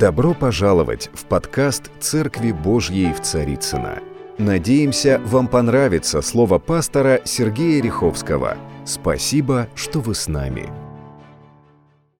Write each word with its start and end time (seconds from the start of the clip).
Добро 0.00 0.32
пожаловать 0.32 1.10
в 1.12 1.26
подкаст 1.26 1.90
«Церкви 2.00 2.52
Божьей 2.52 3.12
в 3.12 3.20
Царицыно». 3.20 3.98
Надеемся, 4.38 5.20
вам 5.26 5.46
понравится 5.46 6.22
слово 6.22 6.58
пастора 6.58 7.20
Сергея 7.26 7.82
Риховского. 7.82 8.56
Спасибо, 8.86 9.68
что 9.74 10.00
вы 10.00 10.14
с 10.14 10.26
нами. 10.26 10.70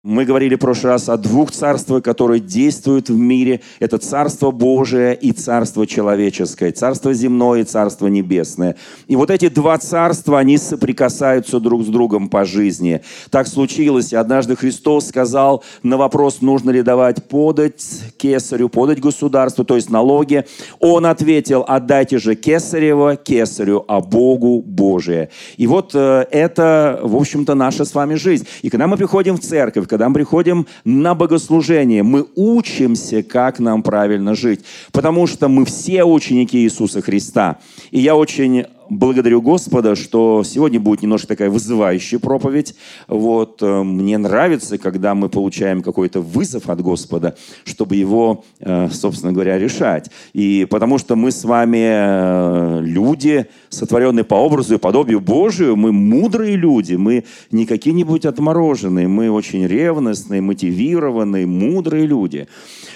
Мы 0.02 0.24
говорили 0.24 0.54
в 0.54 0.60
прошлый 0.60 0.94
раз 0.94 1.10
о 1.10 1.18
двух 1.18 1.50
царствах, 1.50 2.02
которые 2.02 2.40
действуют 2.40 3.10
в 3.10 3.18
мире. 3.18 3.60
Это 3.80 3.98
Царство 3.98 4.50
Божие 4.50 5.14
и 5.14 5.30
Царство 5.32 5.86
человеческое. 5.86 6.72
Царство 6.72 7.12
земное 7.12 7.60
и 7.60 7.64
Царство 7.64 8.06
небесное. 8.06 8.76
И 9.08 9.16
вот 9.16 9.30
эти 9.30 9.50
два 9.50 9.76
царства, 9.76 10.38
они 10.38 10.56
соприкасаются 10.56 11.60
друг 11.60 11.82
с 11.82 11.88
другом 11.88 12.30
по 12.30 12.46
жизни. 12.46 13.02
Так 13.28 13.46
случилось. 13.46 14.14
И 14.14 14.16
однажды 14.16 14.56
Христос 14.56 15.08
сказал 15.08 15.64
на 15.82 15.98
вопрос, 15.98 16.40
нужно 16.40 16.70
ли 16.70 16.80
давать 16.80 17.28
подать 17.28 17.84
кесарю, 18.16 18.70
подать 18.70 19.00
государству, 19.00 19.66
то 19.66 19.76
есть 19.76 19.90
налоги. 19.90 20.46
Он 20.78 21.04
ответил, 21.04 21.62
отдайте 21.68 22.16
же 22.16 22.36
кесарево 22.36 23.16
кесарю, 23.16 23.84
а 23.86 24.00
Богу 24.00 24.62
Божие. 24.62 25.28
И 25.58 25.66
вот 25.66 25.90
э, 25.92 26.26
это, 26.30 27.00
в 27.02 27.16
общем-то, 27.16 27.54
наша 27.54 27.84
с 27.84 27.94
вами 27.94 28.14
жизнь. 28.14 28.46
И 28.62 28.70
когда 28.70 28.86
мы 28.86 28.96
приходим 28.96 29.36
в 29.36 29.40
церковь, 29.40 29.89
когда 29.90 30.08
мы 30.08 30.14
приходим 30.14 30.66
на 30.84 31.14
богослужение, 31.16 32.04
мы 32.04 32.24
учимся, 32.36 33.24
как 33.24 33.58
нам 33.58 33.82
правильно 33.82 34.36
жить. 34.36 34.60
Потому 34.92 35.26
что 35.26 35.48
мы 35.48 35.64
все 35.64 36.04
ученики 36.04 36.58
Иисуса 36.58 37.02
Христа. 37.02 37.58
И 37.90 37.98
я 37.98 38.14
очень 38.14 38.66
благодарю 38.90 39.40
Господа, 39.40 39.94
что 39.94 40.42
сегодня 40.44 40.80
будет 40.80 41.02
немножко 41.02 41.28
такая 41.28 41.48
вызывающая 41.48 42.18
проповедь. 42.18 42.74
Вот, 43.08 43.62
э, 43.62 43.82
мне 43.82 44.18
нравится, 44.18 44.76
когда 44.78 45.14
мы 45.14 45.28
получаем 45.28 45.80
какой-то 45.80 46.20
вызов 46.20 46.68
от 46.68 46.82
Господа, 46.82 47.36
чтобы 47.64 47.96
его, 47.96 48.44
э, 48.58 48.88
собственно 48.90 49.32
говоря, 49.32 49.58
решать. 49.58 50.10
И 50.32 50.66
потому 50.68 50.98
что 50.98 51.16
мы 51.16 51.30
с 51.30 51.44
вами 51.44 51.78
э, 51.80 52.80
люди, 52.82 53.46
сотворенные 53.68 54.24
по 54.24 54.34
образу 54.34 54.74
и 54.74 54.78
подобию 54.78 55.20
Божию, 55.20 55.76
мы 55.76 55.92
мудрые 55.92 56.56
люди, 56.56 56.94
мы 56.94 57.24
не 57.50 57.66
какие-нибудь 57.66 58.26
отмороженные, 58.26 59.06
мы 59.06 59.30
очень 59.30 59.66
ревностные, 59.66 60.40
мотивированные, 60.40 61.46
мудрые 61.46 62.06
люди. 62.06 62.48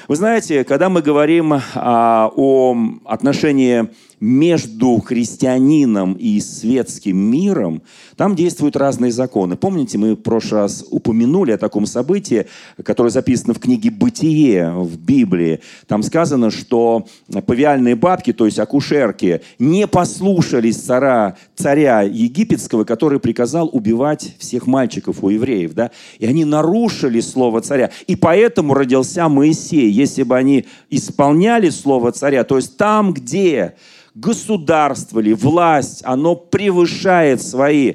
Вы 0.08 0.16
знаете, 0.16 0.64
когда 0.64 0.88
мы 0.88 1.00
говорим 1.00 1.54
а, 1.74 2.30
о 2.34 2.76
отношении 3.04 3.88
между 4.24 4.98
христианином 5.00 6.14
и 6.14 6.40
светским 6.40 7.16
миром, 7.18 7.82
там 8.16 8.34
действуют 8.34 8.76
разные 8.76 9.12
законы. 9.12 9.56
Помните, 9.56 9.98
мы 9.98 10.14
в 10.14 10.22
прошлый 10.22 10.62
раз 10.62 10.84
упомянули 10.90 11.52
о 11.52 11.58
таком 11.58 11.86
событии, 11.86 12.46
которое 12.82 13.10
записано 13.10 13.54
в 13.54 13.58
книге 13.58 13.90
«Бытие» 13.90 14.70
в 14.70 14.98
Библии. 14.98 15.60
Там 15.86 16.02
сказано, 16.02 16.50
что 16.50 17.06
павиальные 17.46 17.96
бабки, 17.96 18.32
то 18.32 18.46
есть 18.46 18.58
акушерки, 18.58 19.40
не 19.58 19.86
послушались 19.86 20.76
царя, 20.76 21.36
царя 21.54 22.02
египетского, 22.02 22.84
который 22.84 23.20
приказал 23.20 23.68
убивать 23.72 24.34
всех 24.38 24.66
мальчиков 24.66 25.22
у 25.22 25.28
евреев. 25.30 25.74
Да? 25.74 25.90
И 26.18 26.26
они 26.26 26.44
нарушили 26.44 27.20
слово 27.20 27.60
царя. 27.60 27.90
И 28.06 28.16
поэтому 28.16 28.74
родился 28.74 29.28
Моисей. 29.28 29.90
Если 29.90 30.22
бы 30.22 30.36
они 30.36 30.66
исполняли 30.90 31.70
слово 31.70 32.12
царя, 32.12 32.44
то 32.44 32.56
есть 32.56 32.76
там, 32.76 33.12
где 33.12 33.74
государство 34.14 35.18
или 35.18 35.32
власть, 35.32 36.02
оно 36.04 36.36
превышает 36.36 37.42
свои 37.42 37.94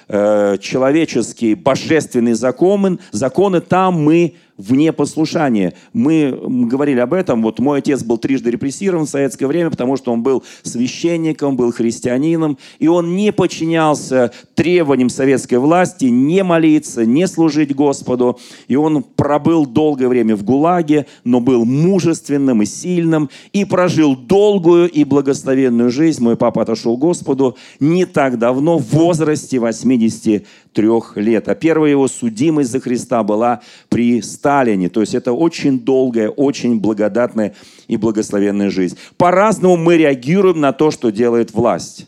э, 0.11 0.57
человеческие 0.59 1.55
божественные 1.55 2.35
законы, 2.35 2.99
законы, 3.11 3.61
там 3.61 4.03
мы 4.03 4.35
вне 4.61 4.93
послушания. 4.93 5.73
Мы 5.93 6.37
говорили 6.67 6.99
об 6.99 7.13
этом. 7.13 7.41
Вот 7.41 7.59
мой 7.59 7.79
отец 7.79 8.03
был 8.03 8.17
трижды 8.17 8.51
репрессирован 8.51 9.05
в 9.05 9.09
советское 9.09 9.47
время, 9.47 9.69
потому 9.69 9.97
что 9.97 10.11
он 10.13 10.23
был 10.23 10.43
священником, 10.63 11.55
был 11.55 11.71
христианином, 11.71 12.57
и 12.79 12.87
он 12.87 13.15
не 13.15 13.31
подчинялся 13.31 14.31
требованиям 14.55 15.09
советской 15.09 15.55
власти 15.55 16.05
не 16.05 16.43
молиться, 16.43 17.05
не 17.05 17.27
служить 17.27 17.75
Господу. 17.75 18.39
И 18.67 18.75
он 18.75 19.03
пробыл 19.03 19.65
долгое 19.65 20.07
время 20.07 20.35
в 20.35 20.43
ГУЛАГе, 20.43 21.07
но 21.23 21.39
был 21.39 21.65
мужественным 21.65 22.61
и 22.61 22.65
сильным, 22.65 23.29
и 23.53 23.65
прожил 23.65 24.15
долгую 24.15 24.89
и 24.89 25.03
благословенную 25.03 25.89
жизнь. 25.89 26.23
Мой 26.23 26.35
папа 26.35 26.61
отошел 26.61 26.97
к 26.97 26.99
Господу 26.99 27.57
не 27.79 28.05
так 28.05 28.37
давно, 28.37 28.77
в 28.77 28.89
возрасте 28.91 29.59
83 30.07 30.89
лет. 31.15 31.47
А 31.47 31.55
первая 31.55 31.91
его 31.91 32.07
судимость 32.07 32.71
за 32.71 32.79
Христа 32.79 33.23
была 33.23 33.61
при 33.89 34.21
100 34.21 34.51
Сталине. 34.51 34.89
То 34.89 35.01
есть 35.01 35.15
это 35.15 35.33
очень 35.33 35.79
долгая, 35.79 36.29
очень 36.29 36.79
благодатная 36.79 37.53
и 37.87 37.95
благословенная 37.97 38.69
жизнь. 38.69 38.97
По-разному 39.17 39.77
мы 39.77 39.97
реагируем 39.97 40.59
на 40.59 40.73
то, 40.73 40.91
что 40.91 41.09
делает 41.11 41.53
власть. 41.53 42.07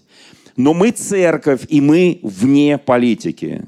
Но 0.58 0.74
мы 0.74 0.92
церковь, 0.92 1.62
и 1.70 1.80
мы 1.80 2.20
вне 2.22 2.78
политики. 2.78 3.66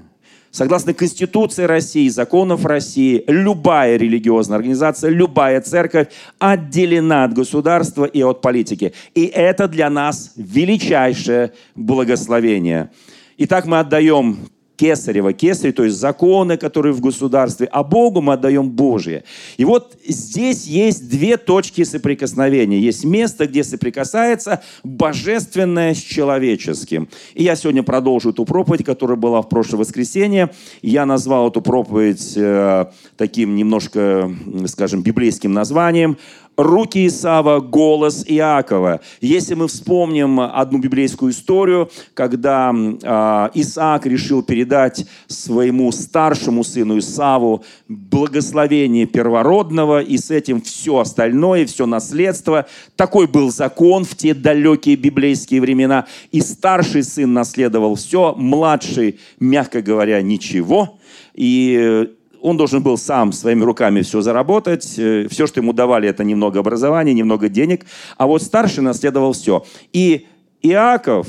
Согласно 0.51 0.93
Конституции 0.93 1.63
России, 1.63 2.07
законов 2.07 2.65
России, 2.65 3.23
любая 3.27 3.97
религиозная 3.97 4.57
организация, 4.57 5.09
любая 5.09 5.61
церковь 5.61 6.07
отделена 6.39 7.25
от 7.25 7.33
государства 7.33 8.05
и 8.05 8.23
от 8.23 8.41
политики. 8.41 8.93
И 9.15 9.25
это 9.25 9.67
для 9.67 9.89
нас 9.89 10.33
величайшее 10.35 11.51
благословение. 11.75 12.89
Итак, 13.37 13.65
мы 13.65 13.79
отдаем 13.79 14.37
Кесарева, 14.77 15.33
Кесарь, 15.33 15.73
то 15.73 15.83
есть 15.83 15.97
законы, 15.97 16.55
которые 16.57 16.93
в 16.93 17.01
государстве, 17.01 17.67
а 17.69 17.83
Богу 17.83 18.21
мы 18.21 18.33
отдаем 18.33 18.69
Божие. 18.69 19.25
И 19.57 19.65
вот 19.65 19.97
здесь 20.07 20.65
есть 20.65 21.09
две 21.09 21.35
точки 21.35 21.83
соприкосновения. 21.83 22.79
Есть 22.79 23.03
место, 23.03 23.47
где 23.47 23.63
соприкасается 23.63 24.61
божественное 24.83 25.93
с 25.93 25.97
человеческим. 25.97 27.09
И 27.33 27.43
я 27.43 27.55
сегодня 27.55 27.83
продолжу 27.83 28.31
эту 28.31 28.45
проповедь, 28.45 28.85
которая 28.85 29.17
была 29.17 29.41
в 29.41 29.49
прошлое 29.49 29.79
воскресенье. 29.79 30.51
Я 30.81 31.05
назвал 31.05 31.49
эту 31.49 31.61
проповедь 31.61 32.33
э, 32.37 32.85
таким 33.17 33.55
немножко, 33.55 34.31
скажем, 34.67 35.03
библейским 35.03 35.51
названием 35.51 36.17
руки 36.57 37.07
Исава, 37.07 37.59
голос 37.59 38.23
Иакова. 38.27 39.01
Если 39.21 39.55
мы 39.55 39.67
вспомним 39.67 40.39
одну 40.39 40.79
библейскую 40.79 41.31
историю, 41.31 41.89
когда 42.13 42.73
э, 42.73 43.49
Исаак 43.59 44.05
решил 44.05 44.43
передать 44.43 45.05
своему 45.27 45.91
старшему 45.91 46.63
сыну 46.63 46.99
Исаву 46.99 47.63
благословение 47.87 49.05
первородного, 49.05 50.01
и 50.01 50.17
с 50.17 50.31
этим 50.31 50.61
все 50.61 50.99
остальное, 50.99 51.65
все 51.65 51.85
наследство. 51.85 52.65
Такой 52.95 53.27
был 53.27 53.51
закон 53.51 54.05
в 54.05 54.15
те 54.15 54.33
далекие 54.33 54.95
библейские 54.95 55.61
времена. 55.61 56.05
И 56.31 56.41
старший 56.41 57.03
сын 57.03 57.33
наследовал 57.33 57.95
все, 57.95 58.33
младший, 58.35 59.19
мягко 59.39 59.81
говоря, 59.81 60.21
ничего. 60.21 60.97
И 61.33 62.14
он 62.45 62.57
должен 62.57 62.83
был 62.83 62.95
сам 62.97 63.31
своими 63.31 63.63
руками 63.63 64.01
все 64.01 64.21
заработать. 64.21 64.99
Э, 64.99 65.27
все, 65.29 65.47
что 65.47 65.61
ему 65.61 65.73
давали, 65.73 66.07
это 66.07 66.23
немного 66.23 66.59
образования, 66.59 67.13
немного 67.13 67.49
денег. 67.49 67.87
А 68.17 68.27
вот 68.27 68.43
старший 68.43 68.83
наследовал 68.83 69.33
все. 69.33 69.65
И 69.93 70.27
Иаков, 70.61 71.27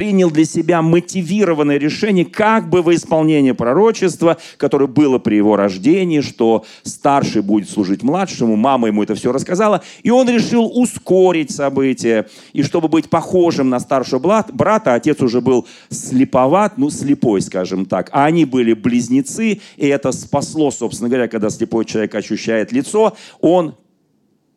принял 0.00 0.30
для 0.30 0.46
себя 0.46 0.80
мотивированное 0.80 1.76
решение 1.76 2.24
как 2.24 2.70
бы 2.70 2.80
во 2.80 2.94
исполнение 2.94 3.52
пророчества, 3.52 4.38
которое 4.56 4.86
было 4.86 5.18
при 5.18 5.34
его 5.34 5.56
рождении, 5.56 6.22
что 6.22 6.64
старший 6.84 7.42
будет 7.42 7.68
служить 7.68 8.02
младшему, 8.02 8.56
мама 8.56 8.88
ему 8.88 9.02
это 9.02 9.14
все 9.14 9.30
рассказала, 9.30 9.82
и 10.02 10.08
он 10.08 10.26
решил 10.30 10.72
ускорить 10.74 11.50
события, 11.50 12.26
и 12.54 12.62
чтобы 12.62 12.88
быть 12.88 13.10
похожим 13.10 13.68
на 13.68 13.78
старшего 13.78 14.42
брата, 14.50 14.94
отец 14.94 15.20
уже 15.20 15.42
был 15.42 15.66
слеповат, 15.90 16.78
ну, 16.78 16.88
слепой, 16.88 17.42
скажем 17.42 17.84
так, 17.84 18.08
а 18.14 18.24
они 18.24 18.46
были 18.46 18.72
близнецы, 18.72 19.60
и 19.76 19.86
это 19.86 20.12
спасло, 20.12 20.70
собственно 20.70 21.10
говоря, 21.10 21.28
когда 21.28 21.50
слепой 21.50 21.84
человек 21.84 22.14
ощущает 22.14 22.72
лицо, 22.72 23.14
он 23.42 23.74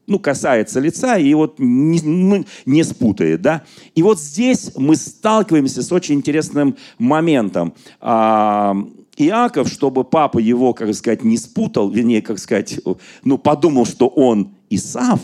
ну, 0.07 0.19
касается 0.19 0.79
лица 0.79 1.17
и 1.17 1.33
вот 1.33 1.55
не, 1.59 2.01
ну, 2.01 2.45
не 2.65 2.83
спутает, 2.83 3.41
да. 3.41 3.63
И 3.95 4.03
вот 4.03 4.19
здесь 4.19 4.71
мы 4.75 4.95
сталкиваемся 4.95 5.81
с 5.81 5.91
очень 5.91 6.15
интересным 6.15 6.75
моментом. 6.97 7.73
А, 8.01 8.75
Иаков, 9.17 9.67
чтобы 9.67 10.03
папа 10.03 10.39
его, 10.39 10.73
как 10.73 10.93
сказать, 10.95 11.23
не 11.23 11.37
спутал, 11.37 11.89
вернее, 11.89 12.21
как 12.21 12.39
сказать, 12.39 12.79
ну, 13.23 13.37
подумал, 13.37 13.85
что 13.85 14.07
он 14.07 14.55
Исав, 14.69 15.19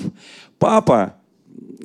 папа 0.60 1.16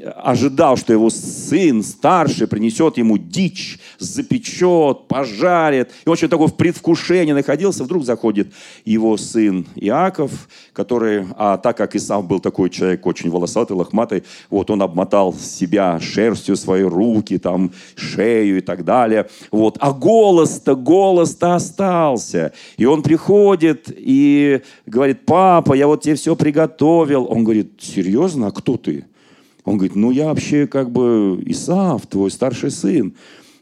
ожидал, 0.03 0.77
что 0.77 0.93
его 0.93 1.11
сын 1.11 1.83
старший 1.83 2.49
принесет 2.49 2.99
ему 2.99 3.17
дичь, 3.17 3.79
запечет, 3.99 5.07
пожарит. 5.09 5.91
И 6.05 6.09
очень 6.09 6.29
такой 6.29 6.49
в 6.49 6.55
предвкушении 6.55 7.33
находился. 7.33 7.85
Вдруг 7.85 8.05
заходит 8.05 8.53
его 8.85 9.17
сын 9.17 9.67
Иаков, 9.77 10.49
который, 10.73 11.27
а 11.37 11.59
так 11.59 11.77
как 11.77 11.95
Исав 11.95 12.27
был 12.27 12.41
такой 12.41 12.71
человек 12.71 13.07
очень 13.07 13.31
волосатый, 13.31 13.77
лохматый, 13.77 14.25
вот 14.51 14.71
он 14.71 14.83
обмотал 14.83 15.33
себя 15.35 16.01
шерстью 16.01 16.57
свои 16.57 16.83
руки, 16.83 17.39
там, 17.39 17.73
шею 17.95 18.59
и 18.59 18.61
так 18.61 18.85
далее. 18.85 19.29
Вот. 19.51 19.77
А 19.81 19.93
голос-то, 19.93 20.75
голос-то 20.75 21.55
остался. 21.55 22.53
И 22.77 22.85
он 22.85 23.03
приходит 23.03 23.87
и 23.89 24.63
говорит, 24.87 25.25
папа, 25.25 25.75
я 25.75 25.87
вот 25.87 26.03
тебе 26.03 26.17
все 26.17 26.35
приготовил. 26.35 27.27
Он 27.31 27.45
говорит, 27.45 27.73
серьезно, 27.81 28.49
а 28.49 28.51
кто 28.51 28.77
ты? 28.77 29.05
Он 29.65 29.77
говорит, 29.79 29.97
ну 29.97 30.11
я 30.11 30.27
вообще 30.27 30.67
как 30.67 30.91
бы 30.91 31.43
Исав, 31.47 32.07
твой 32.07 32.31
старший 32.31 32.71
сын. 32.71 33.15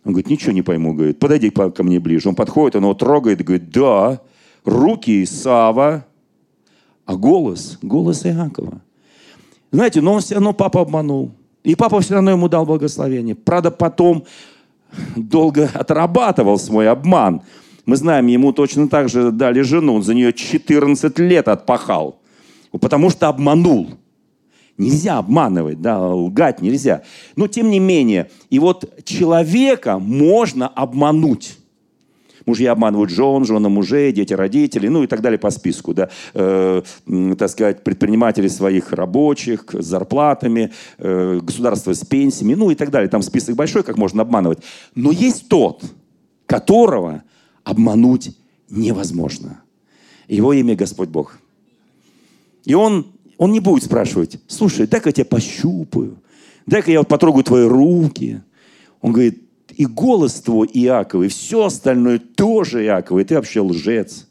Он 0.04 0.12
говорит, 0.12 0.30
ничего 0.30 0.52
не 0.52 0.62
пойму, 0.62 0.94
говорит, 0.94 1.18
подойди 1.18 1.50
ко 1.50 1.82
мне 1.82 2.00
ближе. 2.00 2.28
Он 2.28 2.34
подходит, 2.34 2.76
он 2.76 2.82
его 2.82 2.94
трогает 2.94 3.44
говорит, 3.44 3.70
да, 3.70 4.20
руки 4.64 5.22
Исава, 5.22 6.04
а 7.06 7.16
голос, 7.16 7.78
голос 7.82 8.26
Иакова. 8.26 8.80
Знаете, 9.70 10.00
но 10.00 10.14
он 10.14 10.20
все 10.20 10.34
равно 10.34 10.52
папа 10.52 10.80
обманул. 10.80 11.32
И 11.62 11.76
папа 11.76 12.00
все 12.00 12.14
равно 12.14 12.32
ему 12.32 12.48
дал 12.48 12.66
благословение. 12.66 13.34
Правда, 13.34 13.70
потом 13.70 14.24
долго 15.16 15.70
отрабатывал 15.72 16.58
свой 16.58 16.88
обман. 16.88 17.42
Мы 17.86 17.96
знаем, 17.96 18.26
ему 18.26 18.52
точно 18.52 18.88
так 18.88 19.08
же 19.08 19.30
дали 19.30 19.60
жену. 19.62 19.94
Он 19.94 20.02
за 20.02 20.14
нее 20.14 20.32
14 20.32 21.18
лет 21.20 21.48
отпахал. 21.48 22.20
Потому 22.72 23.10
что 23.10 23.28
обманул. 23.28 23.88
Нельзя 24.78 25.18
обманывать, 25.18 25.80
да, 25.80 26.00
лгать 26.00 26.62
нельзя. 26.62 27.02
Но 27.36 27.46
тем 27.46 27.70
не 27.70 27.78
менее, 27.78 28.30
и 28.50 28.58
вот 28.58 29.04
человека 29.04 29.98
можно 29.98 30.66
обмануть. 30.66 31.58
Мужья 32.46 32.72
обманывают 32.72 33.10
жен, 33.10 33.44
жены 33.44 33.68
мужей, 33.68 34.12
дети 34.12 34.34
родителей, 34.34 34.88
ну 34.88 35.04
и 35.04 35.06
так 35.06 35.20
далее 35.20 35.38
по 35.38 35.50
списку, 35.50 35.94
да, 35.94 36.08
э, 36.34 36.82
так 37.38 37.50
сказать, 37.50 37.84
предприниматели 37.84 38.48
своих 38.48 38.92
рабочих 38.92 39.66
с 39.72 39.84
зарплатами, 39.84 40.72
э, 40.98 41.38
государство 41.40 41.92
с 41.92 42.04
пенсиями, 42.04 42.54
ну 42.54 42.70
и 42.70 42.74
так 42.74 42.90
далее. 42.90 43.08
Там 43.08 43.22
список 43.22 43.54
большой, 43.54 43.84
как 43.84 43.96
можно 43.96 44.22
обманывать. 44.22 44.58
Но 44.94 45.12
есть 45.12 45.48
тот, 45.48 45.82
которого 46.46 47.22
обмануть 47.62 48.36
невозможно. 48.68 49.62
Его 50.26 50.52
имя 50.52 50.74
Господь 50.74 51.10
Бог. 51.10 51.38
И 52.64 52.74
он 52.74 53.06
он 53.42 53.50
не 53.50 53.58
будет 53.58 53.82
спрашивать, 53.82 54.38
слушай, 54.46 54.86
дай-ка 54.86 55.08
я 55.08 55.12
тебя 55.12 55.24
пощупаю, 55.24 56.16
дай-ка 56.64 56.92
я 56.92 57.00
вот 57.00 57.08
потрогаю 57.08 57.42
твои 57.42 57.66
руки. 57.66 58.40
Он 59.00 59.10
говорит, 59.10 59.42
и 59.76 59.84
голос 59.84 60.34
твой 60.34 60.68
Иаков, 60.72 61.24
и 61.24 61.28
все 61.28 61.64
остальное 61.64 62.20
тоже 62.20 62.84
Иаков, 62.84 63.18
и 63.18 63.24
ты 63.24 63.34
вообще 63.34 63.60
лжец. 63.60 64.28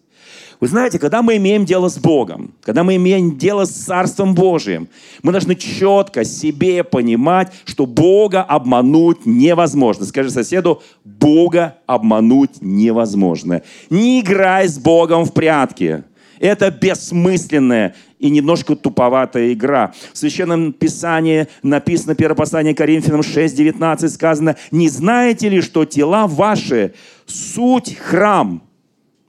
Вы 0.62 0.70
знаете, 0.70 0.98
когда 0.98 1.24
мы 1.24 1.36
имеем 1.36 1.66
дело 1.66 1.90
с 1.90 1.98
Богом, 1.98 2.54
когда 2.62 2.86
мы 2.86 2.96
имеем 2.96 3.38
дело 3.38 3.66
с 3.66 3.72
Царством 3.72 4.34
Божиим, 4.34 4.88
мы 5.24 5.34
должны 5.34 5.56
четко 5.56 6.24
себе 6.24 6.86
понимать, 6.86 7.52
что 7.66 7.86
Бога 7.86 8.44
обмануть 8.44 9.26
невозможно. 9.26 10.06
Скажи 10.06 10.30
соседу, 10.30 10.82
Бога 11.04 11.76
обмануть 11.86 12.62
невозможно. 12.62 13.62
Не 13.90 14.22
играй 14.22 14.70
с 14.70 14.80
Богом 14.80 15.26
в 15.26 15.34
прятки. 15.34 16.06
Это 16.42 16.72
бессмысленная 16.72 17.94
и 18.18 18.32
немножко 18.32 18.76
туповатая 18.76 19.54
игра. 19.54 19.94
В 20.12 20.18
Священном 20.18 20.74
Писании 20.74 21.48
написано, 21.62 22.16
первое 22.16 22.36
послание 22.36 22.74
Коринфянам 22.74 23.22
6:19 23.22 24.10
сказано, 24.10 24.56
«Не 24.72 24.90
знаете 24.90 25.50
ли, 25.50 25.62
что 25.62 25.86
тела 25.86 26.26
ваши– 26.26 26.96
суть 27.28 27.96
храм?» 27.96 28.64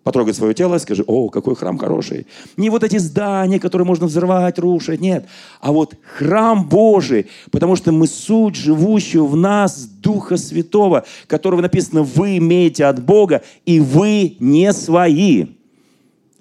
Потрогай 0.05 0.33
свое 0.33 0.55
тело 0.55 0.77
и 0.77 0.79
скажи, 0.79 1.05
о, 1.07 1.29
какой 1.29 1.55
храм 1.55 1.77
хороший. 1.77 2.27
Не 2.57 2.71
вот 2.71 2.83
эти 2.83 2.97
здания, 2.97 3.61
которые 3.61 3.87
можно 3.87 4.07
взрывать, 4.07 4.59
рушить, 4.59 5.01
нет. 5.01 5.27
А 5.61 5.71
вот 5.71 5.95
храм 6.17 6.67
Божий, 6.67 7.27
потому 7.53 7.77
что 7.77 7.93
мы 7.93 8.07
суть 8.07 8.57
живущего 8.57 9.27
в 9.27 9.37
нас 9.37 9.85
Духа 9.85 10.39
Святого, 10.39 11.05
которого 11.27 11.61
написано, 11.61 12.03
вы 12.03 12.39
имеете 12.39 12.87
от 12.87 13.05
Бога, 13.05 13.43
и 13.67 13.81
вы 13.81 14.37
не 14.41 14.73
свои. 14.73 15.47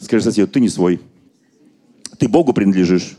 Скажи 0.01 0.23
соседу, 0.23 0.51
ты 0.51 0.59
не 0.59 0.69
свой. 0.69 0.99
Ты 2.17 2.27
Богу 2.27 2.53
принадлежишь. 2.53 3.17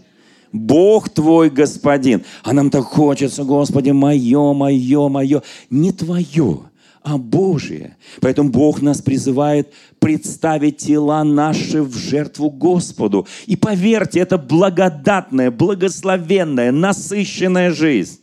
Бог 0.53 1.09
твой 1.09 1.49
господин. 1.49 2.23
А 2.43 2.53
нам 2.53 2.71
так 2.71 2.85
хочется, 2.85 3.45
Господи, 3.45 3.91
мое, 3.91 4.53
мое, 4.53 5.09
мое. 5.09 5.43
Не 5.71 5.93
твое, 5.93 6.61
а 7.03 7.17
Божие. 7.17 7.97
Поэтому 8.21 8.51
Бог 8.51 8.83
нас 8.83 9.01
призывает 9.01 9.73
представить 9.99 10.79
тела 10.79 11.25
наши 11.25 11.83
в 11.83 11.97
жертву 11.97 12.51
Господу. 12.51 13.27
И 13.47 13.57
поверьте, 13.57 14.21
это 14.21 14.37
благодатная, 14.37 15.51
благословенная, 15.51 16.73
насыщенная 16.73 17.73
жизнь. 17.73 18.19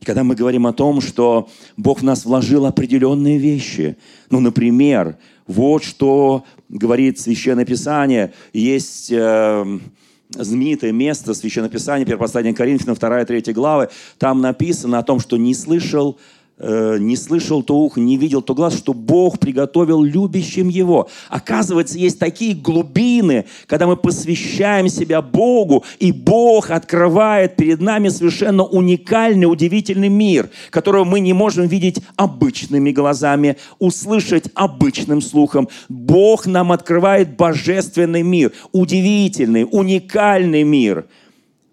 И 0.00 0.04
когда 0.04 0.22
мы 0.22 0.34
говорим 0.34 0.66
о 0.66 0.72
том, 0.72 1.00
что 1.00 1.48
Бог 1.76 2.00
в 2.00 2.04
нас 2.04 2.24
вложил 2.24 2.66
определенные 2.66 3.38
вещи, 3.38 3.96
ну, 4.30 4.40
например, 4.40 5.16
вот 5.46 5.84
что 5.84 6.44
говорит 6.68 7.18
Священное 7.18 7.64
Писание, 7.64 8.32
есть 8.52 9.10
э, 9.10 9.78
знаменитое 10.30 10.92
место 10.92 11.34
Священного 11.34 11.72
Писания, 11.72 12.06
Первопослание 12.06 12.54
Коринфянам, 12.54 12.96
2-3 12.96 13.52
главы, 13.52 13.88
там 14.18 14.40
написано 14.40 14.98
о 14.98 15.02
том, 15.02 15.20
что 15.20 15.36
не 15.36 15.54
слышал 15.54 16.18
Э, 16.56 16.98
не 17.00 17.16
слышал 17.16 17.64
то 17.64 17.74
ухо, 17.74 17.98
не 17.98 18.16
видел 18.16 18.40
то 18.40 18.54
глаз, 18.54 18.76
что 18.76 18.94
Бог 18.94 19.40
приготовил 19.40 20.04
любящим 20.04 20.68
его. 20.68 21.08
Оказывается, 21.28 21.98
есть 21.98 22.20
такие 22.20 22.54
глубины, 22.54 23.46
когда 23.66 23.88
мы 23.88 23.96
посвящаем 23.96 24.88
себя 24.88 25.20
Богу, 25.20 25.84
и 25.98 26.12
Бог 26.12 26.70
открывает 26.70 27.56
перед 27.56 27.80
нами 27.80 28.08
совершенно 28.08 28.62
уникальный, 28.62 29.50
удивительный 29.50 30.08
мир, 30.08 30.48
которого 30.70 31.02
мы 31.02 31.18
не 31.18 31.32
можем 31.32 31.66
видеть 31.66 31.98
обычными 32.14 32.92
глазами, 32.92 33.56
услышать 33.80 34.48
обычным 34.54 35.22
слухом. 35.22 35.68
Бог 35.88 36.46
нам 36.46 36.70
открывает 36.70 37.36
божественный 37.36 38.22
мир, 38.22 38.52
удивительный, 38.70 39.66
уникальный 39.68 40.62
мир– 40.62 41.06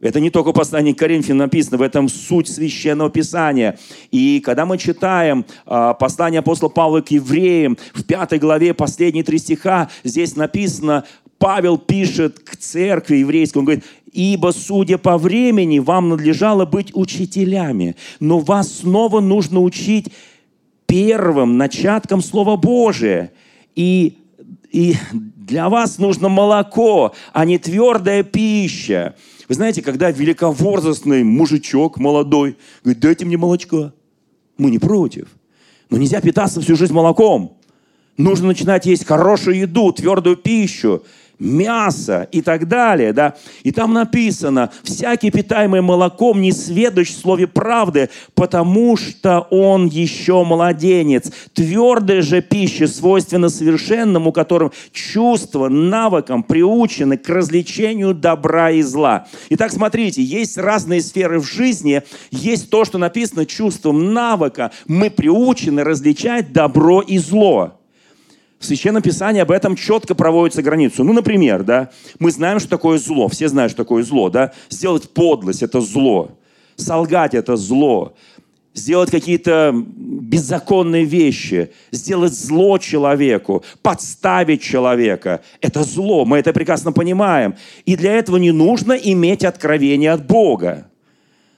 это 0.02 0.20
не 0.20 0.32
только 0.32 0.52
послание 0.52 0.96
к 0.96 1.00
Коринфянам 1.00 1.38
написано, 1.38 1.78
в 1.78 1.82
этом 1.84 2.10
суть 2.10 2.50
священного 2.50 3.10
писания. 3.10 3.78
И 4.10 4.42
когда 4.44 4.66
мы 4.66 4.78
читаем 4.78 5.46
э, 5.66 5.94
послание 6.00 6.40
апостола 6.40 6.70
Павла 6.70 7.02
к 7.02 7.12
евреям, 7.12 7.78
в 7.94 8.04
пятой 8.04 8.40
главе, 8.40 8.74
последние 8.74 9.24
три 9.24 9.38
стиха, 9.38 9.90
здесь 10.04 10.36
написано, 10.36 11.06
Павел 11.38 11.78
пишет 11.78 12.40
к 12.40 12.58
церкви 12.58 13.18
еврейской, 13.18 13.60
он 13.60 13.66
говорит, 13.66 13.86
«Ибо, 14.12 14.52
судя 14.52 14.98
по 14.98 15.18
времени, 15.18 15.80
вам 15.80 16.10
надлежало 16.10 16.66
быть 16.66 16.92
учителями, 16.94 17.96
но 18.20 18.40
вас 18.40 18.80
снова 18.80 19.22
нужно 19.22 19.62
учить 19.62 20.12
первым 20.92 21.58
начатком 21.58 22.22
Слова 22.22 22.58
Божия. 22.58 23.32
И, 23.76 24.18
и 24.72 24.96
для 25.14 25.70
вас 25.70 26.00
нужно 26.00 26.28
молоко, 26.28 27.14
а 27.32 27.46
не 27.46 27.58
твердая 27.58 28.24
пища. 28.24 29.16
Вы 29.52 29.56
знаете, 29.56 29.82
когда 29.82 30.10
великовозрастный 30.10 31.26
мужичок 31.26 31.98
молодой 31.98 32.56
говорит, 32.86 33.02
дайте 33.02 33.26
мне 33.26 33.36
молочка, 33.36 33.94
мы 34.58 34.72
не 34.72 34.80
против. 34.80 35.28
Но 35.90 35.98
нельзя 35.98 36.22
питаться 36.22 36.62
всю 36.62 36.78
жизнь 36.78 36.94
молоком. 36.94 37.58
Нужно 38.16 38.48
начинать 38.48 38.86
есть 38.86 39.06
хорошую 39.06 39.58
еду, 39.58 39.92
твердую 39.92 40.38
пищу 40.38 41.04
мясо 41.42 42.28
и 42.32 42.42
так 42.42 42.68
далее, 42.68 43.12
да. 43.12 43.36
И 43.64 43.72
там 43.72 43.94
написано, 43.94 44.72
всякий 44.84 45.32
питаемый 45.32 45.82
молоком 45.82 46.40
не 46.40 46.52
сведущ 46.52 47.10
в 47.10 47.20
слове 47.20 47.48
правды, 47.48 48.10
потому 48.36 48.96
что 48.96 49.48
он 49.50 49.88
еще 49.88 50.44
младенец. 50.44 51.32
Твердая 51.54 52.22
же 52.22 52.42
пища 52.42 52.88
свойственна 52.88 53.50
совершенному, 53.50 54.32
которым 54.32 54.72
чувства, 54.94 55.68
навыкам 55.68 56.44
приучены 56.44 57.18
к 57.18 57.28
развлечению 57.28 58.14
добра 58.14 58.72
и 58.72 58.84
зла. 58.84 59.28
Итак, 59.50 59.72
смотрите, 59.72 60.22
есть 60.22 60.58
разные 60.58 61.02
сферы 61.02 61.40
в 61.40 61.46
жизни, 61.46 62.04
есть 62.30 62.70
то, 62.70 62.86
что 62.86 63.00
написано 63.00 63.46
чувством 63.46 64.14
навыка. 64.14 64.72
Мы 64.88 65.10
приучены 65.10 65.84
различать 65.84 66.54
добро 66.54 67.02
и 67.02 67.18
зло. 67.18 67.81
В 68.62 68.66
Священном 68.66 69.02
Писании 69.02 69.42
об 69.42 69.50
этом 69.50 69.76
четко 69.76 70.14
проводится 70.14 70.62
границу. 70.62 71.04
Ну, 71.04 71.14
например, 71.14 71.64
да, 71.64 71.90
мы 72.20 72.30
знаем, 72.32 72.60
что 72.60 72.70
такое 72.70 73.00
зло. 73.00 73.28
Все 73.28 73.50
знают, 73.50 73.72
что 73.72 73.84
такое 73.84 74.04
зло, 74.04 74.30
да. 74.30 74.54
Сделать 74.70 75.10
подлость– 75.10 75.64
это 75.64 75.82
зло. 75.82 76.38
Солгать– 76.76 77.34
это 77.36 77.56
зло. 77.58 78.14
Сделать 78.76 79.10
какие-то 79.10 79.74
беззаконные 79.74 81.06
вещи, 81.06 81.72
сделать 81.92 82.34
зло 82.34 82.78
человеку, 82.78 83.64
подставить 83.82 84.62
человека– 84.62 85.42
это 85.62 85.82
зло. 85.84 86.24
Мы 86.24 86.38
это 86.38 86.54
прекрасно 86.54 86.92
понимаем. 86.92 87.56
И 87.86 87.96
для 87.96 88.14
этого 88.14 88.38
не 88.38 88.52
нужно 88.52 88.94
иметь 88.94 89.44
откровение 89.44 90.12
от 90.12 90.28
Бога. 90.28 90.91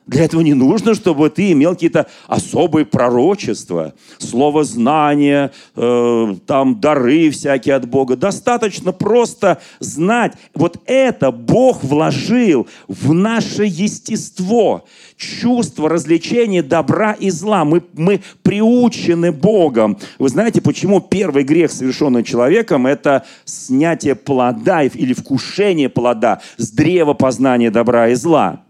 Для 0.06 0.26
этого 0.26 0.42
не 0.42 0.54
нужно, 0.54 0.96
чтобы 0.96 1.30
ты 1.30 1.54
имел 1.54 1.74
какие-то 1.74 2.08
особые 2.28 2.86
пророчества, 2.86 3.94
слово 4.18 4.66
знания, 4.66 5.52
э, 5.76 6.36
там 6.46 6.82
дары 6.82 7.30
всякие 7.30 7.76
от 7.76 7.88
Бога. 7.88 8.18
Достаточно 8.18 8.92
просто 8.92 9.62
знать, 9.80 10.34
вот 10.54 10.82
это 10.88 11.32
Бог 11.32 11.84
вложил 11.86 12.68
в 12.90 13.14
наше 13.14 13.64
естество, 13.64 14.84
чувство 15.16 15.88
развлечения 15.88 16.64
добра 16.64 17.14
и 17.14 17.30
зла. 17.30 17.64
Мы, 17.64 17.82
мы 17.94 18.22
приучены 18.42 19.32
Богом. 19.32 19.98
Вы 20.20 20.28
знаете, 20.28 20.62
почему 20.62 21.00
первый 21.00 21.46
грех, 21.46 21.72
совершенный 21.72 22.24
человеком, 22.24 22.88
это 22.88 23.24
снятие 23.46 24.16
плода 24.16 24.84
или 24.84 25.14
вкушение 25.14 25.88
плода 25.88 26.42
с 26.58 26.72
древа 26.72 27.14
познания 27.14 27.72
добра 27.72 28.10
и 28.10 28.16
зла? 28.16 28.64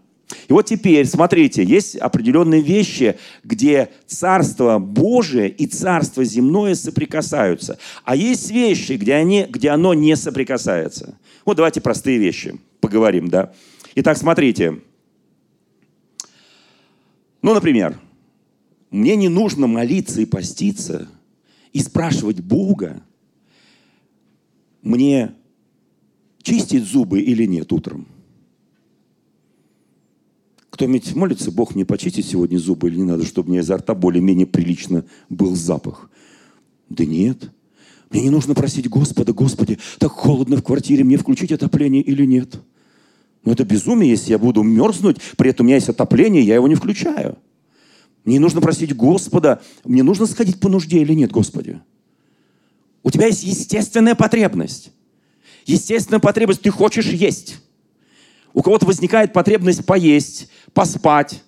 И 0.48 0.52
вот 0.52 0.66
теперь, 0.66 1.06
смотрите, 1.06 1.64
есть 1.64 1.96
определенные 1.96 2.62
вещи, 2.62 3.16
где 3.42 3.90
Царство 4.06 4.78
Божие 4.78 5.48
и 5.48 5.66
Царство 5.66 6.24
земное 6.24 6.74
соприкасаются. 6.74 7.78
А 8.04 8.16
есть 8.16 8.50
вещи, 8.50 8.92
где, 8.92 9.14
они, 9.14 9.46
где 9.48 9.70
оно 9.70 9.94
не 9.94 10.16
соприкасается. 10.16 11.18
Вот 11.44 11.56
давайте 11.56 11.80
простые 11.80 12.18
вещи 12.18 12.58
поговорим, 12.80 13.28
да. 13.28 13.52
Итак, 13.94 14.16
смотрите. 14.16 14.80
Ну, 17.42 17.54
например, 17.54 17.98
мне 18.90 19.16
не 19.16 19.28
нужно 19.28 19.66
молиться 19.66 20.20
и 20.20 20.26
поститься 20.26 21.08
и 21.72 21.80
спрашивать 21.80 22.40
Бога, 22.40 23.02
мне 24.82 25.34
чистить 26.42 26.84
зубы 26.84 27.20
или 27.20 27.44
нет 27.44 27.72
утром. 27.72 28.06
Кто-нибудь 30.74 31.14
молится, 31.14 31.52
Бог 31.52 31.76
мне 31.76 31.84
почистить 31.86 32.26
сегодня 32.26 32.58
зубы 32.58 32.88
или 32.88 32.96
не 32.96 33.04
надо, 33.04 33.24
чтобы 33.24 33.50
мне 33.50 33.60
изо 33.60 33.76
рта 33.76 33.94
более-менее 33.94 34.44
прилично 34.44 35.04
был 35.28 35.54
запах? 35.54 36.10
Да 36.88 37.04
нет. 37.04 37.48
Мне 38.10 38.22
не 38.22 38.30
нужно 38.30 38.56
просить 38.56 38.88
Господа, 38.88 39.32
Господи, 39.32 39.78
так 40.00 40.10
холодно 40.10 40.56
в 40.56 40.64
квартире, 40.64 41.04
мне 41.04 41.16
включить 41.16 41.52
отопление 41.52 42.02
или 42.02 42.24
нет? 42.24 42.58
Но 43.44 43.52
это 43.52 43.64
безумие, 43.64 44.10
если 44.10 44.32
я 44.32 44.38
буду 44.38 44.64
мерзнуть, 44.64 45.18
при 45.36 45.50
этом 45.50 45.64
у 45.64 45.68
меня 45.68 45.76
есть 45.76 45.90
отопление, 45.90 46.42
я 46.42 46.56
его 46.56 46.66
не 46.66 46.74
включаю. 46.74 47.38
Мне 48.24 48.40
нужно 48.40 48.60
просить 48.60 48.96
Господа, 48.96 49.62
мне 49.84 50.02
нужно 50.02 50.26
сходить 50.26 50.58
по 50.58 50.68
нужде 50.68 51.02
или 51.02 51.14
нет, 51.14 51.30
Господи? 51.30 51.80
У 53.04 53.12
тебя 53.12 53.26
есть 53.26 53.44
естественная 53.44 54.16
потребность. 54.16 54.90
Естественная 55.66 56.18
потребность, 56.18 56.62
ты 56.62 56.70
хочешь 56.70 57.06
есть. 57.06 57.60
У 58.54 58.62
кого-то 58.62 58.86
возникает 58.86 59.32
потребность 59.32 59.84
поесть, 59.84 60.48
поспать, 60.72 61.42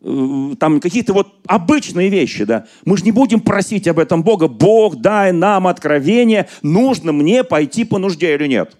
э, 0.00 0.54
там 0.60 0.80
какие-то 0.80 1.12
вот 1.12 1.34
обычные 1.46 2.08
вещи, 2.08 2.44
да. 2.44 2.66
Мы 2.84 2.96
же 2.96 3.04
не 3.04 3.10
будем 3.10 3.40
просить 3.40 3.88
об 3.88 3.98
этом 3.98 4.22
Бога. 4.22 4.46
Бог, 4.46 4.96
дай 4.96 5.32
нам 5.32 5.66
откровение, 5.66 6.48
нужно 6.62 7.12
мне 7.12 7.42
пойти 7.42 7.84
по 7.84 7.98
нужде 7.98 8.34
или 8.34 8.46
нет. 8.46 8.76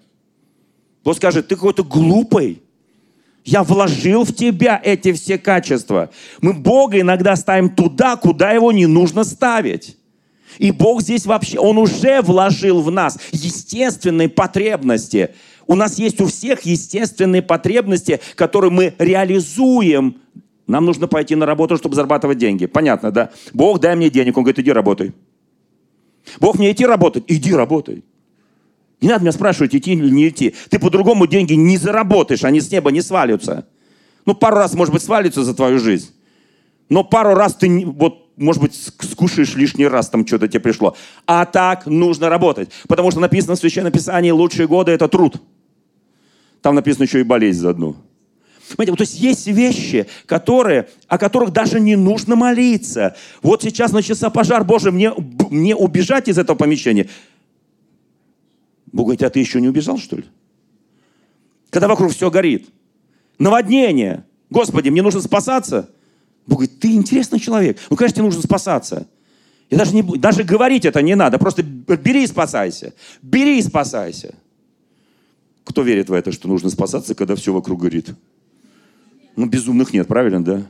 Бог 1.03 1.17
скажет, 1.17 1.49
ты 1.49 1.55
какой-то 1.55 1.83
глупый. 1.83 2.63
Я 3.43 3.63
вложил 3.63 4.23
в 4.23 4.33
тебя 4.33 4.81
эти 4.81 5.11
все 5.11 5.37
качества. 5.37 6.09
Мы 6.41 6.53
Бога 6.53 6.99
иногда 6.99 7.35
ставим 7.35 7.69
туда, 7.69 8.15
куда 8.15 8.51
его 8.51 8.71
не 8.71 8.87
нужно 8.87 9.25
ставить. 9.25 9.97
И 10.57 10.71
Бог 10.71 11.01
здесь 11.01 11.25
вообще, 11.25 11.59
Он 11.59 11.77
уже 11.77 12.21
вложил 12.21 12.81
в 12.81 12.91
нас 12.91 13.19
естественные 13.33 14.29
потребности– 14.29 15.31
у 15.67 15.75
нас 15.75 15.99
есть 15.99 16.19
у 16.21 16.27
всех 16.27 16.61
естественные 16.61 17.41
потребности, 17.41 18.19
которые 18.35 18.71
мы 18.71 18.93
реализуем. 18.97 20.17
Нам 20.65 20.85
нужно 20.85 21.07
пойти 21.07 21.35
на 21.35 21.45
работу, 21.45 21.77
чтобы 21.77 21.95
зарабатывать 21.95 22.37
деньги. 22.37 22.65
Понятно, 22.65 23.11
да? 23.11 23.31
Бог, 23.53 23.79
дай 23.79 23.95
мне 23.95 24.09
денег. 24.09 24.37
Он 24.37 24.43
говорит, 24.43 24.59
иди 24.59 24.71
работай. 24.71 25.13
Бог 26.39 26.57
мне 26.57 26.71
идти 26.71 26.85
работать? 26.85 27.23
Иди 27.27 27.53
работай. 27.53 28.03
Не 28.99 29.09
надо 29.09 29.21
меня 29.21 29.31
спрашивать, 29.31 29.75
идти 29.75 29.93
или 29.93 30.09
не 30.09 30.29
идти. 30.29 30.55
Ты 30.69 30.79
по-другому 30.79 31.27
деньги 31.27 31.53
не 31.53 31.77
заработаешь, 31.77 32.43
они 32.43 32.59
с 32.59 32.71
неба 32.71 32.91
не 32.91 33.01
свалятся. 33.01 33.67
Ну, 34.25 34.33
пару 34.33 34.57
раз, 34.57 34.73
может 34.73 34.93
быть, 34.93 35.03
свалится 35.03 35.43
за 35.43 35.53
твою 35.53 35.79
жизнь. 35.79 36.11
Но 36.89 37.03
пару 37.03 37.35
раз 37.35 37.55
ты, 37.55 37.85
вот, 37.85 38.26
может 38.37 38.61
быть, 38.61 38.75
скушаешь 38.75 39.55
лишний 39.55 39.87
раз, 39.87 40.09
там 40.09 40.25
что-то 40.25 40.47
тебе 40.47 40.59
пришло. 40.59 40.95
А 41.25 41.45
так 41.45 41.87
нужно 41.87 42.29
работать. 42.29 42.69
Потому 42.87 43.11
что 43.11 43.19
написано 43.19 43.55
в 43.55 43.59
Священном 43.59 43.91
Писании, 43.91 44.29
лучшие 44.29 44.67
годы– 44.67 44.91
это 44.93 45.07
труд. 45.07 45.41
Там 46.61 46.75
написано 46.75 47.03
еще 47.03 47.19
и 47.19 47.23
болезнь 47.23 47.59
заодно. 47.59 47.97
Понимаете, 48.75 48.97
то 48.97 49.03
есть 49.03 49.19
есть 49.19 49.47
вещи, 49.47 50.07
которые, 50.25 50.89
о 51.07 51.17
которых 51.17 51.51
даже 51.51 51.79
не 51.79 51.95
нужно 51.95 52.35
молиться. 52.35 53.15
Вот 53.41 53.63
сейчас 53.63 53.91
начался 53.91 54.29
пожар, 54.29 54.63
Боже, 54.63 54.91
мне, 54.91 55.13
мне 55.49 55.75
убежать 55.75 56.27
из 56.27 56.37
этого 56.37 56.57
помещения. 56.57 57.09
Бог 58.91 59.07
говорит, 59.07 59.23
а 59.23 59.29
ты 59.29 59.39
еще 59.39 59.61
не 59.61 59.69
убежал, 59.69 59.97
что 59.97 60.17
ли? 60.17 60.25
Когда 61.69 61.87
вокруг 61.87 62.11
все 62.11 62.29
горит. 62.29 62.67
Наводнение. 63.39 64.25
Господи, 64.49 64.89
мне 64.89 65.01
нужно 65.01 65.21
спасаться. 65.21 65.89
Бог 66.47 66.59
говорит, 66.59 66.79
ты 66.79 66.93
интересный 66.93 67.39
человек. 67.39 67.77
Ну, 67.89 67.97
конечно, 67.97 68.15
тебе 68.15 68.25
нужно 68.25 68.41
спасаться. 68.41 69.07
И 69.69 69.75
даже, 69.75 69.93
не, 69.93 70.01
даже 70.01 70.43
говорить 70.43 70.85
это 70.85 71.01
не 71.01 71.15
надо. 71.15 71.37
Просто 71.37 71.61
бери 71.61 72.23
и 72.23 72.27
спасайся. 72.27 72.93
Бери 73.21 73.59
и 73.59 73.61
спасайся. 73.61 74.33
Кто 75.65 75.83
верит 75.83 76.09
в 76.09 76.13
это, 76.13 76.31
что 76.31 76.47
нужно 76.47 76.69
спасаться, 76.69 77.13
когда 77.13 77.35
все 77.35 77.51
вокруг 77.51 77.81
горит? 77.81 78.15
Ну, 79.35 79.45
безумных 79.45 79.93
нет, 79.93 80.07
правильно, 80.07 80.43
да? 80.43 80.65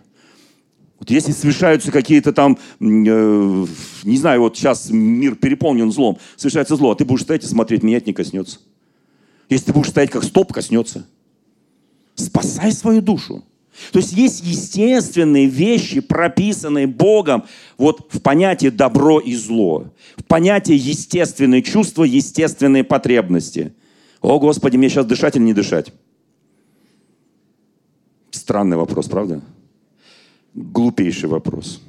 Вот 1.00 1.12
если 1.12 1.32
совершаются 1.32 1.92
какие-то 1.92 2.34
там, 2.34 2.58
э, 2.80 3.66
не 4.04 4.18
знаю, 4.18 4.42
вот 4.42 4.58
сейчас 4.58 4.90
мир 4.90 5.36
переполнен 5.36 5.92
злом, 5.92 6.18
совершается 6.36 6.76
зло, 6.76 6.92
а 6.92 6.96
ты 6.96 7.06
будешь 7.06 7.22
стоять 7.22 7.44
и 7.44 7.48
смотреть, 7.48 7.84
меня 7.84 7.98
это 7.98 8.08
не 8.08 8.14
коснется. 8.14 8.58
Если 9.48 9.68
ты 9.68 9.74
будешь 9.74 9.90
стоять 9.90 10.10
как 10.10 10.24
стоп, 10.24 10.52
коснется. 10.52 11.06
Спасай 12.16 12.72
свою 12.72 13.02
душу. 13.02 13.44
То 13.92 14.00
есть 14.00 14.14
есть 14.14 14.44
естественные 14.44 15.46
вещи, 15.46 16.00
прописанные 16.00 16.88
Богом 16.88 17.44
вот 17.78 18.08
в 18.12 18.22
понятии 18.22 18.70
добро 18.70 19.20
и 19.20 19.36
зло, 19.36 19.94
в 20.16 20.24
понятии 20.24 20.76
естественные 20.76 21.62
чувства, 21.62 22.04
естественные 22.04 22.84
потребности– 22.84 23.74
о, 24.22 24.40
Господи, 24.40 24.78
мне 24.78 24.90
сейчас 24.90 25.06
дышать 25.06 25.36
или 25.36 25.44
не 25.44 25.54
дышать? 25.54 25.94
Странный 28.32 28.78
вопрос, 28.78 29.08
правда? 29.08 29.42
Глупейший 30.54 31.30
вопрос. 31.30 31.82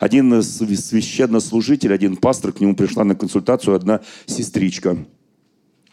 Один 0.00 0.42
священнослужитель, 0.42 1.94
один 1.94 2.16
пастор, 2.16 2.52
к 2.52 2.60
нему 2.60 2.74
пришла 2.74 3.04
на 3.04 3.14
консультацию 3.14 3.76
одна 3.76 4.00
сестричка. 4.26 4.98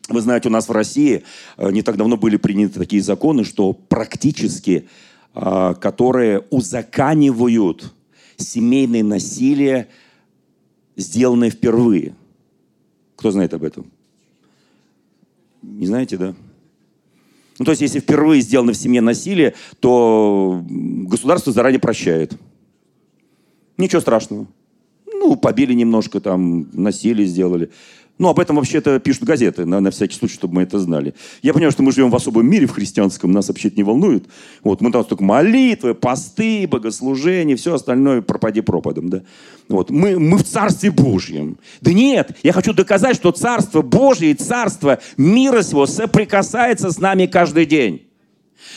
Вы 0.10 0.22
знаете, 0.22 0.50
у 0.50 0.52
нас 0.52 0.68
в 0.68 0.72
России 0.72 1.24
э, 1.58 1.72
не 1.72 1.82
так 1.82 1.98
давно 1.98 2.18
были 2.18 2.38
приняты 2.38 2.80
такие 2.80 3.02
законы, 3.02 3.44
что 3.44 3.74
практически, 3.74 4.88
которые 5.36 6.46
узаканивают 6.50 7.94
семейное 8.38 9.04
насилие, 9.04 9.89
сделанное 10.96 11.50
впервые. 11.50 12.15
Кто 13.18 13.32
знает 13.32 13.54
об 13.54 13.63
этом? 13.63 13.92
Не 15.62 15.88
знаете, 15.88 16.18
да? 16.18 16.36
Ну, 17.60 17.65
то 17.65 17.72
есть, 17.72 17.82
если 17.82 18.00
впервые 18.00 18.42
сделано 18.42 18.74
в 18.74 18.77
семье 18.77 19.01
насилие, 19.01 19.56
то 19.80 20.63
государство 20.70 21.54
заранее 21.54 21.80
прощает. 21.80 22.34
Ничего 23.77 24.01
страшного. 24.01 24.48
Ну, 25.06 25.36
побили 25.36 25.74
немножко, 25.74 26.20
там, 26.20 26.70
насилие 26.74 27.25
сделали. 27.25 27.72
Ну, 28.17 28.29
об 28.29 28.39
этом 28.39 28.55
вообще-то 28.55 29.00
пишут 29.00 29.24
газеты, 29.24 29.65
на, 29.65 29.81
на 29.81 29.91
всякий 29.91 30.15
случай, 30.15 30.36
чтобы 30.36 30.55
мы 30.55 30.63
это 30.63 30.79
знали. 30.79 31.13
Я 31.41 31.51
понимаю, 31.53 31.74
что 31.74 31.84
мы 31.84 31.91
живем 31.91 32.10
в 32.10 32.15
особом 32.15 32.48
мире, 32.48 32.65
в 32.65 32.72
христианском, 32.72 33.31
нас 33.31 33.50
вообще 33.50 33.67
это 33.67 33.77
не 33.77 33.84
волнует. 33.84 34.25
Вот, 34.63 34.79
мы 34.79 34.89
там 34.91 35.03
только 35.03 35.24
молитвы, 35.24 35.93
посты, 35.95 36.65
богослужения, 36.65 37.57
все 37.57 37.74
остальное 37.74 38.22
пропади 38.22 38.62
пропадом, 38.62 39.10
да. 39.10 39.24
Вот, 39.67 39.89
мы, 39.89 40.17
мы 40.17 40.38
в 40.38 40.43
Царстве 40.43 40.91
Божьем. 40.91 41.57
Да 41.81 41.91
нет, 41.91 42.38
я 42.41 42.53
хочу 42.53 42.74
доказать, 42.74 43.17
что 43.17 43.31
Царство 43.31 43.81
Божье 43.81 44.31
и 44.31 44.34
Царство 44.34 45.00
мира 45.17 45.62
сего 45.62 45.86
соприкасается 45.86 46.91
с 46.91 47.00
нами 47.00 47.25
каждый 47.25 47.65
день. 47.65 48.07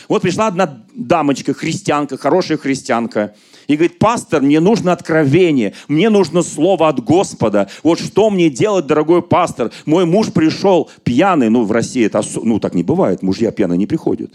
Вот 0.09 0.23
пришла 0.23 0.49
одна 0.49 0.85
дамочка, 0.95 1.55
христианка, 1.55 2.17
хорошая 2.17 2.59
христианка, 2.59 3.35
и 3.69 3.77
говорит, 3.77 3.99
пастор, 3.99 4.43
мне 4.43 4.59
нужно 4.61 4.93
откровение, 4.93 5.75
мне 5.87 6.11
нужно 6.11 6.43
слово 6.43 6.89
от 6.89 7.05
Господа. 7.05 7.69
Вот 7.85 8.01
что 8.01 8.31
мне 8.31 8.51
делать, 8.51 8.87
дорогой 8.87 9.23
пастор? 9.23 9.71
Мой 9.87 10.07
муж 10.07 10.33
пришел 10.33 10.91
пьяный, 11.05 11.51
ну 11.51 11.65
в 11.65 11.71
России 11.71 12.05
это, 12.05 12.23
ну 12.43 12.59
так 12.59 12.75
не 12.75 12.83
бывает, 12.83 13.23
мужья 13.23 13.53
пьяные 13.53 13.77
не 13.77 13.87
приходят. 13.87 14.33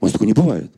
У 0.00 0.04
нас 0.04 0.20
не 0.20 0.34
бывает. 0.34 0.70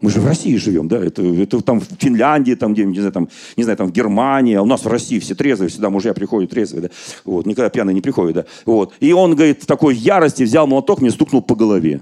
Мы 0.00 0.10
же 0.10 0.20
в 0.20 0.26
России 0.26 0.56
живем, 0.56 0.88
да, 0.88 1.04
это, 1.04 1.22
это 1.22 1.60
там 1.60 1.80
в 1.80 1.86
Финляндии, 1.98 2.54
там 2.54 2.74
где, 2.74 2.84
не 2.84 2.96
знаю, 2.96 3.12
там, 3.12 3.28
не 3.56 3.62
знаю, 3.62 3.76
там 3.76 3.86
в 3.88 3.92
Германии, 3.92 4.56
а 4.56 4.62
у 4.62 4.66
нас 4.66 4.84
в 4.84 4.88
России 4.88 5.20
все 5.20 5.36
трезвые, 5.36 5.68
всегда 5.68 5.90
мужья 5.90 6.12
приходят 6.12 6.50
трезвые, 6.50 6.82
да, 6.82 6.88
вот, 7.24 7.46
никогда 7.46 7.70
пьяные 7.70 7.94
не 7.94 8.00
приходят, 8.00 8.34
да, 8.34 8.44
вот. 8.66 8.94
И 8.98 9.12
он, 9.12 9.36
говорит, 9.36 9.62
в 9.62 9.66
такой 9.66 9.94
ярости 9.94 10.42
взял 10.42 10.66
молоток, 10.66 11.00
мне 11.00 11.12
стукнул 11.12 11.40
по 11.40 11.54
голове. 11.54 12.00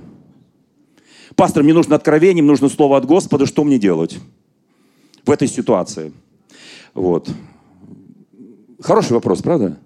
Пастор, 1.36 1.62
мне 1.62 1.74
нужно 1.74 1.94
откровение, 1.94 2.42
мне 2.42 2.52
нужно 2.52 2.70
слово 2.70 2.96
от 2.96 3.04
Господа, 3.04 3.44
что 3.44 3.64
мне 3.64 3.78
делать 3.78 4.18
в 5.30 5.32
этой 5.32 5.46
ситуации? 5.46 6.12
Вот. 6.92 7.30
Хороший 8.80 9.12
вопрос, 9.12 9.42
правда? 9.42 9.78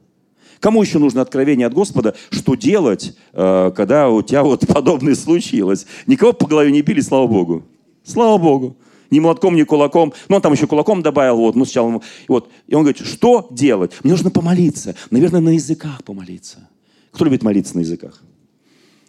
Кому 0.58 0.80
еще 0.80 0.98
нужно 0.98 1.20
откровение 1.20 1.66
от 1.66 1.74
Господа, 1.74 2.14
что 2.30 2.54
делать, 2.54 3.14
э, 3.34 3.70
когда 3.76 4.08
у 4.08 4.22
тебя 4.22 4.42
вот 4.42 4.66
подобное 4.66 5.14
случилось? 5.14 5.84
Никого 6.06 6.32
по 6.32 6.46
голове 6.46 6.72
не 6.72 6.80
били, 6.80 7.02
слава 7.02 7.26
Богу. 7.26 7.62
Слава 8.04 8.38
Богу. 8.38 8.78
Ни 9.10 9.20
молотком, 9.20 9.54
ни 9.54 9.64
кулаком. 9.64 10.14
Ну, 10.30 10.36
он 10.36 10.42
там 10.42 10.54
еще 10.54 10.66
кулаком 10.66 11.02
добавил, 11.02 11.36
вот, 11.36 11.56
ну, 11.56 11.66
сначала. 11.66 12.00
Вот. 12.26 12.48
И 12.66 12.74
он 12.74 12.82
говорит, 12.84 13.06
что 13.06 13.46
делать? 13.50 13.92
Мне 14.02 14.14
нужно 14.14 14.30
помолиться. 14.30 14.94
Наверное, 15.10 15.40
на 15.40 15.50
языках 15.50 16.02
помолиться. 16.04 16.70
Кто 17.12 17.26
любит 17.26 17.42
молиться 17.42 17.76
на 17.76 17.80
языках? 17.80 18.22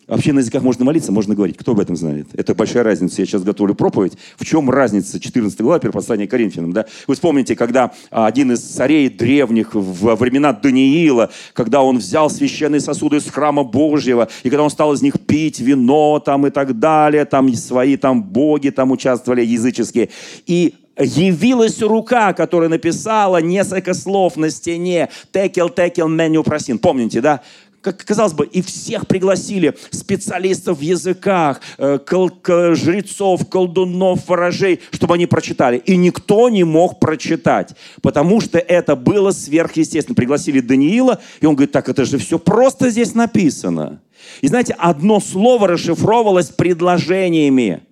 Вообще 0.08 0.34
на 0.34 0.40
языках 0.40 0.62
можно 0.62 0.86
молиться, 0.86 1.12
можно 1.12 1.34
говорить. 1.34 1.58
Кто 1.58 1.72
об 1.72 1.80
этом 1.80 1.96
знает? 1.96 2.28
Это 2.34 2.54
большая 2.54 2.84
разница. 2.84 3.22
Я 3.22 3.26
сейчас 3.26 3.44
готовлю 3.44 3.74
проповедь. 3.74 4.14
В 4.38 4.46
чем 4.46 4.70
разница 4.70 5.20
14 5.20 5.60
глава, 5.62 5.80
первопослания 5.80 6.28
Коринфянам? 6.28 6.74
Да? 6.74 6.86
Вы 7.08 7.16
вспомните, 7.16 7.56
когда 7.56 7.92
а, 8.12 8.28
один 8.28 8.52
из 8.52 8.60
царей 8.60 9.10
древних 9.10 9.74
во 9.74 10.16
времена 10.16 10.54
Даниила, 10.54 11.32
когда 11.54 11.82
он 11.82 11.98
взял 11.98 12.30
священные 12.30 12.82
сосуды 12.82 13.18
из 13.18 13.30
храма 13.30 13.64
Божьего, 13.64 14.28
и 14.44 14.50
когда 14.50 14.64
он 14.64 14.70
стал 14.70 14.94
из 14.94 15.02
них 15.02 15.20
пить 15.26 15.60
вино 15.60 16.20
там 16.20 16.46
и 16.46 16.52
так 16.52 16.78
далее, 16.78 17.26
там 17.26 17.52
свои 17.56 17.98
там 17.98 18.24
боги 18.24 18.70
там 18.70 18.92
участвовали 18.92 19.44
языческие, 19.44 20.10
и 20.46 20.76
явилась 20.98 21.82
рука, 21.82 22.34
которая 22.34 22.70
написала 22.70 23.42
несколько 23.42 23.94
слов 23.94 24.38
на 24.38 24.50
стене. 24.50 25.10
Текел, 25.32 25.70
текел, 25.70 26.08
меню 26.08 26.44
просин. 26.44 26.78
Помните, 26.80 27.22
да? 27.22 27.42
Как 27.86 28.04
казалось 28.04 28.34
бы, 28.34 28.48
и 28.48 28.64
всех 28.64 29.06
пригласили 29.06 29.76
специалистов 29.92 30.80
в 30.80 30.82
языках, 30.82 31.62
э, 31.78 32.00
кол- 32.00 32.32
жрецов, 32.74 33.48
колдунов, 33.48 34.28
ворожей, 34.28 34.80
чтобы 34.92 35.14
они 35.14 35.28
прочитали. 35.28 35.78
И 35.78 35.96
никто 35.96 36.50
не 36.50 36.64
мог 36.64 37.00
прочитать, 37.00 37.76
потому 38.02 38.42
что 38.42 38.58
это 38.58 38.96
было 38.96 39.30
сверхъестественно. 39.32 40.16
Пригласили 40.16 40.62
Даниила, 40.62 41.22
и 41.42 41.46
он 41.46 41.54
говорит, 41.54 41.72
так 41.72 41.88
это 41.88 42.06
же 42.06 42.18
все 42.18 42.40
просто 42.40 42.90
здесь 42.90 43.14
написано. 43.14 44.02
И 44.42 44.48
знаете, 44.48 44.76
одно 44.80 45.20
слово 45.20 45.68
расшифровывалось 45.68 46.50
предложениями. 46.50 47.84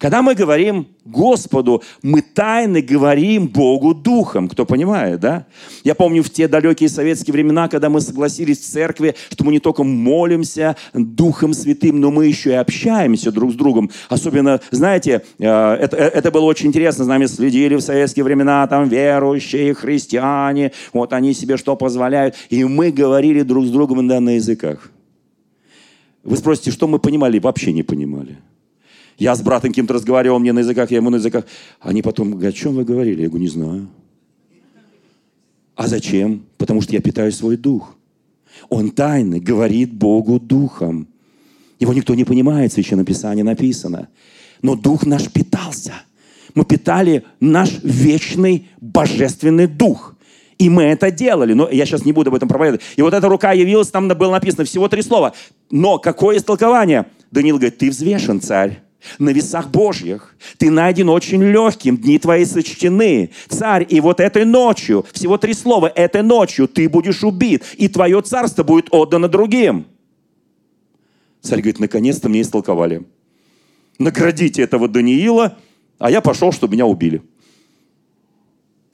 Когда 0.00 0.22
мы 0.22 0.34
говорим 0.34 0.86
Господу, 1.04 1.82
мы 2.02 2.22
тайно 2.22 2.80
говорим 2.80 3.48
Богу 3.48 3.92
Духом. 3.92 4.48
Кто 4.48 4.64
понимает, 4.64 5.20
да? 5.20 5.44
Я 5.84 5.94
помню 5.94 6.22
в 6.22 6.30
те 6.30 6.48
далекие 6.48 6.88
советские 6.88 7.34
времена, 7.34 7.68
когда 7.68 7.90
мы 7.90 8.00
согласились 8.00 8.60
в 8.60 8.64
церкви, 8.64 9.14
что 9.30 9.44
мы 9.44 9.52
не 9.52 9.58
только 9.58 9.84
молимся 9.84 10.74
Духом 10.94 11.52
Святым, 11.52 12.00
но 12.00 12.10
мы 12.10 12.24
еще 12.24 12.52
и 12.52 12.54
общаемся 12.54 13.30
друг 13.30 13.52
с 13.52 13.54
другом. 13.54 13.90
Особенно, 14.08 14.62
знаете, 14.70 15.22
э, 15.38 15.44
это, 15.46 15.98
э, 15.98 16.08
это 16.08 16.30
было 16.30 16.46
очень 16.46 16.68
интересно. 16.68 17.04
За 17.04 17.10
нами 17.10 17.26
следили 17.26 17.74
в 17.74 17.82
советские 17.82 18.24
времена, 18.24 18.66
там 18.68 18.88
верующие, 18.88 19.74
христиане, 19.74 20.72
вот 20.94 21.12
они 21.12 21.34
себе 21.34 21.58
что 21.58 21.76
позволяют. 21.76 22.36
И 22.48 22.64
мы 22.64 22.90
говорили 22.90 23.42
друг 23.42 23.66
с 23.66 23.70
другом 23.70 24.06
на 24.06 24.30
языках. 24.30 24.90
Вы 26.24 26.38
спросите, 26.38 26.70
что 26.70 26.88
мы 26.88 26.98
понимали? 26.98 27.38
Вообще 27.38 27.72
не 27.72 27.82
понимали. 27.82 28.38
Я 29.20 29.36
с 29.36 29.42
братом 29.42 29.70
кем-то 29.70 29.92
разговаривал, 29.92 30.38
мне 30.38 30.54
на 30.54 30.60
языках, 30.60 30.90
я 30.90 30.96
ему 30.96 31.10
на 31.10 31.16
языках. 31.16 31.44
Они 31.78 32.00
потом 32.00 32.30
говорят, 32.30 32.54
о 32.54 32.56
чем 32.56 32.74
вы 32.74 32.84
говорили? 32.84 33.20
Я 33.20 33.28
говорю, 33.28 33.44
не 33.44 33.50
знаю. 33.50 33.88
А 35.76 35.86
зачем? 35.86 36.46
Потому 36.56 36.80
что 36.80 36.94
я 36.94 37.02
питаю 37.02 37.30
свой 37.30 37.58
дух. 37.58 37.94
Он 38.70 38.90
тайный, 38.90 39.38
говорит 39.38 39.92
Богу 39.92 40.40
духом. 40.40 41.06
Его 41.78 41.92
никто 41.92 42.14
не 42.14 42.24
понимает, 42.24 42.76
еще 42.78 42.96
написание 42.96 43.44
написано. 43.44 44.08
Но 44.62 44.74
дух 44.74 45.04
наш 45.04 45.30
питался. 45.30 45.92
Мы 46.54 46.64
питали 46.64 47.24
наш 47.40 47.78
вечный 47.82 48.68
божественный 48.80 49.66
дух. 49.66 50.16
И 50.56 50.70
мы 50.70 50.84
это 50.84 51.10
делали. 51.10 51.52
Но 51.52 51.68
я 51.70 51.84
сейчас 51.84 52.06
не 52.06 52.12
буду 52.12 52.30
об 52.30 52.36
этом 52.36 52.48
проповедовать. 52.48 52.80
И 52.96 53.02
вот 53.02 53.12
эта 53.12 53.28
рука 53.28 53.52
явилась, 53.52 53.88
там 53.88 54.08
было 54.08 54.32
написано 54.32 54.64
всего 54.64 54.88
три 54.88 55.02
слова. 55.02 55.34
Но 55.70 55.98
какое 55.98 56.38
истолкование? 56.38 57.04
Даниил 57.30 57.56
говорит, 57.56 57.76
ты 57.76 57.90
взвешен, 57.90 58.40
царь 58.40 58.80
на 59.18 59.30
весах 59.30 59.70
Божьих. 59.70 60.34
Ты 60.58 60.70
найден 60.70 61.08
очень 61.08 61.42
легким, 61.42 61.96
дни 61.96 62.18
твои 62.18 62.44
сочтены. 62.44 63.30
Царь, 63.48 63.86
и 63.88 64.00
вот 64.00 64.20
этой 64.20 64.44
ночью, 64.44 65.04
всего 65.12 65.38
три 65.38 65.54
слова, 65.54 65.86
этой 65.88 66.22
ночью 66.22 66.68
ты 66.68 66.88
будешь 66.88 67.22
убит, 67.24 67.64
и 67.76 67.88
твое 67.88 68.20
царство 68.22 68.62
будет 68.62 68.88
отдано 68.90 69.28
другим. 69.28 69.86
Царь 71.40 71.60
говорит, 71.60 71.80
наконец-то 71.80 72.28
мне 72.28 72.42
истолковали. 72.42 73.06
Наградите 73.98 74.62
этого 74.62 74.88
Даниила, 74.88 75.58
а 75.98 76.10
я 76.10 76.20
пошел, 76.20 76.52
чтобы 76.52 76.74
меня 76.74 76.86
убили. 76.86 77.22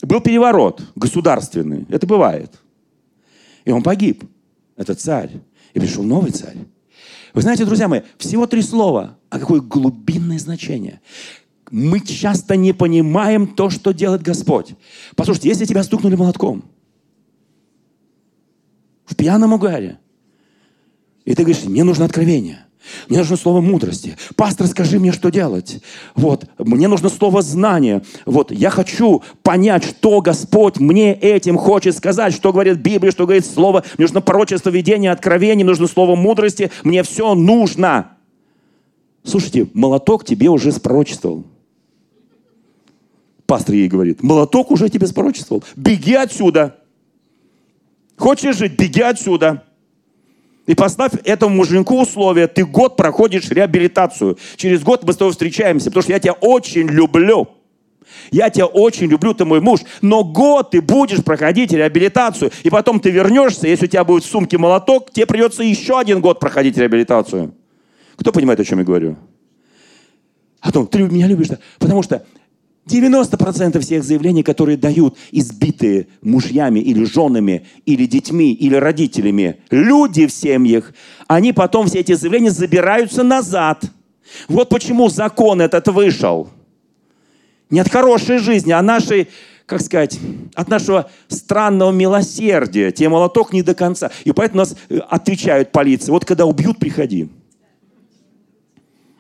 Был 0.03 0.21
переворот 0.21 0.83
государственный. 0.95 1.87
Это 1.89 2.07
бывает. 2.07 2.61
И 3.65 3.71
он 3.71 3.83
погиб. 3.83 4.25
Это 4.77 4.95
царь. 4.95 5.31
И 5.75 5.81
пришел 5.81 6.03
новый 6.05 6.31
царь. 6.31 6.57
Вы 7.37 7.43
знаете, 7.43 7.67
друзья 7.67 7.87
мои, 7.87 8.01
всего 8.17 8.47
три 8.47 8.63
слова, 8.63 9.19
а 9.29 9.39
какое 9.39 9.61
глубинное 9.61 10.39
значение. 10.39 11.03
Мы 11.71 12.01
часто 12.01 12.57
не 12.57 12.73
понимаем 12.73 13.47
то, 13.47 13.69
что 13.69 13.93
делает 13.93 14.23
Господь. 14.23 14.71
Послушайте, 15.17 15.51
если 15.51 15.67
тебя 15.67 15.83
стукнули 15.83 16.17
молотком 16.17 16.65
в 19.05 19.15
пьяном 19.17 19.53
угаре, 19.53 19.99
и 21.27 21.35
ты 21.35 21.43
говоришь, 21.43 21.65
мне 21.65 21.85
нужно 21.85 22.07
откровение, 22.07 22.65
мне 23.09 23.19
нужно 23.19 23.37
слово 23.37 23.61
мудрости. 23.61 24.17
Пастор, 24.37 24.67
скажи 24.67 24.99
мне, 24.99 25.13
что 25.13 25.31
делать. 25.31 25.83
Вот. 26.15 26.45
Мне 26.59 26.89
нужно 26.89 27.09
слово 27.09 27.43
знания. 27.43 28.03
Вот. 28.25 28.51
Я 28.51 28.71
хочу 28.71 29.23
понять, 29.43 29.85
что 29.85 30.21
Господь 30.21 30.79
мне 30.79 31.15
этим 31.15 31.57
хочет 31.57 31.97
сказать, 31.97 32.35
что 32.35 32.53
говорит 32.53 32.79
Библия, 32.79 33.11
что 33.11 33.25
говорит 33.25 33.47
Слово. 33.47 33.85
Мне 33.97 34.05
нужно 34.05 34.21
пророчество, 34.21 34.71
видение, 34.71 35.11
откровение, 35.11 35.65
мне 35.65 35.73
нужно 35.73 35.87
слово 35.87 36.17
мудрости. 36.17 36.71
Мне 36.85 37.03
все 37.03 37.35
нужно. 37.35 38.17
Слушайте, 39.25 39.69
молоток 39.75 40.25
тебе 40.25 40.49
уже 40.49 40.73
спророчествовал. 40.73 41.45
Пастор 43.47 43.75
ей 43.75 43.89
говорит, 43.89 44.23
молоток 44.23 44.71
уже 44.71 44.89
тебе 44.89 45.07
спророчествовал. 45.07 45.65
Беги 45.77 46.15
отсюда. 46.15 46.77
Хочешь 48.17 48.57
жить, 48.57 48.79
беги 48.79 49.03
отсюда. 49.03 49.65
И 50.67 50.75
поставь 50.75 51.13
этому 51.25 51.57
муженьку 51.57 52.01
условие, 52.01 52.49
ты 52.49 52.65
год 52.65 52.97
проходишь 52.97 53.49
реабилитацию. 53.51 54.37
Через 54.57 54.83
год 54.83 55.05
мы 55.05 55.13
с 55.13 55.17
тобой 55.17 55.33
встречаемся, 55.33 55.87
потому 55.87 56.03
что 56.03 56.13
я 56.13 56.19
тебя 56.19 56.33
очень 56.33 56.89
люблю. 56.89 57.49
Я 58.31 58.51
тебя 58.51 58.67
очень 58.67 59.07
люблю, 59.07 59.35
ты 59.35 59.45
мой 59.45 59.61
муж. 59.61 59.81
Но 60.03 60.25
год 60.25 60.71
ты 60.71 60.81
будешь 60.81 61.23
проходить 61.23 61.73
реабилитацию, 61.73 62.51
и 62.63 62.71
потом 62.71 62.99
ты 62.99 63.11
вернешься, 63.11 63.69
если 63.69 63.87
у 63.87 63.89
тебя 63.89 64.05
будет 64.05 64.25
в 64.25 64.29
сумке 64.29 64.59
молоток, 64.59 65.13
тебе 65.13 65.27
придется 65.27 65.63
еще 65.63 65.99
один 65.99 66.21
год 66.21 66.41
проходить 66.41 66.77
реабилитацию. 66.77 67.55
Кто 68.17 68.33
понимает, 68.33 68.59
о 68.61 68.65
чем 68.65 68.79
я 68.79 68.85
говорю? 68.85 69.17
О 70.61 70.73
том, 70.73 70.87
ты 70.87 70.99
меня 70.99 71.27
любишь, 71.27 71.49
да? 71.49 71.59
потому 71.79 72.03
что 72.03 72.25
90% 72.87 73.81
всех 73.81 74.05
заявлений, 74.05 74.43
которые 74.43 74.77
дают 74.77 75.17
избитые 75.33 76.07
мужьями 76.23 76.79
или 76.79 77.05
женами, 77.05 77.67
или 77.85 78.07
детьми, 78.07 78.53
или 78.53 78.77
родителями, 78.77 79.61
люди 79.71 80.27
в 80.27 80.33
семьях, 80.33 80.93
они 81.27 81.53
потом 81.53 81.89
все 81.89 82.01
эти 82.01 82.13
заявления 82.13 82.51
забираются 82.51 83.25
назад. 83.25 83.85
Вот 84.49 84.69
почему 84.69 85.09
закон 85.09 85.61
этот 85.61 85.89
вышел. 85.89 86.49
Не 87.71 87.81
от 87.81 87.91
хорошей 87.91 88.39
жизни, 88.39 88.71
а 88.71 88.81
нашей, 88.83 89.29
как 89.67 89.81
сказать, 89.81 90.21
от 90.55 90.69
нашего 90.69 91.11
странного 91.27 91.91
милосердия. 91.91 92.93
Те 92.93 93.09
молоток 93.09 93.53
не 93.53 93.63
до 93.63 93.75
конца. 93.75 94.13
И 94.23 94.31
поэтому 94.31 94.61
нас 94.61 94.77
э, 94.89 94.99
отвечают 94.99 95.73
полиции. 95.73 96.13
Вот 96.13 96.25
когда 96.25 96.47
убьют, 96.47 96.79
приходи. 96.79 97.29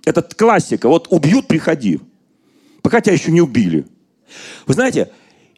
Это 0.04 0.22
классика. 0.22 0.88
Вот 0.88 1.08
убьют, 1.10 1.48
приходи 1.48 1.98
пока 2.86 3.00
тебя 3.00 3.14
еще 3.14 3.32
не 3.32 3.40
убили. 3.40 3.84
Вы 4.64 4.74
знаете, 4.74 5.10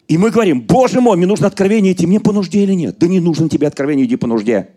и 0.07 0.17
мы 0.17 0.31
говорим, 0.31 0.62
боже 0.62 1.03
мой, 1.03 1.14
мне 1.19 1.27
нужно 1.27 1.47
откровение 1.47 1.93
идти, 1.93 2.07
мне 2.07 2.21
по 2.21 2.33
нужде 2.33 2.62
или 2.62 2.73
нет? 2.73 2.97
Да 2.99 3.07
не 3.07 3.21
нужно 3.21 3.51
тебе 3.51 3.67
откровение, 3.67 4.07
иди 4.07 4.17
по 4.17 4.27
нужде. 4.27 4.71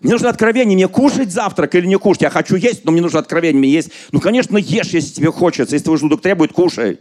Мне 0.00 0.12
нужно 0.12 0.28
откровение, 0.28 0.76
мне 0.76 0.86
кушать 0.86 1.32
завтрак 1.32 1.74
или 1.74 1.86
не 1.86 1.98
кушать. 1.98 2.22
Я 2.22 2.30
хочу 2.30 2.54
есть, 2.54 2.84
но 2.84 2.92
мне 2.92 3.02
нужно 3.02 3.18
откровение, 3.18 3.58
мне 3.58 3.68
есть. 3.68 3.90
Ну, 4.12 4.20
конечно, 4.20 4.58
ешь, 4.58 4.90
если 4.90 5.12
тебе 5.12 5.32
хочется. 5.32 5.74
Если 5.74 5.86
твой 5.86 5.98
желудок 5.98 6.20
требует, 6.20 6.52
кушай. 6.52 7.00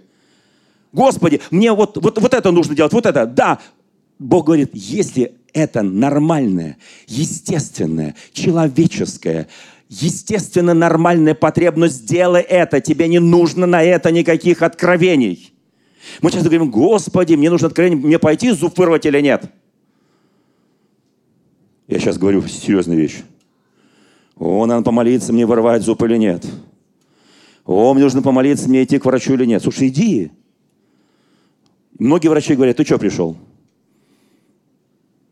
Господи, 0.93 1.41
мне 1.51 1.71
вот, 1.71 1.97
вот, 1.97 2.19
вот 2.19 2.33
это 2.33 2.49
нужно 2.49 2.75
делать, 2.75 2.91
вот 2.91 3.05
это. 3.05 3.27
Да, 3.27 3.59
Бог 4.17 4.47
говорит, 4.47 4.71
если 4.73 5.33
это 5.53 5.83
нормальное, 5.83 6.77
естественное, 7.05 8.15
человеческое, 8.33 9.47
естественно 9.89 10.73
нормальная 10.73 11.36
потребность, 11.36 11.95
сделай 11.95 12.41
это, 12.41 12.80
тебе 12.80 13.08
не 13.08 13.19
нужно 13.19 13.65
на 13.65 13.84
это 13.84 14.12
никаких 14.12 14.62
откровений. 14.62 15.54
Мы 16.21 16.32
часто 16.32 16.47
говорим, 16.47 16.71
Господи, 16.71 17.34
мне 17.34 17.49
нужно 17.49 17.67
откровение, 17.67 17.99
мне 17.99 18.19
пойти 18.19 18.52
зуб 18.52 18.78
вырвать 18.78 19.06
или 19.06 19.19
нет? 19.19 19.52
Я 21.88 21.99
сейчас 21.99 22.17
говорю 22.17 22.45
серьезную 22.47 22.99
вещь. 22.99 23.17
О, 24.38 24.65
надо 24.65 24.84
помолиться, 24.84 25.34
мне 25.34 25.45
вырывать 25.45 25.82
зуб 25.82 26.02
или 26.04 26.17
нет. 26.17 26.45
О, 27.65 27.93
мне 27.93 28.04
нужно 28.04 28.21
помолиться, 28.21 28.69
мне 28.69 28.84
идти 28.84 28.99
к 28.99 29.06
врачу 29.06 29.34
или 29.34 29.45
нет. 29.45 29.62
Слушай, 29.62 29.89
иди. 29.89 30.32
Многие 31.97 32.30
врачи 32.30 32.56
говорят, 32.56 32.78
ты 32.78 32.86
что 32.86 32.97
пришел? 32.97 33.38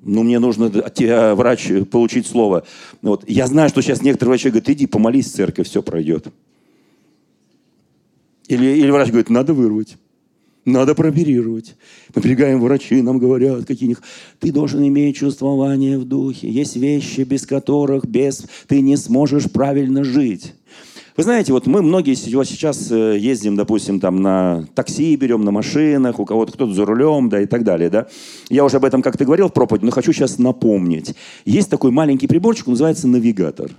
Ну, 0.08 0.24
мне 0.24 0.40
нужно 0.40 0.68
от 0.68 0.94
тебя, 0.94 1.36
врач, 1.36 1.70
получить 1.92 2.26
слово. 2.26 2.64
Вот. 3.02 3.26
Я 3.28 3.46
знаю, 3.46 3.68
что 3.68 3.82
сейчас 3.82 4.02
некоторые 4.02 4.32
врачи 4.32 4.50
говорят, 4.50 4.70
иди, 4.70 4.88
помолись 4.88 5.28
в 5.28 5.36
церковь, 5.36 5.68
все 5.68 5.84
пройдет. 5.84 6.28
Или, 8.48 8.78
или 8.78 8.90
врач 8.90 9.10
говорит, 9.10 9.30
надо 9.30 9.54
вырвать. 9.54 9.98
Надо 10.64 10.96
прооперировать. 10.96 11.76
Мы 12.16 12.22
прибегаем 12.22 12.62
врачи, 12.62 13.02
нам 13.02 13.20
говорят, 13.20 13.66
какие 13.66 13.90
них. 13.90 14.02
Ты 14.40 14.54
должен 14.54 14.86
иметь 14.88 15.18
чувствование 15.18 15.98
в 16.00 16.06
духе. 16.06 16.50
Есть 16.50 16.78
вещи, 16.78 17.22
без 17.22 17.46
которых 17.46 18.06
без 18.06 18.46
ты 18.68 18.80
не 18.80 18.96
сможешь 18.96 19.52
правильно 19.52 20.06
жить. 20.06 20.54
Вы 21.18 21.24
знаете, 21.24 21.52
вот 21.52 21.66
мы 21.66 21.82
многие 21.82 22.14
сейчас 22.14 22.92
э, 22.92 23.18
ездим, 23.18 23.56
допустим, 23.56 24.00
там 24.00 24.22
на 24.22 24.68
такси 24.76 25.16
берем, 25.16 25.44
на 25.44 25.50
машинах, 25.50 26.20
у 26.20 26.26
кого-то 26.26 26.54
кто-то 26.54 26.74
за 26.74 26.86
рулем, 26.86 27.28
да, 27.28 27.42
и 27.42 27.48
так 27.48 27.64
далее, 27.64 27.90
да. 27.90 28.06
Я 28.50 28.64
уже 28.64 28.78
об 28.78 28.86
этом 28.86 29.02
как-то 29.02 29.26
говорил 29.26 29.48
в 29.50 29.54
проповеди, 29.54 29.86
но 29.86 29.90
хочу 29.90 30.14
сейчас 30.14 30.38
напомнить. 30.38 31.16
Есть 31.44 31.72
такой 31.72 31.90
маленький 31.90 32.28
приборчик, 32.28 32.68
он 32.68 32.74
называется 32.74 33.08
навигатор. 33.08 33.72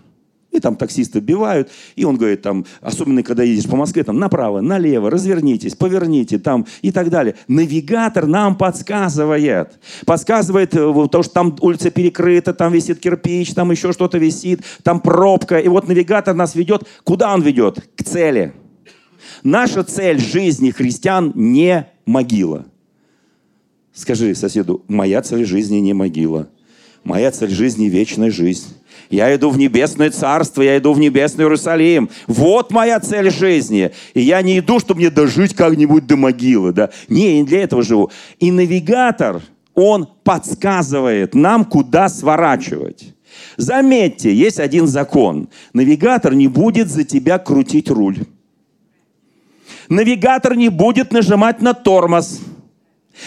И 0.59 0.61
там 0.61 0.75
таксисты 0.75 1.21
бивают, 1.21 1.71
и 1.95 2.05
он 2.05 2.17
говорит, 2.17 2.43
там, 2.43 2.67
особенно 2.81 3.23
когда 3.23 3.45
едешь 3.45 3.71
по 3.71 3.77
Москве, 3.77 4.03
там, 4.03 4.19
направо, 4.19 4.61
налево, 4.61 5.09
развернитесь, 5.09 5.77
поверните, 5.77 6.41
там, 6.41 6.67
и 6.83 6.91
так 6.91 7.11
далее. 7.11 7.37
Навигатор 7.47 8.27
нам 8.27 8.57
подсказывает. 8.57 9.79
Подсказывает, 10.05 10.75
э, 10.75 11.09
то, 11.13 11.23
что 11.23 11.33
там 11.33 11.57
улица 11.61 11.93
перекрыта, 11.93 12.53
там 12.53 12.73
висит 12.73 12.99
кирпич, 12.99 13.55
там 13.55 13.71
еще 13.71 13.93
что-то 13.93 14.19
висит, 14.19 14.63
там 14.83 14.99
пробка. 14.99 15.61
И 15.61 15.69
вот 15.69 15.87
навигатор 15.87 16.35
нас 16.35 16.57
ведет. 16.57 16.83
Куда 17.05 17.33
он 17.33 17.43
ведет? 17.43 17.89
К 17.95 18.03
цели. 18.03 18.53
Наша 19.45 19.85
цель 19.85 20.19
жизни 20.19 20.73
христиан 20.73 21.31
не 21.37 21.87
могила. 22.05 22.67
Скажи 23.95 24.35
соседу, 24.35 24.83
моя 24.89 25.23
цель 25.23 25.45
жизни 25.45 25.77
не 25.77 25.93
могила. 25.93 26.49
Моя 27.05 27.31
цель 27.31 27.51
жизни– 27.51 27.85
вечная 27.89 28.33
жизнь. 28.33 28.75
Я 29.11 29.35
иду 29.35 29.51
в 29.51 29.59
небесное 29.59 30.11
царство, 30.11 30.61
я 30.61 30.77
иду 30.77 30.93
в 30.93 30.99
небесный 30.99 31.45
Иерусалим. 31.45 32.11
Вот 32.27 32.71
моя 32.71 33.01
цель 33.01 33.31
жизни. 33.31 33.91
И 34.13 34.21
я 34.21 34.43
не 34.43 34.59
иду, 34.59 34.81
чтобы 34.81 35.01
мне 35.01 35.11
дожить 35.11 35.55
как-нибудь 35.55 36.07
до 36.07 36.17
могилы. 36.17 36.73
Да? 36.73 36.91
Не, 37.09 37.41
не 37.41 37.47
для 37.47 37.63
этого 37.63 37.83
живу. 37.83 38.11
И 38.39 38.51
навигатор, 38.51 39.41
он 39.75 40.09
подсказывает 40.25 41.35
нам, 41.35 41.65
куда 41.65 42.09
сворачивать. 42.09 43.15
Заметьте, 43.57 44.35
есть 44.35 44.61
один 44.61 44.87
закон. 44.87 45.49
Навигатор 45.73 46.35
не 46.35 46.49
будет 46.49 46.89
за 46.89 47.05
тебя 47.05 47.39
крутить 47.39 47.91
руль. 47.91 48.19
Навигатор 49.89 50.55
не 50.55 50.69
будет 50.69 51.13
нажимать 51.13 51.63
на 51.63 51.73
тормоз. 51.73 52.41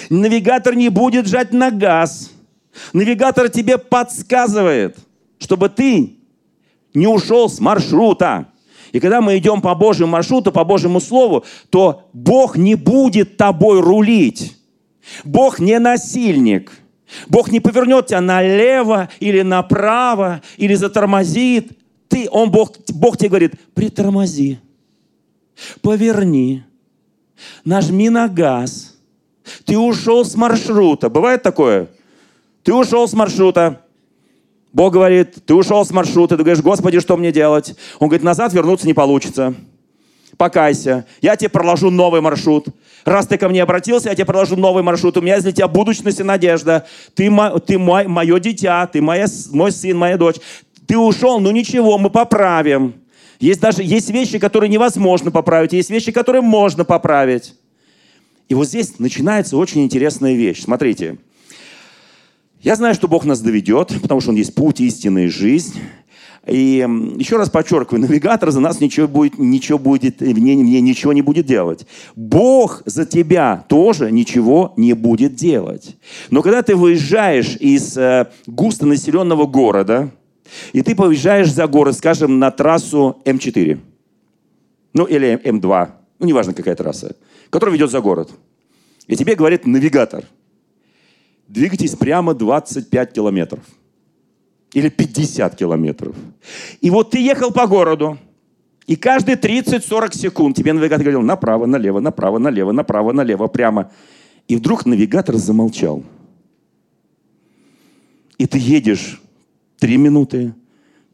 Навигатор 0.09 0.75
не 0.75 0.89
будет 0.89 1.27
жать 1.27 1.53
на 1.53 1.71
газ. 1.71 2.31
Навигатор 2.93 3.49
тебе 3.49 3.79
подсказывает– 3.79 4.95
чтобы 5.41 5.69
ты 5.69 6.17
не 6.93 7.07
ушел 7.07 7.49
с 7.49 7.59
маршрута. 7.59 8.47
И 8.91 8.99
когда 8.99 9.21
мы 9.21 9.37
идем 9.37 9.61
по 9.61 9.73
Божьему 9.73 10.11
маршруту, 10.11 10.51
по 10.51 10.63
Божьему 10.63 10.99
Слову, 11.01 11.43
то 11.69 12.07
Бог 12.13 12.57
не 12.57 12.75
будет 12.75 13.37
тобой 13.37 13.81
рулить. 13.81 14.55
Бог 15.23 15.59
не 15.59 15.79
насильник. 15.79 16.71
Бог 17.27 17.51
не 17.51 17.59
повернет 17.59 18.07
тебя 18.07 18.21
налево 18.21 19.09
или 19.19 19.41
направо, 19.41 20.41
или 20.57 20.75
затормозит. 20.75 21.71
Ты, 22.07 22.29
он, 22.29 22.51
Бог, 22.51 22.73
Бог 22.89 23.17
тебе 23.17 23.29
говорит, 23.29 23.53
притормози, 23.73 24.59
поверни, 25.81 26.63
нажми 27.65 28.09
на 28.09 28.27
газ. 28.27 28.95
Ты 29.65 29.77
ушел 29.77 30.23
с 30.23 30.35
маршрута. 30.35 31.09
Бывает 31.09 31.41
такое? 31.41 31.89
Ты 32.63 32.73
ушел 32.73 33.07
с 33.07 33.13
маршрута. 33.13 33.81
Бог 34.73 34.93
говорит, 34.93 35.45
ты 35.45 35.53
ушел 35.53 35.85
с 35.85 35.91
маршрута, 35.91 36.37
ты 36.37 36.43
говоришь, 36.43 36.63
Господи, 36.63 36.99
что 36.99 37.17
мне 37.17 37.31
делать? 37.31 37.75
Он 37.99 38.07
говорит, 38.07 38.23
назад 38.23 38.53
вернуться 38.53 38.87
не 38.87 38.93
получится. 38.93 39.53
Покайся, 40.37 41.05
я 41.21 41.35
тебе 41.35 41.49
проложу 41.49 41.89
новый 41.89 42.21
маршрут. 42.21 42.67
Раз 43.03 43.27
ты 43.27 43.37
ко 43.37 43.49
мне 43.49 43.61
обратился, 43.61 44.09
я 44.09 44.15
тебе 44.15 44.25
проложу 44.25 44.55
новый 44.55 44.81
маршрут. 44.81 45.17
У 45.17 45.21
меня 45.21 45.33
есть 45.33 45.43
для 45.43 45.51
тебя 45.51 45.67
будущность 45.67 46.19
и 46.19 46.23
надежда. 46.23 46.87
Ты, 47.13 47.29
ты 47.65 47.77
мой, 47.77 48.07
мое 48.07 48.39
дитя, 48.39 48.87
ты 48.87 49.01
моя, 49.01 49.27
мой 49.51 49.71
сын, 49.71 49.97
моя 49.97 50.17
дочь. 50.17 50.37
Ты 50.87 50.97
ушел, 50.97 51.39
ну 51.39 51.51
ничего, 51.51 51.97
мы 51.97 52.09
поправим. 52.09 52.95
Есть 53.39 53.59
даже 53.59 53.83
есть 53.83 54.09
вещи, 54.09 54.39
которые 54.39 54.69
невозможно 54.69 55.31
поправить, 55.31 55.73
есть 55.73 55.89
вещи, 55.89 56.11
которые 56.11 56.41
можно 56.41 56.85
поправить. 56.85 57.55
И 58.49 58.53
вот 58.53 58.67
здесь 58.67 58.99
начинается 58.99 59.57
очень 59.57 59.83
интересная 59.83 60.33
вещь. 60.33 60.63
Смотрите, 60.63 61.17
я 62.63 62.75
знаю, 62.75 62.93
что 62.93 63.07
Бог 63.07 63.25
нас 63.25 63.41
доведет, 63.41 63.99
потому 64.01 64.21
что 64.21 64.29
Он 64.29 64.35
есть 64.35 64.53
путь, 64.53 64.79
истинная 64.81 65.29
жизнь. 65.29 65.79
И 66.47 66.87
еще 67.17 67.37
раз 67.37 67.51
подчеркиваю, 67.51 68.01
навигатор 68.01 68.49
за 68.49 68.59
нас 68.59 68.79
ничего 68.79 69.07
будет, 69.07 69.37
ничего 69.37 69.77
будет, 69.77 70.21
мне, 70.21 70.55
мне 70.55 70.81
ничего 70.81 71.13
не 71.13 71.21
будет 71.21 71.45
делать. 71.45 71.85
Бог 72.15 72.81
за 72.85 73.05
тебя 73.05 73.63
тоже 73.67 74.11
ничего 74.11 74.73
не 74.75 74.93
будет 74.93 75.35
делать. 75.35 75.97
Но 76.31 76.41
когда 76.41 76.63
ты 76.63 76.75
выезжаешь 76.75 77.55
из 77.57 77.95
э, 77.95 78.27
густонаселенного 78.47 79.45
города, 79.45 80.09
и 80.73 80.81
ты 80.81 80.95
поезжаешь 80.95 81.51
за 81.51 81.67
город, 81.67 81.95
скажем, 81.95 82.39
на 82.39 82.49
трассу 82.49 83.21
М4, 83.23 83.79
ну 84.93 85.05
или 85.05 85.39
М2, 85.43 85.89
ну 86.17 86.25
неважно 86.25 86.53
какая 86.53 86.75
трасса, 86.75 87.15
которая 87.51 87.75
ведет 87.75 87.91
за 87.91 88.01
город, 88.01 88.31
и 89.05 89.15
тебе 89.15 89.35
говорит 89.35 89.67
навигатор– 89.67 90.25
двигайтесь 91.51 91.95
прямо 91.95 92.33
25 92.33 93.13
километров. 93.13 93.63
Или 94.73 94.89
50 94.89 95.55
километров. 95.55 96.15
И 96.79 96.89
вот 96.89 97.11
ты 97.11 97.19
ехал 97.19 97.51
по 97.51 97.67
городу, 97.67 98.17
и 98.87 98.95
каждые 98.95 99.35
30-40 99.35 100.15
секунд 100.15 100.55
тебе 100.55 100.71
навигатор 100.71 101.03
говорил 101.03 101.21
направо, 101.21 101.65
налево, 101.65 101.99
направо, 101.99 102.37
налево, 102.37 102.71
направо, 102.71 103.11
налево, 103.11 103.47
прямо. 103.47 103.91
И 104.47 104.55
вдруг 104.55 104.85
навигатор 104.85 105.35
замолчал. 105.35 106.03
И 108.37 108.47
ты 108.47 108.57
едешь 108.57 109.21
3 109.79 109.97
минуты, 109.97 110.53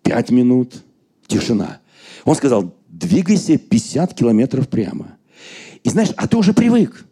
5 0.03 0.29
минут, 0.29 0.83
тишина. 1.25 1.79
Он 2.25 2.35
сказал, 2.35 2.75
двигайся 2.87 3.57
50 3.57 4.13
километров 4.13 4.69
прямо. 4.69 5.17
И 5.83 5.89
знаешь, 5.89 6.11
а 6.15 6.27
ты 6.27 6.37
уже 6.37 6.53
привык 6.53 7.06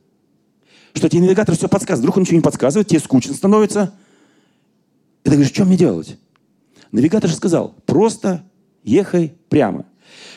что 0.95 1.10
тебе 1.10 1.21
навигатор 1.21 1.55
все 1.55 1.67
подсказывает. 1.67 1.99
Вдруг 1.99 2.17
он 2.17 2.23
ничего 2.23 2.38
не 2.38 2.41
подсказывает, 2.41 2.88
тебе 2.88 2.99
скучно 2.99 3.34
становится. 3.34 3.93
И 5.23 5.29
ты 5.29 5.31
говоришь, 5.31 5.53
что 5.53 5.65
мне 5.65 5.77
делать? 5.77 6.17
Навигатор 6.91 7.29
же 7.29 7.36
сказал, 7.36 7.75
просто 7.86 8.43
ехай 8.84 9.34
прямо. 9.49 9.86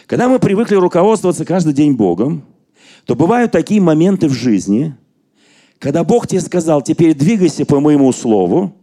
Когда 0.07 0.29
мы 0.29 0.39
привыкли 0.39 0.75
руководствоваться 0.75 1.45
каждый 1.45 1.73
день 1.73 1.93
Богом, 1.93 2.45
то 3.05 3.15
бывают 3.15 3.53
такие 3.53 3.81
моменты 3.81 4.29
в 4.29 4.33
жизни, 4.33 4.95
когда 5.79 6.03
Бог 6.03 6.27
тебе 6.27 6.41
сказал, 6.41 6.83
теперь 6.83 7.15
двигайся 7.15 7.65
по 7.65 7.79
моему 7.79 8.13
слову, 8.13 8.75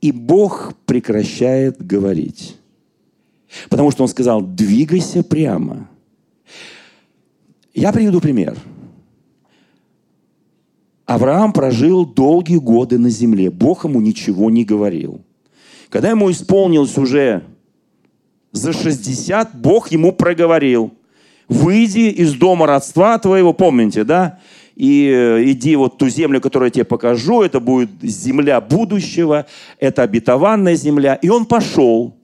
и 0.00 0.12
Бог 0.12 0.74
прекращает 0.84 1.84
говорить. 1.84 2.56
Потому 3.68 3.90
что 3.90 4.02
Он 4.02 4.08
сказал, 4.08 4.42
двигайся 4.42 5.22
прямо. 5.22 5.88
Я 7.72 7.92
приведу 7.92 8.20
пример. 8.20 8.56
Авраам 11.10 11.52
прожил 11.52 12.06
долгие 12.06 12.58
годы 12.58 12.96
на 12.96 13.10
земле. 13.10 13.50
Бог 13.50 13.84
ему 13.84 14.00
ничего 14.00 14.48
не 14.48 14.64
говорил. 14.64 15.20
Когда 15.88 16.10
ему 16.10 16.30
исполнилось 16.30 16.96
уже 16.96 17.42
за 18.52 18.72
60, 18.72 19.56
Бог 19.56 19.90
ему 19.90 20.12
проговорил. 20.12 20.94
Выйди 21.48 22.10
из 22.10 22.34
дома 22.34 22.68
родства 22.68 23.18
твоего, 23.18 23.52
помните, 23.52 24.04
да? 24.04 24.38
И 24.76 25.10
э, 25.12 25.50
иди 25.50 25.74
вот 25.74 25.98
ту 25.98 26.08
землю, 26.08 26.40
которую 26.40 26.68
я 26.68 26.70
тебе 26.70 26.84
покажу. 26.84 27.42
Это 27.42 27.58
будет 27.58 27.90
земля 28.02 28.60
будущего, 28.60 29.46
это 29.80 30.04
обетованная 30.04 30.76
земля. 30.76 31.16
И 31.16 31.28
он 31.28 31.44
пошел. 31.44 32.14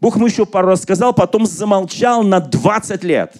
Бог 0.00 0.16
ему 0.16 0.26
еще 0.26 0.44
пару 0.44 0.66
раз 0.66 0.82
сказал, 0.82 1.14
потом 1.14 1.46
замолчал 1.46 2.24
на 2.24 2.40
20 2.40 3.04
лет. 3.04 3.36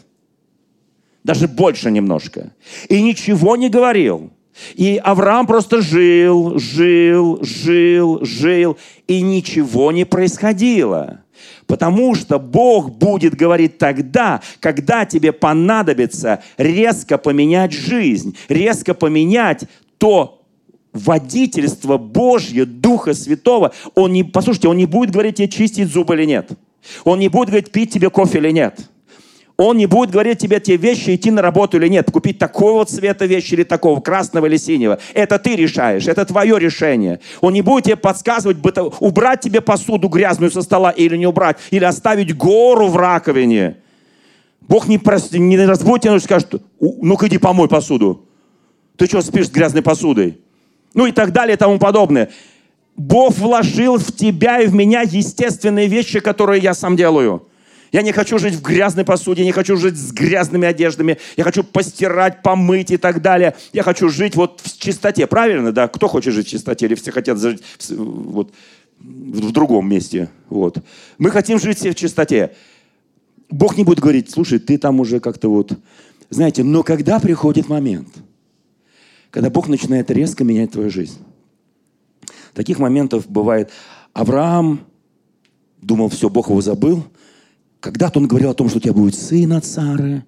Даже 1.25 1.49
больше 1.49 1.91
немножко. 1.91 2.53
И 2.89 3.03
ничего 3.03 3.57
не 3.57 3.71
говорил. 3.71 4.31
И 4.75 5.01
Авраам 5.03 5.47
просто 5.47 5.81
жил, 5.81 6.59
жил, 6.59 7.39
жил, 7.43 8.25
жил, 8.25 8.77
и 9.07 9.21
ничего 9.23 9.93
не 9.93 10.05
происходило. 10.05 11.23
Потому 11.67 12.15
что 12.15 12.39
Бог 12.39 12.91
будет 12.91 13.35
говорить 13.35 13.79
тогда, 13.79 14.41
когда 14.61 15.05
тебе 15.05 15.33
понадобится 15.33 16.43
резко 16.57 17.19
поменять 17.19 17.73
жизнь, 17.73 18.37
резко 18.49 18.95
поменять 18.95 19.65
то 19.99 20.43
водительство 20.93 21.99
Божье, 21.99 22.65
Духа 22.65 23.15
Святого. 23.15 23.73
Он 23.95 24.13
не, 24.13 24.25
послушайте, 24.25 24.69
Он 24.69 24.77
не 24.77 24.87
будет 24.87 25.11
говорить 25.11 25.37
тебе 25.37 25.49
чистить 25.49 25.89
зубы 25.89 26.15
или 26.15 26.25
нет. 26.25 26.51
Он 27.05 27.19
не 27.19 27.29
будет 27.29 27.49
говорить 27.49 27.71
пить 27.71 27.93
тебе 27.93 28.11
кофе 28.11 28.39
или 28.39 28.51
нет. 28.51 28.81
Он 29.61 29.77
не 29.77 29.87
будет 29.87 30.11
говорить 30.11 30.39
тебе 30.39 30.61
те 30.61 30.77
вещи, 30.77 31.17
идти 31.17 31.33
на 31.33 31.43
работу 31.43 31.79
или 31.79 31.89
нет, 31.89 32.09
купить 32.13 32.39
такого 32.39 32.85
цвета 32.85 33.27
вещи 33.27 33.55
или 33.55 33.65
такого, 33.65 34.01
красного 34.01 34.47
или 34.47 34.57
синего. 34.57 35.01
Это 35.15 35.41
ты 35.41 35.57
решаешь, 35.57 36.07
это 36.07 36.25
твое 36.25 36.61
решение. 36.61 37.19
Он 37.41 37.53
не 37.53 37.63
будет 37.63 37.87
тебе 37.87 37.97
подсказывать, 37.97 38.59
убрать 39.01 39.41
тебе 39.41 39.61
посуду 39.61 40.07
грязную 40.07 40.53
со 40.53 40.63
стола 40.63 40.93
или 40.93 41.17
не 41.17 41.27
убрать, 41.27 41.59
или 41.73 41.85
оставить 41.85 42.37
гору 42.37 42.87
в 42.87 42.97
раковине. 42.97 43.79
Бог 44.61 44.87
не, 44.87 44.97
прос... 44.97 45.33
не 45.33 45.59
разбудит 45.67 46.03
тебя, 46.03 46.21
скажет, 46.21 46.63
ну-ка 46.79 47.27
иди 47.27 47.39
помой 47.39 47.67
посуду. 47.67 48.29
Ты 48.97 49.07
что 49.07 49.23
спишь 49.23 49.49
с 49.49 49.51
грязной 49.51 49.83
посудой? 49.83 50.39
Ну 50.95 51.07
и 51.07 51.11
так 51.11 51.33
далее 51.33 51.57
и 51.57 51.59
тому 51.59 51.81
подобное. 51.81 52.31
Бог 52.97 53.37
вложил 53.37 53.97
в 53.97 54.13
тебя 54.13 54.61
и 54.61 54.69
в 54.69 54.75
меня 54.75 55.01
естественные 55.01 55.89
вещи, 55.89 56.21
которые 56.21 56.63
я 56.63 56.75
сам 56.75 56.95
делаю. 56.95 57.48
Я 57.93 58.03
не 58.03 58.13
хочу 58.13 58.39
жить 58.39 58.55
в 58.55 58.63
грязной 58.63 59.05
посуде, 59.05 59.45
не 59.45 59.53
хочу 59.53 59.77
жить 59.77 59.97
с 59.97 60.13
грязными 60.13 60.67
одеждами, 60.67 61.19
я 61.37 61.45
хочу 61.45 61.65
постирать, 61.65 62.43
помыть 62.43 62.91
и 62.91 62.97
так 62.97 63.23
далее. 63.23 63.55
Я 63.73 63.83
хочу 63.83 64.09
жить 64.09 64.37
вот 64.37 64.61
в 64.63 64.79
чистоте, 64.79 65.27
правильно, 65.27 65.73
да? 65.73 65.89
Кто 65.89 66.09
хочет 66.09 66.35
жить 66.35 66.47
в 66.47 66.51
чистоте 66.51 66.87
или 66.87 66.95
все 66.95 67.13
хотят 67.13 67.39
жить 67.39 67.63
в, 67.89 67.95
вот, 68.33 68.53
в 68.99 69.53
другом 69.53 69.89
месте? 69.89 70.29
Вот. 70.51 70.79
Мы 71.17 71.31
хотим 71.31 71.59
жить 71.59 71.79
все 71.79 71.93
в 71.93 71.95
чистоте. 71.95 72.55
Бог 73.51 73.79
не 73.79 73.85
будет 73.85 74.01
говорить, 74.01 74.31
слушай, 74.31 74.59
ты 74.59 74.77
там 74.77 75.01
уже 75.01 75.21
как-то 75.21 75.49
вот... 75.49 75.73
Знаете, 76.29 76.63
но 76.63 76.83
когда 76.83 77.19
приходит 77.21 77.71
момент, 77.71 78.09
когда 79.31 79.49
Бог 79.49 79.69
начинает 79.69 80.11
резко 80.11 80.45
менять 80.45 80.73
твою 80.73 80.91
жизнь, 80.91 81.19
таких 82.53 82.79
моментов 82.79 83.27
бывает, 83.27 83.71
Авраам 84.13 84.81
думал, 85.81 86.11
все, 86.11 86.29
Бог 86.29 86.51
его 86.51 86.61
забыл– 86.61 87.03
когда-то 87.81 88.19
он 88.19 88.27
говорил 88.27 88.51
о 88.51 88.55
том, 88.55 88.69
что 88.69 88.79
у 88.79 88.81
тебя 88.81 88.93
будет 88.93 89.15
сын 89.15 89.53
от 89.53 89.65
Сары. 89.65 90.25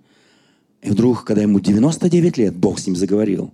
И 0.82 0.90
вдруг, 0.90 1.24
когда 1.24 1.42
ему 1.42 1.60
99 1.60 2.38
лет, 2.38 2.56
Бог 2.56 2.78
с 2.78 2.86
ним 2.86 2.96
заговорил. 2.96 3.52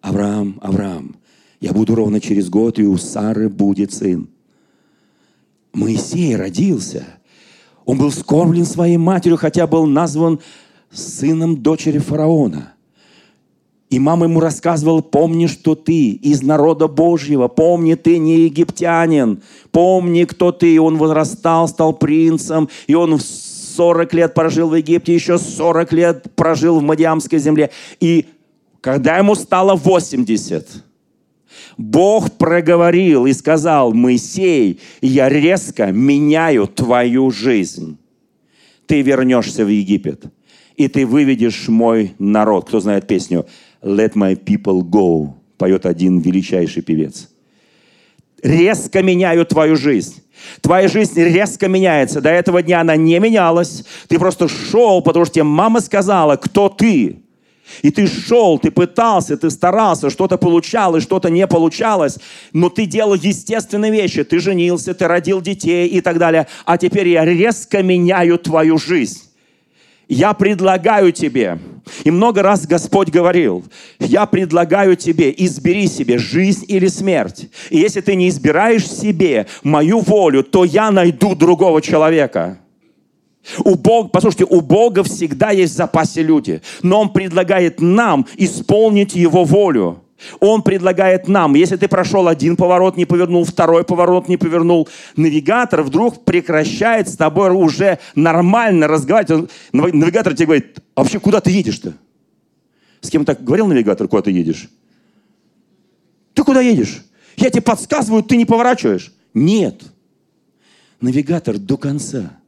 Авраам, 0.00 0.58
Авраам, 0.62 1.16
я 1.60 1.72
буду 1.72 1.94
ровно 1.94 2.20
через 2.20 2.48
год, 2.48 2.78
и 2.78 2.84
у 2.84 2.96
Сары 2.96 3.48
будет 3.48 3.92
сын. 3.92 4.28
Моисей 5.72 6.36
родился. 6.36 7.04
Он 7.84 7.98
был 7.98 8.10
скорблен 8.10 8.64
своей 8.64 8.96
матерью, 8.96 9.36
хотя 9.36 9.66
был 9.66 9.86
назван 9.86 10.40
сыном 10.90 11.62
дочери 11.62 11.98
фараона– 11.98 12.72
и 13.88 14.00
мама 14.00 14.26
ему 14.26 14.40
рассказывала, 14.40 15.00
помни, 15.00 15.46
что 15.46 15.76
ты 15.76 16.10
из 16.10 16.42
народа 16.42 16.88
Божьего, 16.88 17.46
помни, 17.46 17.94
ты 17.94 18.18
не 18.18 18.40
египтянин, 18.40 19.42
помни, 19.70 20.24
кто 20.24 20.50
ты. 20.50 20.74
И 20.74 20.78
он 20.78 20.96
возрастал, 20.96 21.68
стал 21.68 21.92
принцем, 21.92 22.68
и 22.88 22.94
он 22.94 23.16
в 23.16 23.22
40 23.22 24.12
лет 24.14 24.34
прожил 24.34 24.70
в 24.70 24.74
Египте, 24.74 25.14
еще 25.14 25.38
40 25.38 25.92
лет 25.92 26.34
прожил 26.34 26.80
в 26.80 26.82
Мадиамской 26.82 27.38
земле. 27.38 27.70
И 28.00 28.26
когда 28.80 29.18
ему 29.18 29.36
стало 29.36 29.76
80, 29.76 30.68
Бог 31.76 32.32
проговорил 32.32 33.26
и 33.26 33.32
сказал, 33.32 33.92
Моисей, 33.92 34.80
я 35.00 35.28
резко 35.28 35.92
меняю 35.92 36.66
твою 36.66 37.30
жизнь. 37.30 37.98
Ты 38.86 39.02
вернешься 39.02 39.64
в 39.64 39.68
Египет, 39.68 40.24
и 40.76 40.88
ты 40.88 41.06
выведешь 41.06 41.68
мой 41.68 42.14
народ. 42.18 42.66
Кто 42.68 42.80
знает 42.80 43.06
песню? 43.06 43.46
Let 43.86 44.16
my 44.16 44.34
people 44.34 44.82
go, 44.82 45.34
поет 45.58 45.86
один 45.86 46.18
величайший 46.18 46.82
певец. 46.82 47.28
Резко 48.42 49.00
меняю 49.00 49.46
твою 49.46 49.76
жизнь. 49.76 50.24
Твоя 50.60 50.88
жизнь 50.88 51.22
резко 51.22 51.68
меняется. 51.68 52.20
До 52.20 52.28
этого 52.28 52.62
дня 52.62 52.80
она 52.80 52.96
не 52.96 53.16
менялась. 53.20 53.84
Ты 54.08 54.18
просто 54.18 54.48
шел, 54.48 55.02
потому 55.02 55.24
что 55.24 55.34
тебе 55.34 55.44
мама 55.44 55.80
сказала, 55.80 56.34
кто 56.34 56.68
ты. 56.68 57.22
И 57.82 57.92
ты 57.92 58.08
шел, 58.08 58.58
ты 58.58 58.72
пытался, 58.72 59.36
ты 59.36 59.50
старался, 59.50 60.10
что-то 60.10 60.36
получалось, 60.36 61.04
что-то 61.04 61.30
не 61.30 61.46
получалось, 61.46 62.18
но 62.52 62.70
ты 62.70 62.86
делал 62.86 63.14
естественные 63.14 63.92
вещи. 63.92 64.24
Ты 64.24 64.40
женился, 64.40 64.94
ты 64.94 65.06
родил 65.06 65.40
детей 65.40 65.86
и 65.86 66.00
так 66.00 66.18
далее. 66.18 66.48
А 66.64 66.76
теперь 66.76 67.08
я 67.08 67.24
резко 67.24 67.84
меняю 67.84 68.38
твою 68.38 68.78
жизнь. 68.78 69.25
Я 70.08 70.34
предлагаю 70.34 71.10
тебе, 71.12 71.58
и 72.04 72.10
много 72.10 72.42
раз 72.42 72.66
Господь 72.66 73.10
говорил, 73.10 73.64
я 73.98 74.26
предлагаю 74.26 74.96
тебе, 74.96 75.34
избери 75.36 75.88
себе 75.88 76.18
жизнь 76.18 76.64
или 76.68 76.86
смерть. 76.86 77.48
И 77.70 77.78
если 77.78 78.00
ты 78.00 78.14
не 78.14 78.28
избираешь 78.28 78.88
себе 78.88 79.46
мою 79.64 80.00
волю, 80.00 80.44
то 80.44 80.64
я 80.64 80.92
найду 80.92 81.34
другого 81.34 81.82
человека. 81.82 82.58
У 83.64 83.74
Бога, 83.76 84.08
послушайте, 84.08 84.46
у 84.48 84.60
Бога 84.60 85.02
всегда 85.02 85.50
есть 85.50 85.74
в 85.74 85.76
запасе 85.76 86.22
люди, 86.22 86.62
но 86.82 87.00
Он 87.00 87.12
предлагает 87.12 87.80
нам 87.80 88.26
исполнить 88.36 89.14
Его 89.14 89.44
волю. 89.44 90.02
Он 90.40 90.62
предлагает 90.62 91.28
нам, 91.28 91.54
если 91.54 91.76
ты 91.76 91.88
прошел 91.88 92.26
один 92.26 92.56
поворот, 92.56 92.96
не 92.96 93.04
повернул, 93.04 93.44
второй 93.44 93.84
поворот 93.84 94.28
не 94.28 94.36
повернул, 94.36 94.88
навигатор 95.16 95.82
вдруг 95.82 96.24
прекращает 96.24 97.08
с 97.08 97.16
тобой 97.16 97.50
уже 97.50 97.98
нормально 98.14 98.88
разговаривать. 98.88 99.50
Навигатор 99.72 100.34
тебе 100.34 100.46
говорит, 100.46 100.78
а 100.94 101.02
вообще 101.02 101.20
куда 101.20 101.40
ты 101.40 101.50
едешь-то? 101.50 101.94
С 103.00 103.10
кем 103.10 103.24
так 103.24 103.44
говорил 103.44 103.66
навигатор, 103.66 104.08
куда 104.08 104.22
ты 104.22 104.30
едешь? 104.30 104.70
Ты 106.32 106.42
куда 106.44 106.60
едешь? 106.60 107.04
Я 107.36 107.50
тебе 107.50 107.62
подсказываю, 107.62 108.22
ты 108.22 108.36
не 108.36 108.46
поворачиваешь. 108.46 109.12
Нет. 109.34 109.82
Навигатор 111.00 111.58
до 111.58 111.76
конца 111.76 112.38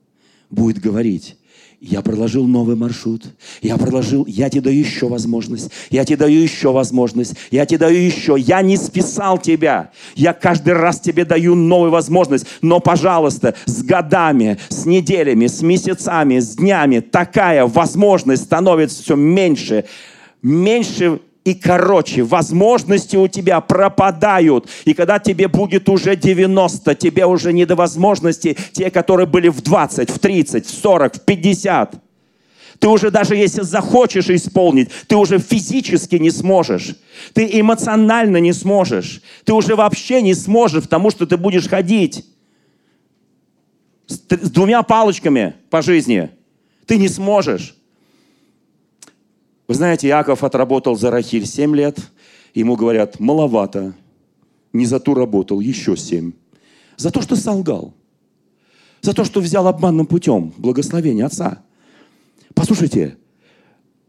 будет 0.50 0.78
говорить, 0.78 1.37
я 1.80 2.02
проложил 2.02 2.44
новый 2.46 2.74
маршрут. 2.74 3.22
Я 3.62 3.76
проложил, 3.76 4.26
я 4.26 4.50
тебе 4.50 4.62
даю 4.62 4.80
еще 4.80 5.08
возможность. 5.08 5.70
Я 5.90 6.04
тебе 6.04 6.16
даю 6.16 6.40
еще 6.40 6.72
возможность. 6.72 7.34
Я 7.52 7.66
тебе 7.66 7.78
даю 7.78 7.98
еще. 7.98 8.34
Я 8.36 8.62
не 8.62 8.76
списал 8.76 9.38
тебя. 9.38 9.92
Я 10.16 10.32
каждый 10.32 10.72
раз 10.72 10.98
тебе 10.98 11.24
даю 11.24 11.54
новую 11.54 11.92
возможность. 11.92 12.46
Но, 12.62 12.80
пожалуйста, 12.80 13.54
с 13.66 13.82
годами, 13.84 14.58
с 14.68 14.86
неделями, 14.86 15.46
с 15.46 15.62
месяцами, 15.62 16.40
с 16.40 16.56
днями 16.56 16.98
такая 16.98 17.64
возможность 17.64 18.44
становится 18.44 19.00
все 19.02 19.14
меньше. 19.14 19.84
Меньше 20.42 21.20
и 21.48 21.54
короче, 21.54 22.24
возможности 22.24 23.16
у 23.16 23.26
тебя 23.26 23.62
пропадают. 23.62 24.68
И 24.84 24.92
когда 24.92 25.18
тебе 25.18 25.48
будет 25.48 25.88
уже 25.88 26.14
90, 26.14 26.94
тебе 26.94 27.24
уже 27.24 27.54
не 27.54 27.64
до 27.64 27.74
возможностей, 27.74 28.54
те, 28.72 28.90
которые 28.90 29.26
были 29.26 29.48
в 29.48 29.62
20, 29.62 30.10
в 30.10 30.18
30, 30.18 30.66
в 30.66 30.70
40, 30.70 31.14
в 31.14 31.20
50. 31.20 31.94
Ты 32.78 32.88
уже 32.88 33.10
даже 33.10 33.34
если 33.34 33.62
захочешь 33.62 34.28
исполнить, 34.28 34.90
ты 35.06 35.16
уже 35.16 35.38
физически 35.38 36.16
не 36.16 36.30
сможешь. 36.30 36.96
Ты 37.32 37.48
эмоционально 37.58 38.36
не 38.36 38.52
сможешь. 38.52 39.22
Ты 39.46 39.54
уже 39.54 39.74
вообще 39.74 40.20
не 40.20 40.34
сможешь, 40.34 40.82
потому 40.82 41.10
что 41.10 41.26
ты 41.26 41.38
будешь 41.38 41.66
ходить 41.66 42.26
с, 44.06 44.16
с 44.16 44.50
двумя 44.50 44.82
палочками 44.82 45.54
по 45.70 45.80
жизни. 45.80 46.28
Ты 46.84 46.98
не 46.98 47.08
сможешь. 47.08 47.77
Вы 49.68 49.74
знаете, 49.74 50.08
Иаков 50.08 50.44
отработал 50.44 50.96
за 50.96 51.10
Рахиль 51.10 51.46
7 51.46 51.76
лет. 51.76 51.98
Ему 52.54 52.74
говорят, 52.74 53.20
маловато. 53.20 53.92
Не 54.72 54.86
за 54.86 54.98
ту 54.98 55.12
работал, 55.12 55.60
еще 55.60 55.94
7. 55.94 56.32
За 56.96 57.10
то, 57.10 57.20
что 57.20 57.36
солгал. 57.36 57.92
За 59.02 59.12
то, 59.12 59.24
что 59.24 59.40
взял 59.40 59.68
обманным 59.68 60.06
путем 60.06 60.54
благословение 60.56 61.26
отца. 61.26 61.62
Послушайте, 62.54 63.18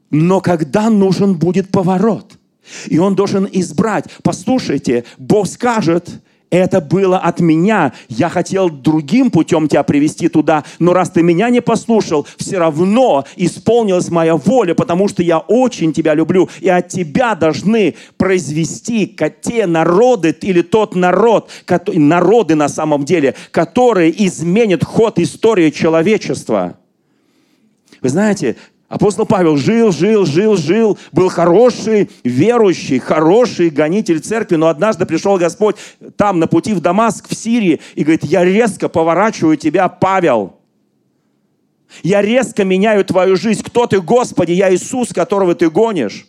но 0.09 0.39
когда 0.39 0.89
нужен 0.89 1.37
будет 1.37 1.69
поворот, 1.69 2.39
и 2.87 2.97
он 2.97 3.15
должен 3.15 3.47
избрать, 3.51 4.05
послушайте, 4.23 5.03
Бог 5.17 5.47
скажет, 5.47 6.09
это 6.49 6.81
было 6.81 7.17
от 7.17 7.39
меня. 7.39 7.93
Я 8.07 8.29
хотел 8.29 8.69
другим 8.69 9.31
путем 9.31 9.67
тебя 9.67 9.83
привести 9.83 10.29
туда, 10.29 10.63
но 10.79 10.93
раз 10.93 11.11
ты 11.11 11.21
меня 11.21 11.49
не 11.49 11.61
послушал, 11.61 12.27
все 12.37 12.57
равно 12.57 13.25
исполнилась 13.35 14.09
моя 14.09 14.35
воля, 14.35 14.73
потому 14.73 15.07
что 15.07 15.21
я 15.21 15.39
очень 15.39 15.93
тебя 15.93 16.13
люблю. 16.13 16.49
И 16.59 16.69
от 16.69 16.87
тебя 16.87 17.35
должны 17.35 17.95
произвести 18.17 19.15
те 19.41 19.67
народы 19.67 20.35
или 20.41 20.61
тот 20.61 20.95
народ, 20.95 21.49
народы 21.87 22.55
на 22.55 22.69
самом 22.69 23.05
деле, 23.05 23.35
которые 23.51 24.25
изменят 24.25 24.83
ход 24.83 25.19
истории 25.19 25.69
человечества. 25.69 26.77
Вы 28.01 28.09
знаете, 28.09 28.55
Апостол 28.89 29.27
Павел 29.27 29.55
жил, 29.55 29.91
жил, 29.91 30.25
жил, 30.25 30.57
жил, 30.57 30.97
был 31.11 31.29
хороший, 31.29 32.09
верующий, 32.23 32.97
хороший 32.97 33.69
гонитель 33.69 34.19
церкви, 34.19 34.55
но 34.55 34.67
однажды 34.67 35.05
пришел 35.05 35.37
Господь 35.37 35.75
там 36.17 36.39
на 36.39 36.47
пути 36.47 36.73
в 36.73 36.81
Дамаск, 36.81 37.29
в 37.29 37.35
Сирии, 37.35 37.79
и 37.93 38.03
говорит, 38.03 38.23
я 38.23 38.43
резко 38.43 38.89
поворачиваю 38.89 39.57
тебя, 39.57 39.87
Павел. 39.89 40.55
Я 42.01 42.23
резко 42.23 42.63
меняю 42.63 43.05
твою 43.05 43.35
жизнь. 43.35 43.63
Кто 43.63 43.85
ты, 43.85 44.01
Господи? 44.01 44.53
Я 44.53 44.73
Иисус, 44.73 45.09
которого 45.13 45.53
ты 45.53 45.69
гонишь. 45.69 46.25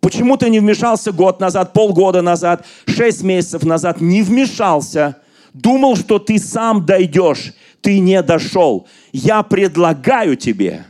Почему 0.00 0.36
ты 0.36 0.50
не 0.50 0.60
вмешался 0.60 1.10
год 1.10 1.40
назад, 1.40 1.72
полгода 1.72 2.22
назад, 2.22 2.64
шесть 2.86 3.22
месяцев 3.22 3.64
назад? 3.64 4.00
Не 4.00 4.22
вмешался. 4.22 5.16
Думал, 5.52 5.96
что 5.96 6.20
ты 6.20 6.38
сам 6.38 6.86
дойдешь. 6.86 7.54
Ты 7.80 7.98
не 7.98 8.22
дошел. 8.22 8.86
Я 9.12 9.42
предлагаю 9.42 10.36
тебе 10.36 10.86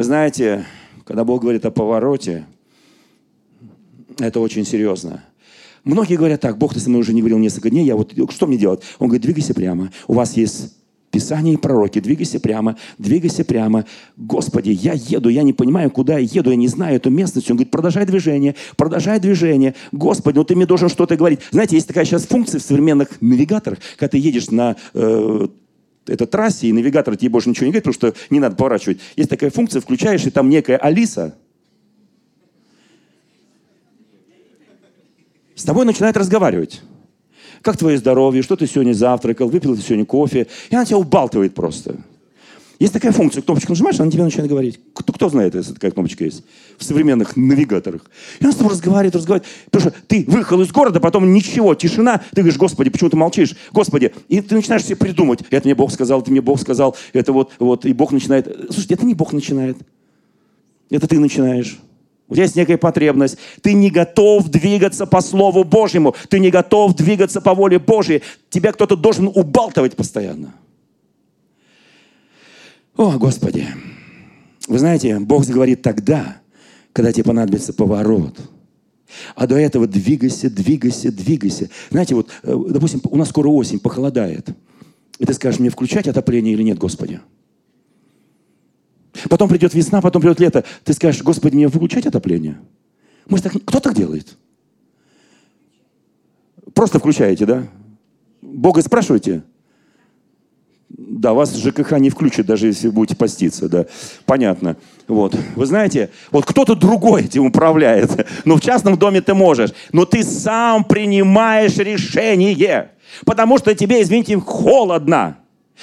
Вы 0.00 0.04
знаете, 0.04 0.64
когда 1.04 1.24
Бог 1.24 1.42
говорит 1.42 1.66
о 1.66 1.70
повороте, 1.70 2.46
это 4.18 4.40
очень 4.40 4.64
серьезно. 4.64 5.22
Многие 5.84 6.16
говорят 6.16 6.40
так, 6.40 6.56
Бог, 6.56 6.72
ты 6.72 6.80
со 6.80 6.88
мной 6.88 7.02
уже 7.02 7.12
не 7.12 7.20
говорил 7.20 7.36
несколько 7.36 7.68
дней, 7.68 7.84
я 7.84 7.96
вот, 7.96 8.14
что 8.30 8.46
мне 8.46 8.56
делать? 8.56 8.80
Он 8.98 9.08
говорит, 9.08 9.20
двигайся 9.20 9.52
прямо. 9.52 9.92
У 10.08 10.14
вас 10.14 10.38
есть 10.38 10.72
Писание 11.10 11.54
и 11.54 11.56
пророки, 11.58 11.98
двигайся 11.98 12.40
прямо, 12.40 12.76
двигайся 12.96 13.44
прямо. 13.44 13.84
Господи, 14.16 14.70
я 14.70 14.94
еду, 14.94 15.28
я 15.28 15.42
не 15.42 15.52
понимаю, 15.52 15.90
куда 15.90 16.16
я 16.16 16.20
еду, 16.20 16.50
я 16.50 16.56
не 16.56 16.68
знаю 16.68 16.96
эту 16.96 17.10
местность. 17.10 17.50
Он 17.50 17.56
говорит, 17.56 17.70
продолжай 17.70 18.06
движение, 18.06 18.54
продолжай 18.76 19.20
движение. 19.20 19.74
Господи, 19.92 20.36
ну 20.36 20.44
ты 20.44 20.56
мне 20.56 20.64
должен 20.66 20.88
что-то 20.88 21.16
говорить. 21.16 21.40
Знаете, 21.50 21.76
есть 21.76 21.88
такая 21.88 22.06
сейчас 22.06 22.24
функция 22.26 22.58
в 22.58 22.62
современных 22.62 23.20
навигаторах, 23.20 23.80
когда 23.96 24.12
ты 24.12 24.18
едешь 24.18 24.50
на 24.50 24.76
э, 24.94 25.48
этой 26.10 26.26
трассе, 26.26 26.68
и 26.68 26.72
навигатор 26.72 27.16
тебе 27.16 27.30
больше 27.30 27.48
ничего 27.48 27.66
не 27.66 27.72
говорит, 27.72 27.84
потому 27.84 28.12
что 28.12 28.20
не 28.30 28.40
надо 28.40 28.56
поворачивать. 28.56 29.00
Есть 29.16 29.30
такая 29.30 29.50
функция, 29.50 29.80
включаешь, 29.80 30.24
и 30.26 30.30
там 30.30 30.48
некая 30.48 30.76
Алиса 30.76 31.34
с 35.54 35.64
тобой 35.64 35.84
начинает 35.84 36.16
разговаривать. 36.16 36.80
Как 37.62 37.76
твое 37.76 37.98
здоровье, 37.98 38.42
что 38.42 38.56
ты 38.56 38.66
сегодня 38.66 38.94
завтракал, 38.94 39.48
выпил 39.48 39.76
ты 39.76 39.82
сегодня 39.82 40.06
кофе. 40.06 40.46
И 40.70 40.74
она 40.74 40.86
тебя 40.86 40.96
убалтывает 40.96 41.54
просто. 41.54 41.96
Есть 42.80 42.94
такая 42.94 43.12
функция, 43.12 43.42
кнопочку 43.42 43.72
нажимаешь, 43.72 44.00
она 44.00 44.10
тебе 44.10 44.24
начинает 44.24 44.48
говорить. 44.48 44.80
Кто, 44.94 45.12
кто 45.12 45.28
знает, 45.28 45.54
если 45.54 45.74
такая 45.74 45.90
кнопочка 45.90 46.24
есть 46.24 46.42
в 46.78 46.84
современных 46.84 47.36
навигаторах? 47.36 48.00
И 48.40 48.44
она 48.44 48.52
с 48.52 48.56
тобой 48.56 48.72
разговаривает, 48.72 49.14
разговаривает. 49.14 49.52
Потому 49.66 49.90
что 49.90 50.02
ты 50.06 50.24
выехал 50.26 50.62
из 50.62 50.72
города, 50.72 50.98
потом 50.98 51.30
ничего, 51.30 51.74
тишина. 51.74 52.22
Ты 52.30 52.40
говоришь, 52.40 52.56
Господи, 52.56 52.88
почему 52.88 53.10
ты 53.10 53.18
молчишь? 53.18 53.54
Господи. 53.70 54.14
И 54.28 54.40
ты 54.40 54.54
начинаешь 54.54 54.82
себе 54.82 54.96
придумать. 54.96 55.40
Это 55.50 55.66
мне 55.66 55.74
Бог 55.74 55.92
сказал, 55.92 56.22
это 56.22 56.30
мне 56.30 56.40
Бог 56.40 56.58
сказал. 56.58 56.96
Это 57.12 57.34
вот, 57.34 57.52
вот. 57.58 57.84
И 57.84 57.92
Бог 57.92 58.12
начинает. 58.12 58.46
Слушайте, 58.70 58.94
это 58.94 59.04
не 59.04 59.12
Бог 59.12 59.34
начинает. 59.34 59.76
Это 60.88 61.06
ты 61.06 61.18
начинаешь. 61.18 61.78
У 62.28 62.34
тебя 62.34 62.44
есть 62.44 62.56
некая 62.56 62.78
потребность. 62.78 63.36
Ты 63.60 63.74
не 63.74 63.90
готов 63.90 64.48
двигаться 64.48 65.04
по 65.04 65.20
Слову 65.20 65.64
Божьему. 65.64 66.14
Ты 66.30 66.38
не 66.38 66.50
готов 66.50 66.96
двигаться 66.96 67.42
по 67.42 67.52
воле 67.52 67.78
Божьей. 67.78 68.22
Тебя 68.48 68.72
кто-то 68.72 68.96
должен 68.96 69.26
убалтывать 69.26 69.96
постоянно. 69.96 70.54
О, 72.96 73.18
Господи. 73.18 73.66
Вы 74.68 74.78
знаете, 74.78 75.18
Бог 75.18 75.44
заговорит 75.44 75.82
тогда, 75.82 76.40
когда 76.92 77.12
тебе 77.12 77.24
понадобится 77.24 77.72
поворот. 77.72 78.38
А 79.34 79.46
до 79.46 79.56
этого 79.56 79.86
двигайся, 79.86 80.50
двигайся, 80.50 81.10
двигайся. 81.10 81.68
Знаете, 81.90 82.14
вот, 82.14 82.30
э, 82.42 82.56
допустим, 82.68 83.00
у 83.04 83.16
нас 83.16 83.28
скоро 83.28 83.48
осень, 83.48 83.80
похолодает. 83.80 84.50
И 85.18 85.24
ты 85.24 85.34
скажешь, 85.34 85.60
мне 85.60 85.70
включать 85.70 86.06
отопление 86.06 86.54
или 86.54 86.62
нет, 86.62 86.78
Господи? 86.78 87.20
Потом 89.28 89.48
придет 89.48 89.74
весна, 89.74 90.00
потом 90.00 90.22
придет 90.22 90.40
лето. 90.40 90.64
Ты 90.84 90.92
скажешь, 90.92 91.22
Господи, 91.22 91.56
мне 91.56 91.68
выключать 91.68 92.06
отопление? 92.06 92.60
Мы 93.26 93.40
так... 93.40 93.52
Кто 93.64 93.80
так 93.80 93.94
делает? 93.94 94.36
Просто 96.72 96.98
включаете, 96.98 97.46
да? 97.46 97.68
Бога 98.40 98.82
спрашиваете? 98.82 99.42
Да, 100.98 101.34
вас 101.34 101.56
ЖКХ 101.56 101.92
не 101.98 102.10
включит, 102.10 102.46
даже 102.46 102.66
если 102.66 102.88
будете 102.88 103.14
поститься, 103.14 103.68
да. 103.68 103.86
Понятно. 104.26 104.76
Вот. 105.06 105.36
Вы 105.54 105.66
знаете, 105.66 106.10
вот 106.32 106.44
кто-то 106.44 106.74
другой 106.74 107.24
этим 107.24 107.46
управляет. 107.46 108.28
Но 108.44 108.56
в 108.56 108.60
частном 108.60 108.98
доме 108.98 109.20
ты 109.20 109.34
можешь. 109.34 109.70
Но 109.92 110.04
ты 110.04 110.24
сам 110.24 110.82
принимаешь 110.84 111.76
решение. 111.76 112.90
Потому 113.24 113.58
что 113.58 113.74
тебе, 113.74 114.02
извините, 114.02 114.36
холодно. 114.40 115.38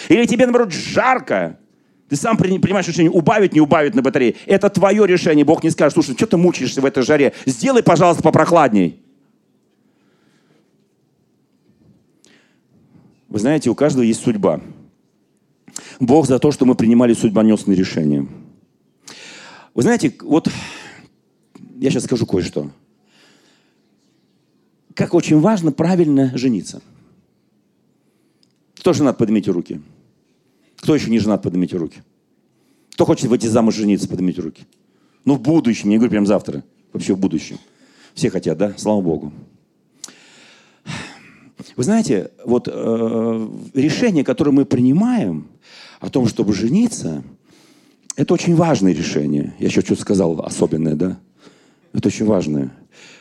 Или 0.10 0.26
тебе, 0.26 0.46
наоборот, 0.46 0.74
жарко. 0.74 1.58
Ты 2.10 2.16
сам 2.16 2.38
принимаешь 2.38 2.88
решение, 2.88 3.12
убавить, 3.12 3.54
не 3.54 3.62
убавить 3.62 3.96
на 3.96 4.02
батарее. 4.02 4.36
Это 4.46 4.70
твое 4.70 5.06
решение. 5.08 5.46
Бог 5.46 5.64
не 5.64 5.70
скажет, 5.70 5.94
слушай, 5.94 6.16
что 6.16 6.26
ты 6.28 6.38
мучаешься 6.38 6.82
в 6.82 6.86
этой 6.86 7.04
жаре? 7.04 7.34
Сделай, 7.46 7.84
пожалуйста, 7.84 8.24
попрохладней. 8.24 9.00
Вы 13.30 13.40
знаете, 13.40 13.70
у 13.70 13.76
каждого 13.76 14.04
есть 14.04 14.22
судьба. 14.22 14.62
Бог 16.00 16.28
за 16.28 16.40
то, 16.40 16.52
что 16.52 16.66
мы 16.66 16.76
принимали 16.76 17.14
судьбоносные 17.14 17.76
решения. 17.78 18.28
Вы 19.74 19.82
знаете, 19.82 20.14
вот 20.22 20.50
я 21.76 21.90
сейчас 21.90 22.06
скажу 22.06 22.26
кое-что. 22.26 22.72
Как 24.94 25.14
очень 25.14 25.40
важно 25.40 25.72
правильно 25.72 26.36
жениться. 26.36 26.82
Кто 28.76 28.94
женат, 28.94 29.18
поднимите 29.18 29.52
руки. 29.52 29.82
Кто 30.78 30.96
еще 30.96 31.10
не 31.10 31.20
женат, 31.20 31.44
поднимите 31.44 31.78
руки. 31.78 32.02
Кто 32.94 33.06
хочет 33.06 33.30
выйти 33.30 33.46
замуж, 33.46 33.76
жениться, 33.76 34.08
поднимите 34.08 34.42
руки. 34.42 34.66
Ну, 35.26 35.36
в 35.36 35.42
будущем, 35.42 35.90
не 35.90 35.98
говорю 35.98 36.10
прям 36.10 36.26
завтра, 36.26 36.64
вообще 36.94 37.14
в 37.14 37.20
будущем. 37.20 37.60
Все 38.16 38.32
хотят, 38.32 38.58
да? 38.58 38.74
Слава 38.78 39.02
Богу. 39.02 39.32
Вы 41.76 41.84
знаете, 41.84 42.32
вот 42.44 42.68
э, 42.72 43.50
решение, 43.76 44.24
которое 44.24 44.52
мы 44.52 44.66
принимаем 44.66 45.48
о 46.00 46.10
том, 46.10 46.28
чтобы 46.28 46.54
жениться, 46.54 47.24
это 48.16 48.34
очень 48.34 48.56
важное 48.56 48.94
решение. 48.94 49.54
Я 49.60 49.68
еще 49.68 49.82
что-то 49.82 50.02
сказал 50.02 50.40
особенное, 50.42 50.96
да? 50.96 51.20
Это 51.94 52.08
очень 52.08 52.26
важное. 52.26 52.72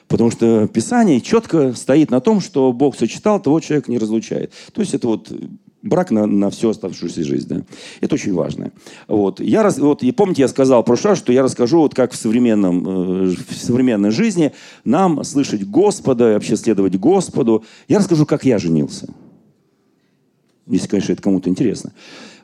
Потому 0.09 0.31
что 0.31 0.69
Писание 0.69 1.21
четко 1.21 1.73
стоит 1.75 2.11
на 2.11 2.21
том, 2.21 2.41
что 2.41 2.73
Бог 2.73 2.97
сочетал, 2.97 3.41
того 3.41 3.61
человек 3.61 3.89
не 3.89 3.99
разлучает. 3.99 4.53
То 4.73 4.81
есть 4.81 4.95
это 4.95 5.09
вот 5.09 5.33
брак 5.83 6.11
на, 6.11 6.27
на 6.27 6.51
всю 6.51 6.71
оставшуюся 6.71 7.25
жизнь. 7.25 7.49
Да? 7.49 7.63
Это 8.01 8.15
очень 8.15 8.33
важно. 8.33 8.73
Вот. 9.09 9.41
Я, 9.41 9.63
раз, 9.63 9.79
вот, 9.79 10.03
и 10.03 10.13
помните, 10.13 10.43
я 10.43 10.49
сказал 10.49 10.83
в 10.83 10.87
прошлый 10.87 11.13
раз, 11.13 11.19
что 11.19 11.33
я 11.33 11.43
расскажу, 11.43 11.79
вот 11.79 11.95
как 11.95 12.13
в, 12.13 12.17
современном, 12.17 13.29
э, 13.29 13.35
в 13.49 13.57
современной 13.57 14.11
жизни 14.11 14.53
нам 14.85 15.25
слышать 15.25 15.69
Господа, 15.69 16.35
вообще 16.35 16.57
следовать 16.57 16.97
Господу. 16.97 17.65
Я 17.89 17.99
расскажу, 17.99 18.27
как 18.27 18.45
я 18.45 18.59
женился. 18.59 19.09
Если, 20.67 20.89
конечно, 20.89 21.13
это 21.13 21.23
кому-то 21.23 21.49
интересно. 21.49 21.93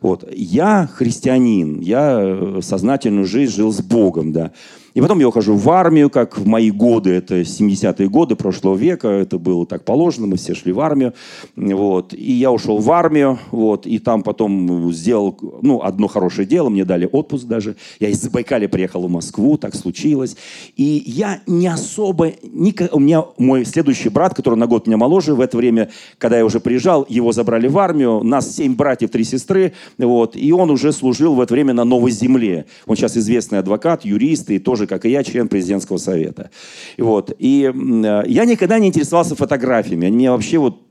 Вот. 0.03 0.29
Я 0.35 0.89
христианин, 0.93 1.81
я 1.81 2.19
э, 2.21 2.61
сознательную 2.61 3.25
жизнь 3.25 3.55
жил 3.55 3.73
с 3.73 3.81
Богом, 3.81 4.33
да. 4.33 4.53
И 4.95 5.01
потом 5.01 5.21
я 5.21 5.29
ухожу 5.29 5.55
в 5.55 5.71
армию, 5.71 6.11
как 6.11 6.37
в 6.37 6.47
мои 6.47 6.71
годы, 6.71 7.11
это 7.11 7.41
70-е 7.41 8.09
годы 8.09 8.37
прошлого 8.37 8.77
века, 8.77 9.09
это 9.09 9.39
было 9.39 9.67
так 9.67 9.85
положено, 9.85 10.27
мы 10.27 10.37
все 10.37 10.55
шли 10.55 10.73
в 10.73 10.81
армию, 10.81 11.15
вот, 11.57 12.13
и 12.13 12.33
я 12.33 12.53
ушел 12.53 12.79
в 12.79 12.91
армию, 12.93 13.39
вот, 13.51 13.87
и 13.87 13.99
там 13.99 14.23
потом 14.23 14.93
сделал, 14.93 15.39
ну, 15.63 15.81
одно 15.83 16.09
хорошее 16.09 16.47
дело, 16.47 16.69
мне 16.69 16.85
дали 16.85 17.09
отпуск 17.11 17.47
даже, 17.47 17.77
я 18.01 18.09
из 18.09 18.21
Забайкалья 18.21 18.69
приехал 18.69 19.07
в 19.07 19.11
Москву, 19.11 19.57
так 19.57 19.75
случилось, 19.75 20.37
и 20.77 21.03
я 21.07 21.41
не 21.47 21.69
особо, 21.69 22.33
не, 22.43 22.75
у 22.93 23.01
меня 23.01 23.25
мой 23.39 23.65
следующий 23.65 24.11
брат, 24.11 24.35
который 24.35 24.57
на 24.57 24.67
год 24.67 24.87
меня 24.87 24.99
моложе, 24.99 25.35
в 25.35 25.41
это 25.41 25.57
время, 25.57 25.91
когда 26.19 26.37
я 26.37 26.45
уже 26.45 26.61
приезжал, 26.61 27.07
его 27.09 27.33
забрали 27.33 27.67
в 27.67 27.79
армию, 27.79 28.23
нас 28.23 28.55
семь 28.57 28.75
братьев, 28.75 29.11
три 29.11 29.25
сестры, 29.25 29.73
вот, 29.99 30.37
и 30.37 30.53
он 30.53 30.71
уже 30.71 30.93
служил 30.93 31.35
в 31.35 31.41
это 31.41 31.55
время 31.55 31.73
на 31.73 31.85
Новой 31.85 32.11
Земле, 32.11 32.67
он 32.87 32.97
сейчас 32.97 33.17
известный 33.17 33.59
адвокат, 33.59 34.05
юрист, 34.05 34.51
и 34.51 34.59
тоже 34.59 34.83
же, 34.83 34.87
как 34.87 35.05
и 35.05 35.11
я, 35.11 35.25
член 35.25 35.49
президентского 35.49 35.99
совета. 35.99 36.51
Вот. 36.99 37.33
И 37.39 37.73
э, 37.73 38.23
я 38.27 38.45
никогда 38.45 38.79
не 38.79 38.89
интересовался 38.89 39.35
фотографиями. 39.35 40.07
Они 40.07 40.17
мне 40.17 40.31
вообще 40.31 40.59
вот 40.59 40.83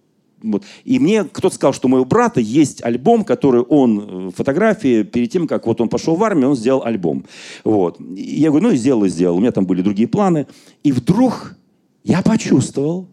вот. 0.44 0.64
И 0.86 0.98
мне 0.98 1.24
кто-то 1.24 1.54
сказал, 1.54 1.72
что 1.72 1.88
у 1.88 1.92
моего 1.92 2.06
брата 2.06 2.40
есть 2.40 2.84
альбом, 2.84 3.24
который 3.24 3.62
он, 3.62 4.30
э, 4.30 4.32
фотографии, 4.36 5.04
перед 5.04 5.30
тем, 5.30 5.48
как 5.48 5.68
вот 5.68 5.82
он 5.82 5.88
пошел 5.88 6.16
в 6.16 6.24
армию, 6.24 6.50
он 6.50 6.56
сделал 6.56 6.84
альбом. 6.84 7.26
Вот. 7.64 8.00
И 8.00 8.40
я 8.40 8.50
говорю, 8.50 8.70
ну 8.70 8.74
и 8.74 8.78
сделал, 8.78 9.06
и 9.06 9.10
сделал. 9.10 9.38
У 9.38 9.40
меня 9.40 9.52
там 9.52 9.68
были 9.68 9.84
другие 9.84 10.08
планы. 10.08 10.48
И 10.84 10.92
вдруг 10.92 11.56
я 12.04 12.24
почувствовал, 12.24 13.08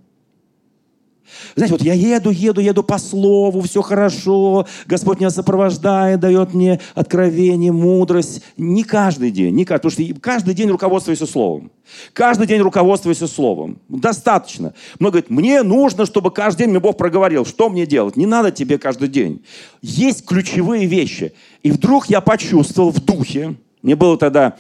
знаете, 1.55 1.75
вот 1.75 1.83
я 1.83 1.95
еду, 1.95 2.31
еду, 2.31 2.61
еду 2.61 2.83
по 2.83 2.99
слову, 2.99 3.61
все 3.63 3.83
хорошо, 3.83 4.67
Господь 4.87 5.19
меня 5.21 5.31
сопровождает, 5.31 6.21
дает 6.21 6.55
мне 6.55 6.81
откровение, 6.95 7.73
мудрость. 7.73 8.43
Не 8.57 8.85
каждый 8.85 9.31
день, 9.31 9.55
не 9.55 9.65
каждый, 9.65 9.91
потому 9.91 9.91
что 9.91 10.21
каждый 10.21 10.55
день 10.55 10.69
руководствуйся 10.71 11.27
словом. 11.27 11.71
Каждый 12.13 12.47
день 12.47 12.61
руководствуйся 12.61 13.27
словом. 13.27 13.79
Достаточно. 13.89 14.75
Много 14.99 15.19
говорит, 15.19 15.31
мне 15.31 15.63
нужно, 15.63 16.07
чтобы 16.07 16.31
каждый 16.31 16.61
день 16.61 16.71
мне 16.71 16.81
Бог 16.81 16.97
проговорил, 16.97 17.45
что 17.45 17.69
мне 17.69 17.87
делать. 17.87 18.17
Не 18.17 18.27
надо 18.27 18.51
тебе 18.51 18.79
каждый 18.79 19.09
день. 19.09 19.43
Есть 19.83 20.27
ключевые 20.27 20.87
вещи. 20.87 21.33
И 21.63 21.71
вдруг 21.71 22.07
я 22.11 22.21
почувствовал 22.21 22.91
в 22.91 23.01
духе, 23.01 23.57
мне 23.83 23.97
было 23.97 24.19
тогда 24.19 24.57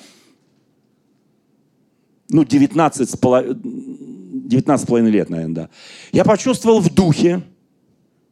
ну, 2.30 2.44
19 2.44 3.10
с 3.10 3.16
половиной, 3.16 3.56
19,5 4.48 5.08
лет, 5.08 5.30
наверное, 5.30 5.54
да. 5.54 5.68
Я 6.12 6.24
почувствовал 6.24 6.80
в 6.80 6.92
духе, 6.92 7.42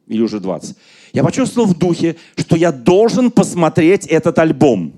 или 0.07 0.21
уже 0.21 0.39
20, 0.39 0.75
я 1.13 1.23
почувствовал 1.23 1.67
в 1.67 1.77
духе, 1.77 2.15
что 2.35 2.55
я 2.55 2.71
должен 2.71 3.31
посмотреть 3.31 4.07
этот 4.07 4.37
альбом. 4.39 4.93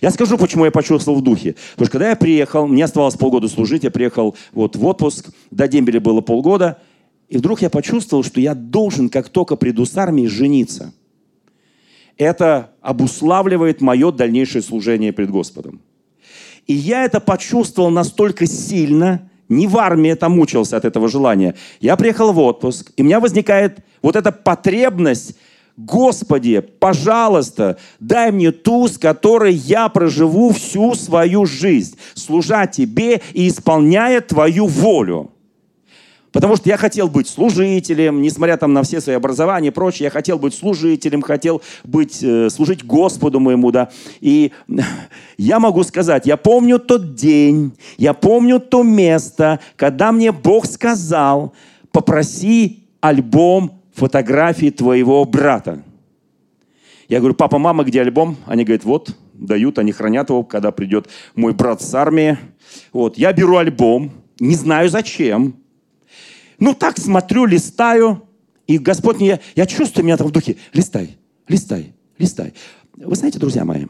Я 0.00 0.10
скажу, 0.10 0.38
почему 0.38 0.64
я 0.64 0.70
почувствовал 0.70 1.18
в 1.18 1.22
духе. 1.22 1.56
Потому 1.72 1.86
что 1.86 1.92
когда 1.92 2.10
я 2.10 2.16
приехал, 2.16 2.66
мне 2.68 2.84
оставалось 2.84 3.16
полгода 3.16 3.48
служить, 3.48 3.82
я 3.84 3.90
приехал 3.90 4.36
вот 4.52 4.76
в 4.76 4.86
отпуск, 4.86 5.30
до 5.50 5.66
дембеля 5.66 6.00
было 6.00 6.20
полгода, 6.20 6.80
и 7.28 7.38
вдруг 7.38 7.62
я 7.62 7.70
почувствовал, 7.70 8.22
что 8.22 8.40
я 8.40 8.54
должен, 8.54 9.08
как 9.08 9.28
только 9.28 9.56
приду 9.56 9.84
с 9.84 9.96
армией, 9.96 10.28
жениться. 10.28 10.92
это 12.18 12.72
обуславливает 12.80 13.80
мое 13.80 14.12
дальнейшее 14.12 14.62
служение 14.62 15.12
пред 15.12 15.30
Господом. 15.30 15.80
И 16.66 16.74
я 16.74 17.04
это 17.04 17.20
почувствовал 17.20 17.90
настолько 17.90 18.46
сильно, 18.46 19.30
не 19.52 19.66
в 19.66 19.76
армии 19.76 20.10
это 20.10 20.28
мучился 20.28 20.76
от 20.76 20.84
этого 20.84 21.08
желания. 21.08 21.54
Я 21.80 21.96
приехал 21.96 22.32
в 22.32 22.38
отпуск, 22.38 22.92
и 22.96 23.02
у 23.02 23.04
меня 23.04 23.20
возникает 23.20 23.78
вот 24.02 24.16
эта 24.16 24.32
потребность 24.32 25.36
Господи, 25.76 26.60
пожалуйста, 26.60 27.78
дай 27.98 28.30
мне 28.30 28.52
ту, 28.52 28.88
с 28.88 28.98
которой 28.98 29.54
я 29.54 29.88
проживу 29.88 30.52
всю 30.52 30.94
свою 30.94 31.46
жизнь, 31.46 31.96
служа 32.14 32.66
Тебе 32.66 33.22
и 33.32 33.48
исполняя 33.48 34.20
Твою 34.20 34.66
волю. 34.66 35.30
Потому 36.32 36.56
что 36.56 36.68
я 36.68 36.78
хотел 36.78 37.08
быть 37.08 37.28
служителем, 37.28 38.22
несмотря 38.22 38.56
там 38.56 38.72
на 38.72 38.82
все 38.82 39.00
свои 39.00 39.16
образования 39.16 39.68
и 39.68 39.70
прочее, 39.70 40.04
я 40.04 40.10
хотел 40.10 40.38
быть 40.38 40.54
служителем, 40.54 41.20
хотел 41.20 41.60
быть, 41.84 42.22
э, 42.22 42.48
служить 42.48 42.84
Господу 42.84 43.38
моему, 43.38 43.70
да. 43.70 43.90
И 44.20 44.52
я 45.36 45.60
могу 45.60 45.84
сказать, 45.84 46.26
я 46.26 46.38
помню 46.38 46.78
тот 46.78 47.14
день, 47.14 47.76
я 47.98 48.14
помню 48.14 48.60
то 48.60 48.82
место, 48.82 49.60
когда 49.76 50.10
мне 50.10 50.32
Бог 50.32 50.66
сказал, 50.66 51.52
попроси 51.92 52.84
альбом 53.00 53.82
фотографии 53.94 54.70
твоего 54.70 55.24
брата. 55.26 55.82
Я 57.08 57.18
говорю, 57.18 57.34
папа, 57.34 57.58
мама, 57.58 57.84
где 57.84 58.00
альбом? 58.00 58.38
Они 58.46 58.64
говорят, 58.64 58.84
вот, 58.84 59.14
дают, 59.34 59.78
они 59.78 59.92
хранят 59.92 60.30
его, 60.30 60.44
когда 60.44 60.70
придет 60.72 61.08
мой 61.34 61.52
брат 61.52 61.82
с 61.82 61.94
армии. 61.94 62.38
Вот, 62.90 63.18
я 63.18 63.34
беру 63.34 63.58
альбом, 63.58 64.12
не 64.40 64.54
знаю 64.54 64.88
зачем, 64.88 65.61
ну, 66.62 66.74
так 66.74 66.96
смотрю, 66.96 67.44
листаю, 67.44 68.22
и 68.68 68.78
Господь 68.78 69.18
мне, 69.18 69.40
я 69.56 69.66
чувствую 69.66 70.04
меня 70.04 70.16
там 70.16 70.28
в 70.28 70.30
духе, 70.30 70.58
листай, 70.72 71.18
листай, 71.48 71.92
листай. 72.18 72.54
Вы 72.96 73.16
знаете, 73.16 73.40
друзья 73.40 73.64
мои, 73.64 73.86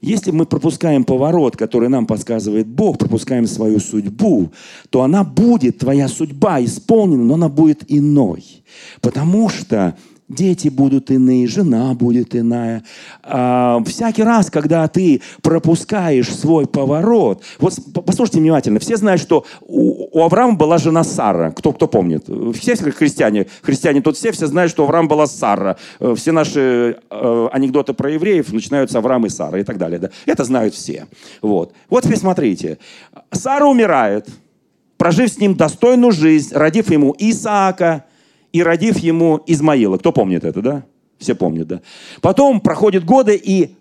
если 0.00 0.30
мы 0.30 0.46
пропускаем 0.46 1.02
поворот, 1.02 1.56
который 1.56 1.88
нам 1.88 2.06
подсказывает 2.06 2.68
Бог, 2.68 2.98
пропускаем 2.98 3.48
свою 3.48 3.80
судьбу, 3.80 4.52
то 4.90 5.02
она 5.02 5.24
будет, 5.24 5.78
твоя 5.78 6.06
судьба 6.06 6.64
исполнена, 6.64 7.24
но 7.24 7.34
она 7.34 7.48
будет 7.48 7.82
иной. 7.88 8.62
Потому 9.00 9.48
что 9.48 9.96
дети 10.34 10.68
будут 10.68 11.10
иные, 11.10 11.46
жена 11.46 11.94
будет 11.94 12.34
иная. 12.34 12.82
А, 13.22 13.82
всякий 13.86 14.22
раз, 14.22 14.50
когда 14.50 14.88
ты 14.88 15.20
пропускаешь 15.42 16.34
свой 16.34 16.66
поворот, 16.66 17.42
вот 17.58 17.74
послушайте 18.06 18.40
внимательно, 18.40 18.80
все 18.80 18.96
знают, 18.96 19.20
что 19.20 19.44
у, 19.60 20.18
у 20.18 20.24
Авраама 20.24 20.56
была 20.56 20.78
жена 20.78 21.04
Сара. 21.04 21.50
Кто, 21.50 21.72
кто 21.72 21.86
помнит? 21.86 22.28
Все 22.54 22.76
христиане, 22.76 23.46
христиане 23.62 24.02
тут 24.02 24.16
все, 24.16 24.32
все 24.32 24.46
знают, 24.46 24.70
что 24.70 24.82
у 24.82 24.86
Авраама 24.86 25.08
была 25.08 25.26
Сара. 25.26 25.76
Э, 26.00 26.14
все 26.16 26.32
наши 26.32 26.96
э, 27.10 27.48
анекдоты 27.52 27.92
про 27.92 28.10
евреев 28.10 28.52
начинаются 28.52 28.98
Авраам 28.98 29.26
и 29.26 29.28
Сара 29.28 29.60
и 29.60 29.64
так 29.64 29.78
далее. 29.78 29.98
Да? 29.98 30.10
Это 30.26 30.44
знают 30.44 30.74
все. 30.74 31.06
Вот. 31.40 31.72
вот 31.88 32.04
теперь 32.04 32.18
смотрите. 32.18 32.78
Сара 33.30 33.66
умирает, 33.66 34.28
прожив 34.96 35.30
с 35.30 35.38
ним 35.38 35.54
достойную 35.54 36.12
жизнь, 36.12 36.54
родив 36.54 36.90
ему 36.90 37.14
Исаака, 37.18 38.04
и 38.52 38.62
родив 38.62 38.98
ему 38.98 39.42
Измаила. 39.46 39.98
Кто 39.98 40.12
помнит 40.12 40.44
это, 40.44 40.60
да? 40.62 40.86
Все 41.18 41.34
помнят, 41.34 41.66
да? 41.66 41.82
Потом 42.20 42.60
проходят 42.60 43.04
годы, 43.04 43.40
и 43.42 43.74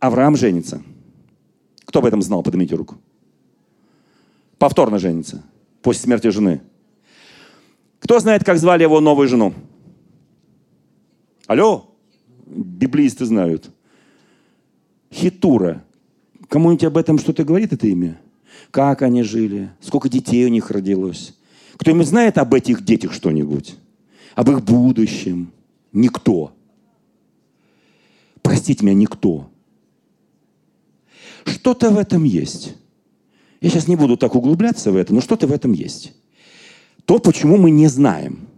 Авраам 0.00 0.36
женится. 0.36 0.82
Кто 1.84 2.00
об 2.00 2.06
этом 2.06 2.22
знал? 2.22 2.42
Поднимите 2.42 2.74
руку. 2.74 2.96
Повторно 4.58 4.98
женится. 4.98 5.42
После 5.82 6.02
смерти 6.02 6.28
жены. 6.28 6.60
Кто 8.00 8.18
знает, 8.18 8.44
как 8.44 8.58
звали 8.58 8.82
его 8.82 9.00
новую 9.00 9.28
жену? 9.28 9.54
Алло? 11.46 11.94
Библеисты 12.46 13.24
знают. 13.24 13.70
Хитура. 15.12 15.84
Кому-нибудь 16.48 16.84
об 16.84 16.96
этом 16.96 17.18
что-то 17.18 17.44
говорит, 17.44 17.72
это 17.72 17.86
имя? 17.86 18.20
Как 18.70 19.02
они 19.02 19.22
жили? 19.22 19.70
Сколько 19.80 20.08
детей 20.08 20.44
у 20.44 20.48
них 20.48 20.70
родилось? 20.70 21.34
Кто-нибудь 21.76 22.06
знает 22.06 22.38
об 22.38 22.54
этих 22.54 22.84
детях 22.84 23.12
что-нибудь? 23.12 23.76
Об 24.34 24.50
их 24.50 24.62
будущем? 24.62 25.52
Никто. 25.92 26.52
Простите 28.42 28.84
меня, 28.84 28.94
никто. 28.94 29.48
Что-то 31.44 31.90
в 31.90 31.98
этом 31.98 32.24
есть. 32.24 32.74
Я 33.60 33.70
сейчас 33.70 33.88
не 33.88 33.96
буду 33.96 34.16
так 34.16 34.34
углубляться 34.34 34.92
в 34.92 34.96
это, 34.96 35.14
но 35.14 35.20
что-то 35.20 35.46
в 35.46 35.52
этом 35.52 35.72
есть. 35.72 36.12
То, 37.06 37.18
почему 37.18 37.56
мы 37.56 37.70
не 37.70 37.86
знаем. 37.86 38.48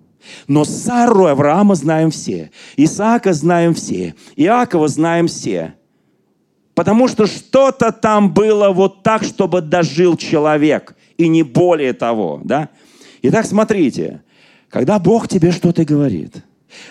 Но 0.48 0.64
Сару 0.64 1.26
Авраама 1.26 1.74
знаем 1.74 2.10
все. 2.10 2.50
Исаака 2.76 3.32
знаем 3.32 3.74
все. 3.74 4.14
Иакова 4.34 4.88
знаем 4.88 5.28
все. 5.28 5.74
Потому 6.74 7.08
что 7.08 7.26
что-то 7.26 7.92
там 7.92 8.34
было 8.34 8.70
вот 8.70 9.02
так, 9.02 9.22
чтобы 9.22 9.60
дожил 9.60 10.16
человек. 10.16 10.96
И 11.16 11.28
не 11.28 11.42
более 11.42 11.92
того. 11.92 12.40
Да? 12.44 12.70
Итак, 13.28 13.44
смотрите, 13.44 14.22
когда 14.68 15.00
Бог 15.00 15.26
тебе 15.26 15.50
что-то 15.50 15.84
говорит, 15.84 16.44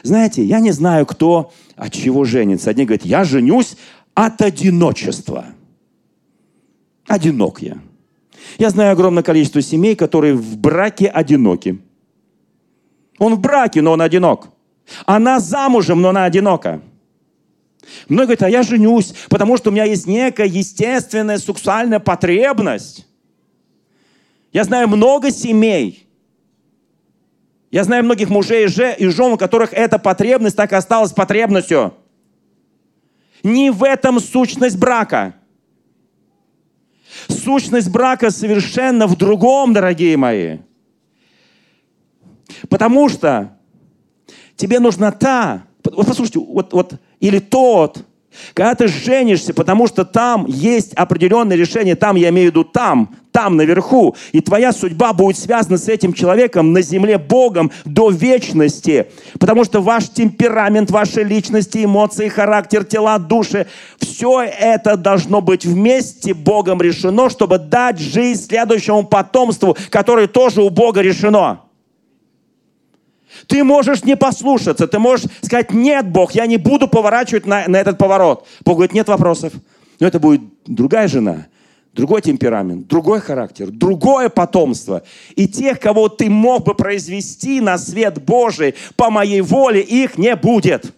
знаете, 0.04 0.44
я 0.44 0.60
не 0.60 0.72
знаю, 0.72 1.06
кто 1.06 1.54
от 1.78 1.94
чего 1.94 2.26
женится. 2.26 2.70
Одни 2.70 2.86
говорят, 2.86 3.06
я 3.06 3.24
женюсь 3.24 3.78
от 4.14 4.42
одиночества. 4.42 5.46
Одинок 7.08 7.62
я. 7.62 7.78
Я 8.58 8.70
знаю 8.70 8.92
огромное 8.92 9.24
количество 9.24 9.62
семей, 9.62 9.96
которые 9.96 10.34
в 10.34 10.58
браке 10.58 11.08
одиноки. 11.08 11.82
Он 13.18 13.36
в 13.36 13.40
браке, 13.40 13.82
но 13.82 13.94
он 13.94 14.02
одинок. 14.02 14.50
Она 15.06 15.40
замужем, 15.40 16.02
но 16.02 16.10
она 16.10 16.26
одинока. 16.26 16.82
Многие 18.10 18.36
говорят, 18.36 18.44
а 18.44 18.50
я 18.50 18.64
женюсь, 18.64 19.14
потому 19.30 19.56
что 19.56 19.70
у 19.70 19.74
меня 19.74 19.86
есть 19.86 20.06
некая 20.06 20.48
естественная 20.48 21.38
сексуальная 21.38 22.00
потребность. 22.00 23.08
Я 24.52 24.66
знаю 24.66 24.90
много 24.90 25.32
семей, 25.32 26.05
я 27.72 27.84
знаю 27.84 28.04
многих 28.04 28.30
мужей 28.30 28.66
и 28.66 29.08
жен, 29.08 29.34
у 29.34 29.38
которых 29.38 29.74
эта 29.74 30.00
потребность 30.00 30.56
так 30.56 30.72
и 30.72 30.76
осталась 30.76 31.12
потребностью. 31.12 31.94
Не 33.44 33.70
в 33.70 33.84
этом 33.84 34.20
сущность 34.20 34.78
брака. 34.78 35.36
Сущность 37.28 37.90
брака 37.90 38.32
совершенно 38.32 39.08
в 39.08 39.16
другом, 39.16 39.74
дорогие 39.74 40.18
мои. 40.18 40.60
Потому 42.70 43.10
что 43.10 43.58
тебе 44.56 44.80
нужна 44.80 45.12
та, 45.12 45.64
вот 45.84 46.08
послушайте, 46.08 46.40
вот, 46.40 46.74
вот, 46.74 46.96
или 47.20 47.40
тот, 47.40 48.04
когда 48.54 48.76
ты 48.76 48.88
женишься, 48.88 49.54
потому 49.54 49.88
что 49.88 50.06
там 50.06 50.46
есть 50.48 50.94
определенное 50.94 51.58
решение, 51.58 51.96
там 51.96 52.16
я 52.16 52.30
имею 52.30 52.50
в 52.50 52.52
виду 52.52 52.64
там, 52.64 53.16
там 53.32 53.58
наверху, 53.58 54.16
и 54.32 54.40
твоя 54.40 54.72
судьба 54.72 55.12
будет 55.12 55.38
связана 55.38 55.78
с 55.78 55.90
этим 55.90 56.14
человеком 56.14 56.72
на 56.72 56.82
земле 56.82 57.18
Богом 57.18 57.70
до 57.84 58.10
вечности, 58.10 59.08
потому 59.40 59.66
что 59.66 59.82
ваш 59.82 60.08
темперамент, 60.08 60.90
ваши 60.90 61.22
личности, 61.22 61.84
эмоции, 61.84 62.30
характер, 62.30 62.86
тела, 62.86 63.20
души, 63.20 63.68
все 64.00 64.42
это 64.42 64.96
должно 64.96 65.42
быть 65.42 65.66
вместе 65.66 66.34
Богом 66.34 66.82
решено, 66.82 67.30
чтобы 67.30 67.60
дать 67.60 68.00
жизнь 68.00 68.48
следующему 68.48 69.04
потомству, 69.04 69.76
которое 69.90 70.28
тоже 70.28 70.62
у 70.62 70.70
Бога 70.70 71.02
решено. 71.02 71.65
Ты 73.48 73.64
можешь 73.64 74.04
не 74.04 74.16
послушаться, 74.16 74.88
ты 74.88 75.00
можешь 75.00 75.28
сказать, 75.42 75.72
нет, 75.72 76.08
Бог, 76.08 76.34
я 76.34 76.46
не 76.46 76.58
буду 76.58 76.88
поворачивать 76.88 77.46
на, 77.46 77.68
на 77.68 77.78
этот 77.78 77.98
поворот. 77.98 78.48
Бог 78.64 78.76
говорит, 78.76 78.94
нет 78.94 79.08
вопросов. 79.08 79.54
Но 80.00 80.08
это 80.08 80.20
будет 80.20 80.42
другая 80.66 81.08
жена, 81.08 81.48
другой 81.94 82.22
темперамент, 82.22 82.88
другой 82.88 83.20
характер, 83.22 83.72
другое 83.72 84.30
потомство. 84.30 85.04
И 85.36 85.48
тех, 85.48 85.80
кого 85.80 86.10
ты 86.10 86.30
мог 86.30 86.66
бы 86.66 86.76
произвести 86.76 87.62
на 87.62 87.78
свет 87.78 88.24
Божий 88.24 88.76
по 88.96 89.10
моей 89.10 89.42
воле, 89.42 89.82
их 89.82 90.18
не 90.18 90.36
будет. 90.36 90.94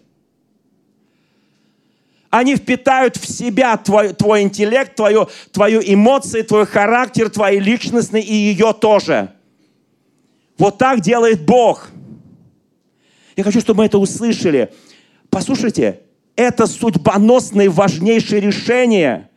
Они 2.30 2.56
впитают 2.56 3.16
в 3.16 3.26
себя 3.26 3.76
твой, 3.78 4.12
твой 4.12 4.42
интеллект, 4.42 4.94
твою, 4.94 5.28
твою 5.50 5.80
эмоции, 5.82 6.42
твой 6.42 6.66
характер, 6.66 7.30
твои 7.30 7.58
личностные 7.58 8.22
и 8.22 8.34
ее 8.34 8.74
тоже. 8.78 9.32
Вот 10.58 10.76
так 10.76 11.00
делает 11.00 11.44
Бог– 11.44 11.88
я 13.38 13.44
хочу, 13.44 13.60
чтобы 13.60 13.78
мы 13.78 13.84
это 13.86 13.98
услышали. 13.98 14.72
Послушайте, 15.30 16.00
это 16.34 16.66
судьбоносное 16.66 17.70
важнейшее 17.70 18.40
решение. 18.40 19.28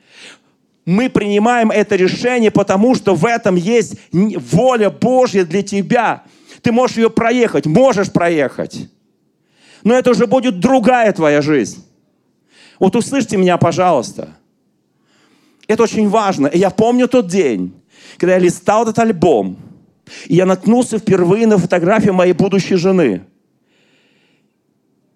Мы 0.88 1.08
принимаем 1.08 1.70
это 1.70 1.96
решение, 1.96 2.50
потому 2.50 2.96
что 2.96 3.14
в 3.14 3.28
этом 3.28 3.56
есть 3.58 3.98
воля 4.12 4.90
Божья 4.90 5.46
для 5.46 5.62
тебя. 5.62 6.24
Ты 6.64 6.72
можешь 6.72 6.98
ее 6.98 7.12
проехать, 7.12 7.68
можешь 7.68 8.12
проехать. 8.12 8.90
Но 9.84 9.94
это 9.94 10.10
уже 10.10 10.26
будет 10.26 10.60
другая 10.60 11.14
твоя 11.14 11.44
жизнь. 11.44 11.86
Вот 12.80 12.96
услышьте 12.96 13.38
меня, 13.38 13.58
пожалуйста. 13.58 14.30
Это 15.68 15.84
очень 15.84 16.10
важно. 16.10 16.48
И 16.48 16.58
я 16.58 16.72
помню 16.72 17.08
тот 17.08 17.28
день, 17.28 17.72
когда 18.18 18.34
я 18.34 18.40
листал 18.40 18.82
этот 18.82 18.98
альбом, 18.98 19.58
и 20.26 20.38
я 20.38 20.48
наткнулся 20.48 20.98
впервые 20.98 21.46
на 21.46 21.60
фотографию 21.60 22.16
моей 22.16 22.34
будущей 22.34 22.78
жены– 22.78 23.26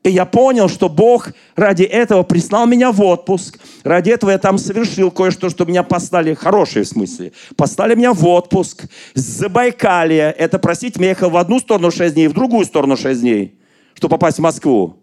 И 0.05 0.11
я 0.11 0.25
понял, 0.25 0.69
что 0.69 0.87
Бог 0.87 1.29
ради 1.55 1.81
этого 1.81 2.21
прислал 2.21 2.67
меня 2.67 2.91
в 2.91 3.01
отпуск. 3.01 3.57
Ради 3.83 4.11
этого 4.11 4.29
я 4.29 4.37
там 4.37 4.59
совершил 4.59 5.09
кое-что, 5.09 5.49
что 5.49 5.65
меня 5.65 5.81
послали, 5.81 6.35
хорошие 6.35 6.85
в 6.85 6.87
смысле. 6.87 7.31
Послали 7.55 7.95
меня 7.95 8.13
в 8.13 8.23
отпуск 8.27 8.85
с 9.15 9.21
Забайкалья. 9.21 10.29
Это, 10.29 10.59
простите, 10.59 11.01
я 11.01 11.09
ехал 11.09 11.31
в 11.31 11.37
одну 11.37 11.59
сторону 11.59 11.89
6 11.89 12.13
дней, 12.13 12.27
в 12.27 12.33
другую 12.33 12.65
сторону 12.65 12.95
6 12.95 13.19
дней, 13.19 13.57
чтобы 13.95 14.11
попасть 14.11 14.37
в 14.37 14.41
Москву. 14.41 14.99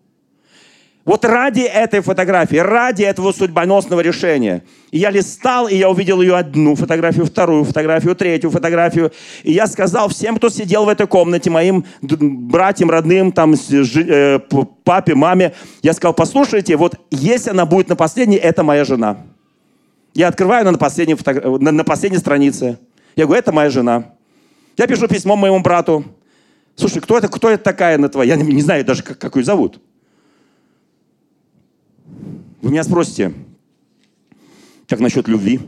Вот 1.05 1.25
ради 1.25 1.63
этой 1.63 2.01
фотографии, 2.01 2.57
ради 2.57 3.03
этого 3.03 3.33
судьбоносного 3.33 4.01
решения. 4.01 4.63
И 4.93 4.99
я 4.99 5.11
листал, 5.11 5.67
и 5.67 5.75
я 5.75 5.91
увидел 5.91 6.23
ее 6.23 6.37
одну 6.37 6.77
фотографию, 6.77 7.27
вторую 7.27 7.65
фотографию, 7.65 8.15
третью 8.15 8.51
фотографию. 8.51 9.11
И 9.43 9.53
я 9.53 9.67
сказал 9.67 10.09
всем, 10.09 10.37
кто 10.37 10.49
сидел 10.49 10.85
в 10.85 10.89
этой 10.89 11.09
комнате, 11.09 11.51
моим 11.51 11.85
братьям, 12.03 12.89
родным, 12.89 13.33
там, 13.33 13.55
э, 13.55 14.39
папе, 14.85 15.17
маме, 15.17 15.55
я 15.83 15.93
сказал, 15.93 16.15
послушайте, 16.15 16.77
вот 16.77 17.01
если 17.11 17.51
она 17.51 17.67
будет 17.67 17.89
на 17.89 17.97
последней, 17.97 18.37
это 18.37 18.63
моя 18.63 18.85
жена. 18.85 19.19
Я 20.15 20.29
открываю 20.29 20.65
на 20.71 20.79
последней, 20.79 21.15
фото... 21.15 21.33
на 21.59 21.85
последней 21.85 22.19
странице. 22.19 22.79
Я 23.17 23.25
говорю, 23.25 23.41
это 23.41 23.51
моя 23.51 23.71
жена. 23.71 24.13
Я 24.77 24.87
пишу 24.87 25.09
письмо 25.09 25.35
моему 25.35 25.61
брату. 25.61 26.05
Слушай, 26.77 27.03
кто 27.03 27.19
это, 27.19 27.27
кто 27.27 27.51
это 27.51 27.65
такая 27.65 27.99
на 27.99 28.09
твоя? 28.09 28.35
Я 28.35 28.41
не, 28.41 28.53
не 28.53 28.63
знаю 28.63 28.85
даже, 28.85 29.03
как, 29.03 29.19
как 29.19 29.35
ее 29.35 29.43
зовут. 29.43 29.81
Вы 32.63 32.71
меня 32.71 32.85
спросите, 32.85 33.35
как 34.87 35.01
насчет 35.01 35.27
любви? 35.27 35.61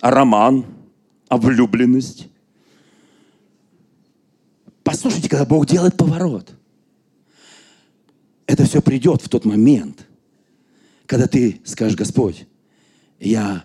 А 0.00 0.10
роман? 0.10 0.66
А 1.28 1.38
влюбленность? 1.38 2.26
Послушайте, 4.82 5.28
когда 5.28 5.46
Бог 5.46 5.66
делает 5.66 5.96
поворот. 5.96 6.52
Это 8.46 8.64
все 8.64 8.82
придет 8.82 9.22
в 9.22 9.28
тот 9.28 9.44
момент, 9.44 10.06
когда 11.06 11.28
ты 11.28 11.60
скажешь, 11.64 11.96
Господь, 11.96 12.46
я 13.20 13.64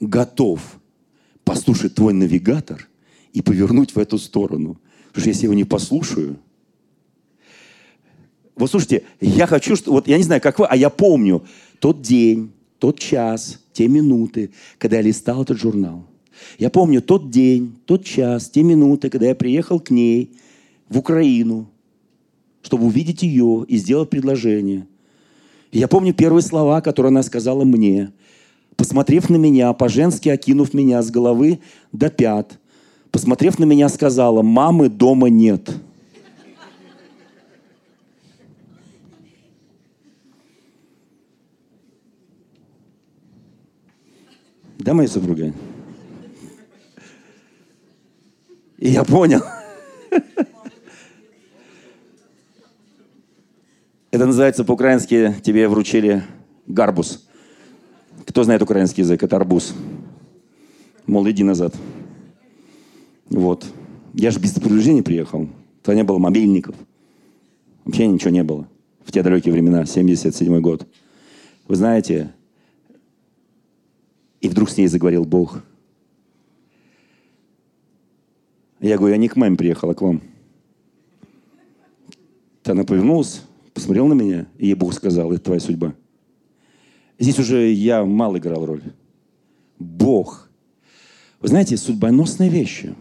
готов 0.00 0.80
послушать 1.44 1.96
твой 1.96 2.12
навигатор 2.12 2.88
и 3.32 3.42
повернуть 3.42 3.94
в 3.94 3.98
эту 3.98 4.18
сторону. 4.18 4.80
Потому 5.08 5.22
что 5.22 5.28
если 5.28 5.42
я 5.42 5.46
его 5.46 5.54
не 5.54 5.64
послушаю, 5.64 6.38
вот 8.58 8.70
слушайте, 8.70 9.04
я 9.20 9.46
хочу, 9.46 9.76
что, 9.76 9.92
вот 9.92 10.08
я 10.08 10.16
не 10.16 10.24
знаю, 10.24 10.40
как 10.40 10.58
вы, 10.58 10.66
а 10.66 10.76
я 10.76 10.90
помню 10.90 11.44
тот 11.78 12.02
день, 12.02 12.50
тот 12.78 12.98
час, 12.98 13.60
те 13.72 13.88
минуты, 13.88 14.50
когда 14.78 14.96
я 14.96 15.02
листал 15.02 15.42
этот 15.42 15.58
журнал. 15.58 16.04
Я 16.58 16.70
помню 16.70 17.00
тот 17.00 17.30
день, 17.30 17.76
тот 17.86 18.04
час, 18.04 18.50
те 18.50 18.62
минуты, 18.62 19.10
когда 19.10 19.26
я 19.26 19.34
приехал 19.34 19.80
к 19.80 19.90
ней 19.90 20.32
в 20.88 20.98
Украину, 20.98 21.68
чтобы 22.62 22.86
увидеть 22.86 23.22
ее 23.22 23.64
и 23.68 23.76
сделать 23.76 24.10
предложение. 24.10 24.86
Я 25.70 25.86
помню 25.86 26.12
первые 26.12 26.42
слова, 26.42 26.80
которые 26.80 27.10
она 27.10 27.22
сказала 27.22 27.64
мне, 27.64 28.12
посмотрев 28.76 29.28
на 29.28 29.36
меня, 29.36 29.72
по-женски 29.72 30.28
окинув 30.28 30.74
меня 30.74 31.02
с 31.02 31.10
головы 31.10 31.60
до 31.92 32.10
пят, 32.10 32.58
посмотрев 33.10 33.58
на 33.58 33.64
меня, 33.64 33.88
сказала, 33.88 34.42
мамы 34.42 34.88
дома 34.88 35.28
нет– 35.28 35.70
Да, 44.88 44.94
моя 44.94 45.06
супруга? 45.06 45.52
И 48.78 48.88
я 48.88 49.04
понял. 49.04 49.42
Это 54.10 54.24
называется 54.24 54.64
по-украински 54.64 55.34
тебе 55.44 55.68
вручили 55.68 56.22
гарбус. 56.66 57.28
Кто 58.24 58.44
знает 58.44 58.62
украинский 58.62 59.02
язык? 59.02 59.22
Это 59.22 59.36
арбуз. 59.36 59.74
Мол, 61.06 61.28
иди 61.28 61.44
назад. 61.44 61.76
Вот. 63.28 63.66
Я 64.14 64.30
же 64.30 64.40
без 64.40 64.52
предупреждения 64.52 65.02
приехал. 65.02 65.50
Тогда 65.82 65.96
не 65.96 66.04
было 66.04 66.16
мобильников. 66.16 66.74
Вообще 67.84 68.06
ничего 68.06 68.30
не 68.30 68.42
было. 68.42 68.66
В 69.04 69.12
те 69.12 69.22
далекие 69.22 69.52
времена, 69.52 69.84
77 69.84 70.60
год. 70.62 70.86
Вы 71.66 71.76
знаете, 71.76 72.32
и 74.40 74.48
вдруг 74.48 74.70
с 74.70 74.76
ней 74.76 74.86
заговорил 74.86 75.24
Бог. 75.24 75.62
Я 78.80 78.96
говорю, 78.96 79.14
я 79.14 79.18
не 79.18 79.28
к 79.28 79.36
маме 79.36 79.56
приехала, 79.56 79.92
а 79.92 79.94
к 79.94 80.02
вам. 80.02 80.22
Она 82.64 82.84
повернулась, 82.84 83.42
посмотрела 83.74 84.08
на 84.08 84.12
меня, 84.12 84.46
и 84.58 84.66
ей 84.66 84.74
Бог 84.74 84.92
сказал, 84.92 85.32
это 85.32 85.44
твоя 85.44 85.60
судьба. 85.60 85.94
Здесь 87.18 87.38
уже 87.38 87.72
я 87.72 88.04
мало 88.04 88.36
играл 88.36 88.64
роль. 88.66 88.82
Бог. 89.78 90.50
Вы 91.40 91.48
знаете, 91.48 91.76
судьбоносные 91.76 92.50
вещи, 92.50 92.94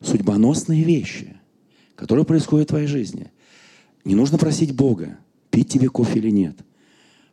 судьбоносные 0.00 0.84
вещи, 0.84 1.36
которые 1.96 2.24
происходят 2.24 2.68
в 2.68 2.70
твоей 2.70 2.86
жизни. 2.86 3.30
Не 4.04 4.14
нужно 4.14 4.38
просить 4.38 4.74
Бога, 4.74 5.18
пить 5.50 5.68
тебе 5.68 5.88
кофе 5.88 6.18
или 6.20 6.30
нет– 6.30 6.56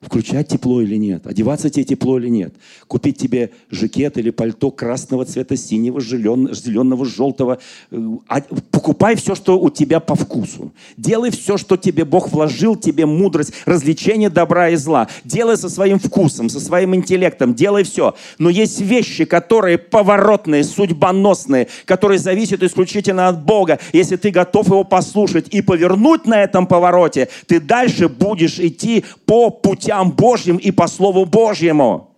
включать 0.01 0.47
тепло 0.47 0.81
или 0.81 0.95
нет, 0.95 1.27
одеваться 1.27 1.69
тебе 1.69 1.83
тепло 1.83 2.17
или 2.17 2.27
нет, 2.27 2.53
купить 2.87 3.17
тебе 3.17 3.51
жакет 3.69 4.17
или 4.17 4.31
пальто 4.31 4.71
красного 4.71 5.25
цвета, 5.25 5.55
синего, 5.55 6.01
зеленого, 6.01 7.05
желтого. 7.05 7.59
Э, 7.91 8.09
а, 8.27 8.41
покупай 8.71 9.15
все, 9.15 9.35
что 9.35 9.59
у 9.59 9.69
тебя 9.69 9.99
по 9.99 10.15
вкусу. 10.15 10.71
Делай 10.97 11.29
все, 11.29 11.57
что 11.57 11.77
тебе 11.77 12.03
Бог 12.03 12.31
вложил, 12.31 12.75
тебе 12.75 13.05
мудрость, 13.05 13.53
развлечение 13.65 14.31
добра 14.31 14.69
и 14.69 14.75
зла. 14.75 15.07
Делай 15.23 15.55
со 15.55 15.69
своим 15.69 15.99
вкусом, 15.99 16.49
со 16.49 16.59
своим 16.59 16.95
интеллектом, 16.95 17.53
делай 17.53 17.83
все. 17.83 18.15
Но 18.39 18.49
есть 18.49 18.81
вещи, 18.81 19.25
которые 19.25 19.77
поворотные, 19.77 20.63
судьбоносные, 20.63 21.67
которые 21.85 22.17
зависят 22.17 22.63
исключительно 22.63 23.27
от 23.27 23.43
Бога. 23.43 23.77
Если 23.93 24.15
ты 24.15 24.31
готов 24.31 24.67
его 24.67 24.83
послушать 24.83 25.47
и 25.49 25.61
повернуть 25.61 26.25
на 26.25 26.41
этом 26.41 26.65
повороте, 26.65 27.29
ты 27.45 27.59
дальше 27.59 28.09
будешь 28.09 28.59
идти 28.59 29.05
по 29.25 29.51
пути 29.51 29.90
путям 29.91 30.11
Божьим 30.11 30.57
и 30.57 30.71
по 30.71 30.87
Слову 30.87 31.25
Божьему. 31.25 32.10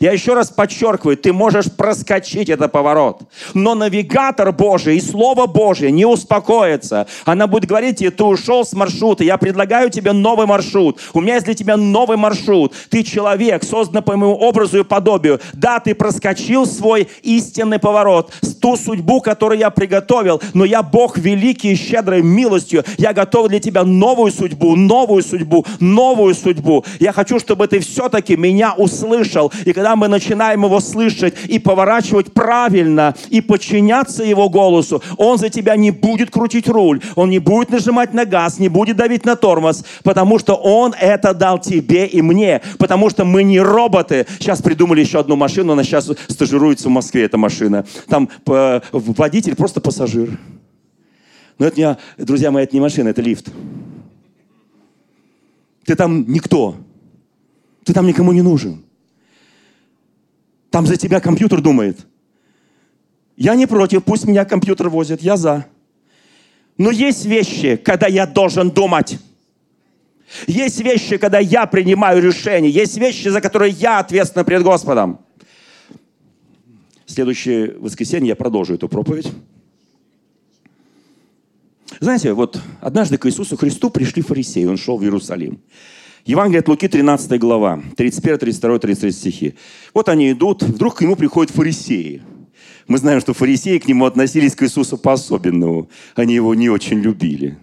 Я 0.00 0.12
еще 0.12 0.34
раз 0.34 0.50
подчеркиваю, 0.50 1.16
ты 1.16 1.32
можешь 1.32 1.70
проскочить 1.70 2.48
этот 2.48 2.72
поворот. 2.72 3.22
Но 3.54 3.74
навигатор 3.74 4.52
Божий 4.52 4.96
и 4.96 5.00
Слово 5.00 5.46
Божье 5.46 5.92
не 5.92 6.04
успокоится. 6.04 7.06
Она 7.24 7.46
будет 7.46 7.66
говорить 7.66 7.98
тебе, 7.98 8.10
ты 8.10 8.24
ушел 8.24 8.64
с 8.64 8.72
маршрута, 8.72 9.22
я 9.22 9.36
предлагаю 9.38 9.90
тебе 9.90 10.12
новый 10.12 10.46
маршрут. 10.46 10.98
У 11.14 11.20
меня 11.20 11.34
есть 11.34 11.46
для 11.46 11.54
тебя 11.54 11.76
новый 11.76 12.16
маршрут. 12.16 12.74
Ты 12.90 13.04
человек, 13.04 13.62
создан 13.62 14.02
по 14.02 14.16
моему 14.16 14.34
образу 14.34 14.80
и 14.80 14.84
подобию. 14.84 15.40
Да, 15.52 15.78
ты 15.78 15.94
проскочил 15.94 16.66
свой 16.66 17.08
истинный 17.22 17.78
поворот, 17.78 18.32
ту 18.60 18.76
судьбу, 18.76 19.20
которую 19.20 19.58
я 19.58 19.70
приготовил, 19.70 20.42
но 20.54 20.64
я 20.64 20.82
Бог 20.82 21.18
великий 21.18 21.72
и 21.72 21.76
щедрой 21.76 22.22
милостью. 22.22 22.84
Я 22.98 23.12
готов 23.12 23.48
для 23.48 23.60
тебя 23.60 23.84
новую 23.84 24.32
судьбу, 24.32 24.74
новую 24.74 25.22
судьбу, 25.22 25.64
новую 25.78 26.34
судьбу. 26.34 26.84
Я 26.98 27.12
хочу, 27.12 27.38
чтобы 27.38 27.68
ты 27.68 27.78
все-таки 27.78 28.36
меня 28.36 28.74
услышал 28.74 29.52
и 29.68 29.72
когда 29.74 29.96
мы 29.96 30.08
начинаем 30.08 30.64
его 30.64 30.80
слышать 30.80 31.34
и 31.46 31.58
поворачивать 31.58 32.32
правильно, 32.32 33.14
и 33.28 33.42
подчиняться 33.42 34.24
его 34.24 34.48
голосу, 34.48 35.02
он 35.18 35.36
за 35.36 35.50
тебя 35.50 35.76
не 35.76 35.90
будет 35.90 36.30
крутить 36.30 36.68
руль, 36.68 37.02
он 37.16 37.28
не 37.28 37.38
будет 37.38 37.68
нажимать 37.68 38.14
на 38.14 38.24
газ, 38.24 38.58
не 38.58 38.70
будет 38.70 38.96
давить 38.96 39.26
на 39.26 39.36
тормоз, 39.36 39.84
потому 40.04 40.38
что 40.38 40.54
он 40.54 40.94
это 40.98 41.34
дал 41.34 41.60
тебе 41.60 42.06
и 42.06 42.22
мне, 42.22 42.62
потому 42.78 43.10
что 43.10 43.26
мы 43.26 43.42
не 43.42 43.60
роботы. 43.60 44.26
Сейчас 44.38 44.62
придумали 44.62 45.00
еще 45.00 45.20
одну 45.20 45.36
машину, 45.36 45.74
она 45.74 45.84
сейчас 45.84 46.10
стажируется 46.28 46.88
в 46.88 46.92
Москве, 46.92 47.24
эта 47.24 47.36
машина. 47.36 47.84
Там 48.08 48.30
э, 48.46 48.80
водитель 48.92 49.54
просто 49.54 49.82
пассажир. 49.82 50.38
Но 51.58 51.66
это 51.66 51.78
не, 51.78 52.24
друзья 52.24 52.50
мои, 52.50 52.64
это 52.64 52.74
не 52.74 52.80
машина, 52.80 53.08
это 53.08 53.20
лифт. 53.20 53.50
Ты 55.84 55.94
там 55.94 56.24
никто. 56.26 56.76
Ты 57.84 57.92
там 57.92 58.06
никому 58.06 58.32
не 58.32 58.42
нужен. 58.42 58.87
Там 60.70 60.86
за 60.86 60.96
тебя 60.96 61.20
компьютер 61.20 61.60
думает. 61.60 62.06
Я 63.36 63.54
не 63.54 63.66
против, 63.66 64.04
пусть 64.04 64.24
меня 64.24 64.44
компьютер 64.44 64.88
возит, 64.88 65.22
я 65.22 65.36
за. 65.36 65.66
Но 66.76 66.90
есть 66.90 67.24
вещи, 67.24 67.76
когда 67.76 68.06
я 68.06 68.26
должен 68.26 68.70
думать. 68.70 69.18
Есть 70.46 70.80
вещи, 70.80 71.16
когда 71.16 71.38
я 71.38 71.66
принимаю 71.66 72.22
решения. 72.22 72.68
Есть 72.68 72.98
вещи, 72.98 73.28
за 73.28 73.40
которые 73.40 73.72
я 73.72 73.98
ответственна 73.98 74.44
перед 74.44 74.62
Господом. 74.62 75.20
следующее 77.06 77.74
воскресенье 77.78 78.28
я 78.28 78.36
продолжу 78.36 78.74
эту 78.74 78.88
проповедь. 78.88 79.32
Знаете, 82.00 82.32
вот 82.32 82.60
однажды 82.80 83.18
к 83.18 83.26
Иисусу 83.26 83.56
Христу 83.56 83.90
пришли 83.90 84.22
фарисеи, 84.22 84.66
он 84.66 84.76
шел 84.76 84.98
в 84.98 85.02
Иерусалим. 85.02 85.60
Евангелие 86.28 86.60
от 86.60 86.68
Луки, 86.68 86.88
13 86.88 87.40
глава, 87.40 87.82
31, 87.96 88.38
32, 88.38 88.78
33 88.80 89.12
стихи. 89.12 89.54
Вот 89.94 90.10
они 90.10 90.30
идут, 90.32 90.62
вдруг 90.62 90.96
к 90.96 91.00
нему 91.00 91.16
приходят 91.16 91.50
фарисеи. 91.50 92.20
Мы 92.86 92.98
знаем, 92.98 93.20
что 93.22 93.32
фарисеи 93.32 93.78
к 93.78 93.88
нему 93.88 94.04
относились 94.04 94.54
к 94.54 94.62
Иисусу 94.62 94.98
по-особенному. 94.98 95.88
Они 96.16 96.34
его 96.34 96.54
не 96.54 96.68
очень 96.68 97.00
любили. 97.00 97.56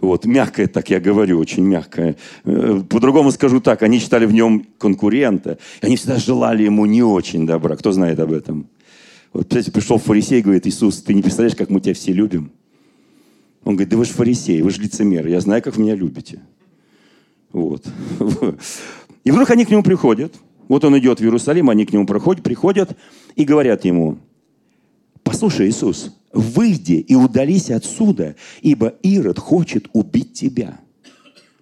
Вот, 0.00 0.24
мягкое, 0.24 0.66
так 0.66 0.88
я 0.88 0.98
говорю, 0.98 1.38
очень 1.38 1.62
мягкое. 1.62 2.16
Э, 2.44 2.80
по-другому 2.88 3.30
скажу 3.30 3.60
так, 3.60 3.82
они 3.82 3.98
считали 3.98 4.24
в 4.24 4.32
нем 4.32 4.66
конкурента. 4.78 5.58
Они 5.82 5.96
всегда 5.96 6.16
желали 6.16 6.62
ему 6.62 6.86
не 6.86 7.02
очень 7.02 7.46
добра. 7.46 7.76
Кто 7.76 7.92
знает 7.92 8.18
об 8.18 8.32
этом? 8.32 8.66
Вот, 9.34 9.42
представляете, 9.42 9.72
пришел 9.72 9.98
фарисей 9.98 10.38
и 10.38 10.42
говорит, 10.42 10.66
Иисус, 10.66 11.02
ты 11.02 11.12
не 11.12 11.20
представляешь, 11.20 11.54
как 11.54 11.68
мы 11.68 11.82
тебя 11.82 11.92
все 11.92 12.14
любим? 12.14 12.50
Он 13.62 13.74
говорит, 13.74 13.90
да 13.90 13.98
вы 13.98 14.06
же 14.06 14.12
фарисей, 14.12 14.62
вы 14.62 14.70
же 14.70 14.80
лицемер, 14.80 15.26
я 15.26 15.42
знаю, 15.42 15.60
как 15.62 15.76
вы 15.76 15.82
меня 15.82 15.94
любите. 15.94 16.40
Вот. 17.54 17.84
И 19.24 19.30
вдруг 19.30 19.48
они 19.50 19.64
к 19.64 19.70
нему 19.70 19.82
приходят. 19.82 20.34
Вот 20.68 20.84
он 20.84 20.98
идет 20.98 21.20
в 21.20 21.22
Иерусалим, 21.22 21.70
они 21.70 21.86
к 21.86 21.92
нему 21.92 22.04
проходят, 22.04 22.42
приходят 22.42 22.96
и 23.36 23.44
говорят 23.44 23.84
ему, 23.84 24.18
послушай, 25.22 25.68
Иисус, 25.68 26.16
выйди 26.32 26.94
и 26.94 27.14
удались 27.14 27.70
отсюда, 27.70 28.34
ибо 28.60 28.94
Ирод 29.02 29.38
хочет 29.38 29.88
убить 29.92 30.32
тебя. 30.32 30.80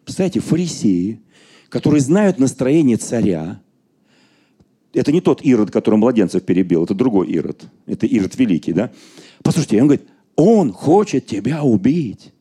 Представляете, 0.05 0.41
фарисеи, 0.41 1.21
которые 1.69 2.01
знают 2.01 2.39
настроение 2.39 2.97
царя, 2.97 3.61
это 4.95 5.11
не 5.11 5.21
тот 5.21 5.45
Ирод, 5.45 5.71
который 5.71 5.97
младенцев 5.97 6.45
перебил, 6.45 6.85
это 6.85 6.95
другой 6.95 7.29
Ирод. 7.29 7.65
Это 7.87 8.07
Ирод 8.07 8.37
Великий, 8.37 8.73
да? 8.73 8.93
Послушайте, 9.43 9.81
он 9.81 9.89
говорит, 9.89 10.07
он 10.37 10.73
хочет 10.73 11.27
тебя 11.27 11.65
убить. 11.65 12.33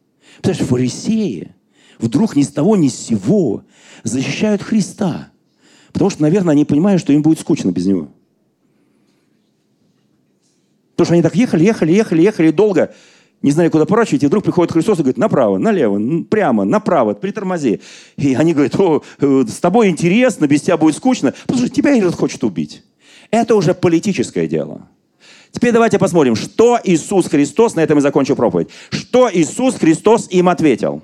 Представляешь, 0.41 0.69
фарисеи 0.69 1.55
вдруг 2.01 2.35
ни 2.35 2.43
с 2.43 2.49
того, 2.49 2.75
ни 2.75 2.89
с 2.89 2.95
сего 2.95 3.63
защищают 4.03 4.61
Христа. 4.61 5.29
Потому 5.93 6.09
что, 6.09 6.21
наверное, 6.21 6.53
они 6.53 6.65
понимают, 6.65 7.01
что 7.01 7.13
им 7.13 7.21
будет 7.21 7.39
скучно 7.39 7.71
без 7.71 7.85
него. 7.85 8.09
Потому 10.95 11.05
что 11.05 11.13
они 11.13 11.23
так 11.23 11.35
ехали, 11.35 11.63
ехали, 11.63 11.91
ехали, 11.91 12.21
ехали 12.21 12.51
долго, 12.51 12.93
не 13.41 13.51
знали, 13.51 13.69
куда 13.69 13.85
поворачивать, 13.85 14.23
и 14.23 14.27
вдруг 14.27 14.43
приходит 14.43 14.71
Христос 14.71 14.99
и 14.99 15.01
говорит, 15.01 15.17
направо, 15.17 15.57
налево, 15.57 16.23
прямо, 16.29 16.63
направо, 16.63 17.13
притормози. 17.13 17.81
И 18.17 18.35
они 18.35 18.53
говорят, 18.53 18.79
о, 18.79 19.01
э, 19.19 19.45
с 19.47 19.59
тобой 19.59 19.89
интересно, 19.89 20.45
без 20.45 20.61
тебя 20.61 20.77
будет 20.77 20.95
скучно, 20.95 21.33
потому 21.47 21.65
что 21.65 21.69
тебя 21.69 21.93
Ирод 21.93 22.13
хочет 22.13 22.43
убить. 22.43 22.83
Это 23.31 23.55
уже 23.55 23.73
политическое 23.73 24.47
дело. 24.47 24.89
Теперь 25.51 25.71
давайте 25.71 25.97
посмотрим, 25.97 26.35
что 26.35 26.79
Иисус 26.83 27.27
Христос, 27.27 27.75
на 27.75 27.81
этом 27.81 27.97
я 27.97 28.01
закончу 28.01 28.35
проповедь, 28.35 28.69
что 28.89 29.29
Иисус 29.33 29.75
Христос 29.75 30.27
им 30.29 30.49
ответил. 30.49 31.01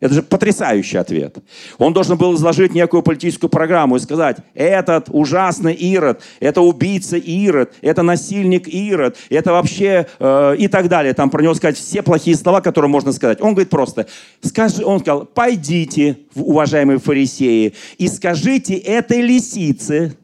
Это 0.00 0.14
же 0.14 0.22
потрясающий 0.22 0.98
ответ. 0.98 1.38
Он 1.78 1.92
должен 1.92 2.18
был 2.18 2.34
изложить 2.34 2.74
некую 2.74 3.02
политическую 3.02 3.48
программу 3.48 3.96
и 3.96 4.00
сказать, 4.00 4.38
этот 4.52 5.08
ужасный 5.08 5.72
Ирод, 5.72 6.20
это 6.40 6.60
убийца 6.60 7.16
Ирод, 7.16 7.72
это 7.80 8.02
насильник 8.02 8.68
Ирод, 8.68 9.16
это 9.30 9.52
вообще 9.52 10.06
э, 10.18 10.56
и 10.58 10.68
так 10.68 10.88
далее. 10.88 11.14
Там 11.14 11.30
про 11.30 11.42
него 11.42 11.54
сказать 11.54 11.78
все 11.78 12.02
плохие 12.02 12.36
слова, 12.36 12.60
которые 12.60 12.90
можно 12.90 13.12
сказать. 13.12 13.40
Он 13.40 13.52
говорит 13.52 13.70
просто, 13.70 14.06
скажи, 14.42 14.84
он 14.84 15.00
сказал, 15.00 15.26
пойдите, 15.26 16.18
уважаемые 16.34 16.98
фарисеи, 16.98 17.72
и 17.96 18.08
скажите 18.08 18.74
этой 18.74 19.22
лисице, 19.22 20.16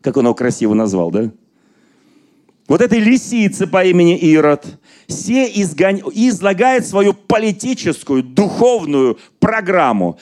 как 0.00 0.16
он 0.16 0.24
его 0.24 0.34
красиво 0.34 0.74
назвал, 0.74 1.10
да? 1.10 1.30
Вот 2.66 2.82
этой 2.82 2.98
лисице 2.98 3.66
по 3.66 3.82
имени 3.82 4.18
Ирод– 4.18 4.66
все 5.08 5.46
изгон... 5.46 6.02
излагает 6.14 6.86
свою 6.86 7.14
политическую, 7.14 8.22
духовную 8.22 9.18
программу. 9.40 10.18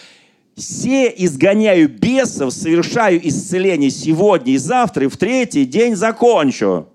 Все 0.56 1.08
изгоняю 1.08 1.88
бесов, 1.88 2.52
совершаю 2.54 3.26
исцеление 3.28 3.90
сегодня 3.90 4.54
и 4.54 4.56
завтра, 4.56 5.04
и 5.04 5.08
в 5.08 5.16
третий 5.18 5.66
день 5.66 5.96
закончу. 5.96 6.88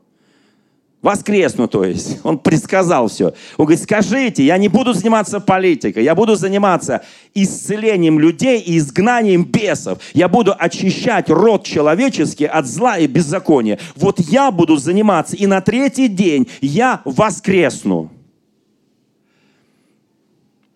Воскресну, 1.02 1.68
то 1.68 1.84
есть. 1.84 2.20
Он 2.24 2.38
предсказал 2.38 3.08
все. 3.08 3.34
Он 3.58 3.66
говорит, 3.66 3.84
скажите, 3.84 4.46
я 4.46 4.58
не 4.58 4.68
буду 4.68 4.94
заниматься 4.94 5.40
политикой, 5.40 6.04
я 6.04 6.14
буду 6.14 6.36
заниматься 6.36 7.04
исцелением 7.34 8.20
людей 8.20 8.62
и 8.62 8.78
изгнанием 8.78 9.44
бесов. 9.44 10.00
Я 10.14 10.28
буду 10.28 10.54
очищать 10.58 11.30
род 11.30 11.64
человеческий 11.64 12.46
от 12.46 12.68
зла 12.68 13.00
и 13.00 13.08
беззакония. 13.08 13.80
Вот 13.96 14.20
я 14.20 14.52
буду 14.52 14.78
заниматься, 14.78 15.36
и 15.36 15.48
на 15.48 15.62
третий 15.62 16.08
день 16.08 16.48
я 16.62 17.02
воскресну. 17.04 18.12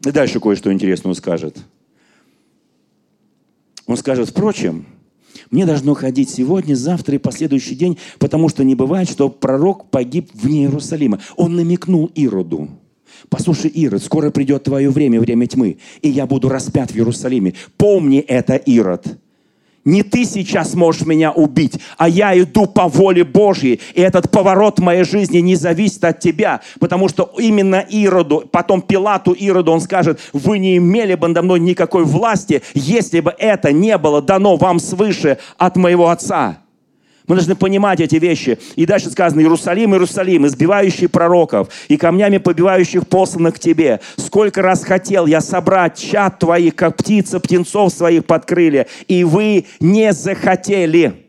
И 0.03 0.11
дальше 0.11 0.39
кое-что 0.39 0.73
интересное 0.73 1.09
он 1.09 1.15
скажет. 1.15 1.57
Он 3.85 3.97
скажет, 3.97 4.29
впрочем, 4.29 4.85
мне 5.51 5.65
должно 5.65 5.93
ходить 5.93 6.29
сегодня, 6.29 6.75
завтра 6.75 7.15
и 7.15 7.19
последующий 7.19 7.75
день, 7.75 7.97
потому 8.19 8.49
что 8.49 8.63
не 8.63 8.75
бывает, 8.75 9.09
что 9.09 9.29
пророк 9.29 9.89
погиб 9.89 10.29
вне 10.33 10.63
Иерусалима. 10.63 11.19
Он 11.35 11.55
намекнул 11.55 12.11
Ироду. 12.15 12.69
Послушай, 13.29 13.71
Ирод, 13.71 14.03
скоро 14.03 14.29
придет 14.29 14.63
твое 14.63 14.89
время, 14.89 15.19
время 15.19 15.47
тьмы, 15.47 15.77
и 16.01 16.09
я 16.09 16.25
буду 16.25 16.49
распят 16.49 16.91
в 16.91 16.95
Иерусалиме. 16.95 17.53
Помни 17.77 18.19
это, 18.19 18.55
Ирод. 18.55 19.17
Не 19.85 20.01
ты 20.01 20.25
сейчас 20.25 20.73
можешь 20.73 21.05
меня 21.05 21.31
убить, 21.31 21.79
а 21.97 22.09
я 22.09 22.37
иду 22.39 22.65
по 22.65 22.87
воле 22.87 23.23
Божьей. 23.23 23.79
И 23.93 24.01
этот 24.01 24.31
поворот 24.31 24.79
моей 24.79 25.03
жизни 25.03 25.37
не 25.37 25.55
зависит 25.55 26.03
от 26.03 26.19
тебя, 26.19 26.61
потому 26.79 27.07
что 27.07 27.31
именно 27.37 27.85
Ироду, 27.87 28.43
потом 28.51 28.81
Пилату 28.81 29.33
Ироду 29.33 29.71
он 29.71 29.81
скажет, 29.81 30.19
вы 30.33 30.57
не 30.57 30.77
имели 30.77 31.13
бы 31.13 31.27
надо 31.27 31.43
мной 31.43 31.59
никакой 31.59 32.03
власти, 32.03 32.63
если 32.73 33.19
бы 33.19 33.35
это 33.37 33.71
не 33.71 33.97
было 33.99 34.23
дано 34.23 34.55
вам 34.55 34.79
свыше 34.79 35.37
от 35.57 35.77
моего 35.77 36.09
Отца. 36.09 36.64
Мы 37.27 37.35
должны 37.35 37.55
понимать 37.55 37.99
эти 37.99 38.17
вещи. 38.17 38.59
И 38.75 38.85
дальше 38.85 39.09
сказано, 39.09 39.41
Иерусалим, 39.41 39.93
Иерусалим, 39.93 40.45
избивающий 40.45 41.07
пророков 41.07 41.69
и 41.87 41.97
камнями 41.97 42.37
побивающих 42.37 43.07
посланных 43.07 43.55
к 43.55 43.59
тебе. 43.59 43.99
Сколько 44.17 44.61
раз 44.61 44.83
хотел 44.83 45.25
я 45.25 45.41
собрать 45.41 45.97
чад 45.97 46.39
твоих, 46.39 46.75
как 46.75 46.97
птица 46.97 47.39
птенцов 47.39 47.91
своих 47.93 48.25
под 48.25 48.45
крылья, 48.45 48.85
и 49.07 49.23
вы 49.23 49.65
не 49.79 50.13
захотели. 50.13 51.25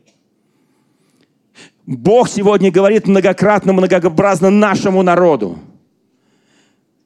Бог 1.86 2.28
сегодня 2.28 2.70
говорит 2.70 3.06
многократно, 3.06 3.72
многообразно 3.72 4.50
нашему 4.50 5.02
народу, 5.02 5.58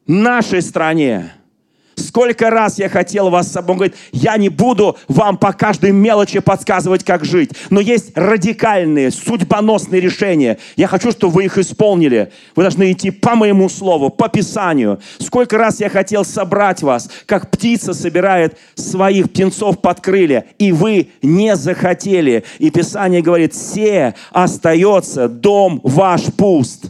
нашей 0.06 0.62
стране, 0.62 1.32
Сколько 2.00 2.50
раз 2.50 2.78
я 2.78 2.88
хотел 2.88 3.30
вас 3.30 3.48
с 3.48 3.52
собой. 3.52 3.72
Он 3.72 3.76
говорит, 3.78 3.96
я 4.12 4.36
не 4.36 4.48
буду 4.48 4.96
вам 5.08 5.36
по 5.36 5.52
каждой 5.52 5.92
мелочи 5.92 6.40
подсказывать, 6.40 7.04
как 7.04 7.24
жить. 7.24 7.50
Но 7.68 7.80
есть 7.80 8.12
радикальные, 8.16 9.10
судьбоносные 9.10 10.00
решения. 10.00 10.58
Я 10.76 10.88
хочу, 10.88 11.12
чтобы 11.12 11.34
вы 11.34 11.44
их 11.44 11.58
исполнили. 11.58 12.32
Вы 12.56 12.62
должны 12.62 12.92
идти 12.92 13.10
по 13.10 13.34
моему 13.34 13.68
слову, 13.68 14.10
по 14.10 14.28
Писанию. 14.28 15.00
Сколько 15.18 15.58
раз 15.58 15.80
я 15.80 15.88
хотел 15.88 16.24
собрать 16.24 16.82
вас, 16.82 17.10
как 17.26 17.50
птица 17.50 17.94
собирает 17.94 18.58
своих 18.74 19.30
птенцов 19.30 19.80
под 19.80 20.00
крылья, 20.00 20.46
и 20.58 20.72
вы 20.72 21.10
не 21.22 21.54
захотели. 21.56 22.44
И 22.58 22.70
Писание 22.70 23.22
говорит, 23.22 23.54
все 23.54 24.14
остается, 24.30 25.28
дом 25.28 25.80
ваш 25.84 26.24
пуст. 26.36 26.86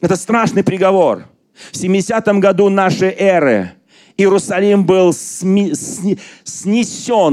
Это 0.00 0.16
страшный 0.16 0.64
приговор– 0.64 1.26
в 1.70 1.76
70 1.76 2.26
году 2.38 2.68
нашей 2.68 3.10
эры 3.10 3.72
Иерусалим 4.16 4.86
был 4.86 5.12
снесен, 5.12 6.16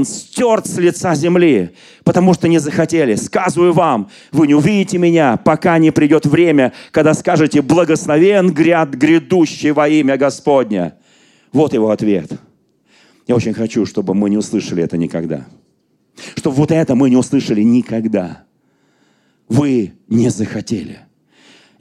стерт 0.04 0.66
с 0.66 0.78
лица 0.78 1.14
земли, 1.14 1.76
потому 2.02 2.34
что 2.34 2.48
не 2.48 2.58
захотели. 2.58 3.14
Сказываю 3.14 3.72
вам, 3.72 4.10
вы 4.32 4.48
не 4.48 4.54
увидите 4.54 4.98
меня, 4.98 5.36
пока 5.36 5.78
не 5.78 5.92
придет 5.92 6.26
время, 6.26 6.72
когда 6.90 7.14
скажете 7.14 7.62
«Благословен 7.62 8.52
гряд 8.52 8.90
грядущий 8.94 9.70
во 9.70 9.88
имя 9.88 10.16
Господня». 10.16 10.96
Вот 11.52 11.72
его 11.72 11.90
ответ. 11.90 12.32
Я 13.28 13.36
очень 13.36 13.54
хочу, 13.54 13.86
чтобы 13.86 14.14
мы 14.14 14.28
не 14.28 14.36
услышали 14.36 14.82
это 14.82 14.96
никогда. 14.96 15.46
Чтобы 16.34 16.56
вот 16.56 16.72
это 16.72 16.96
мы 16.96 17.10
не 17.10 17.16
услышали 17.16 17.62
никогда. 17.62 18.42
Вы 19.48 19.92
не 20.08 20.30
захотели. 20.30 20.98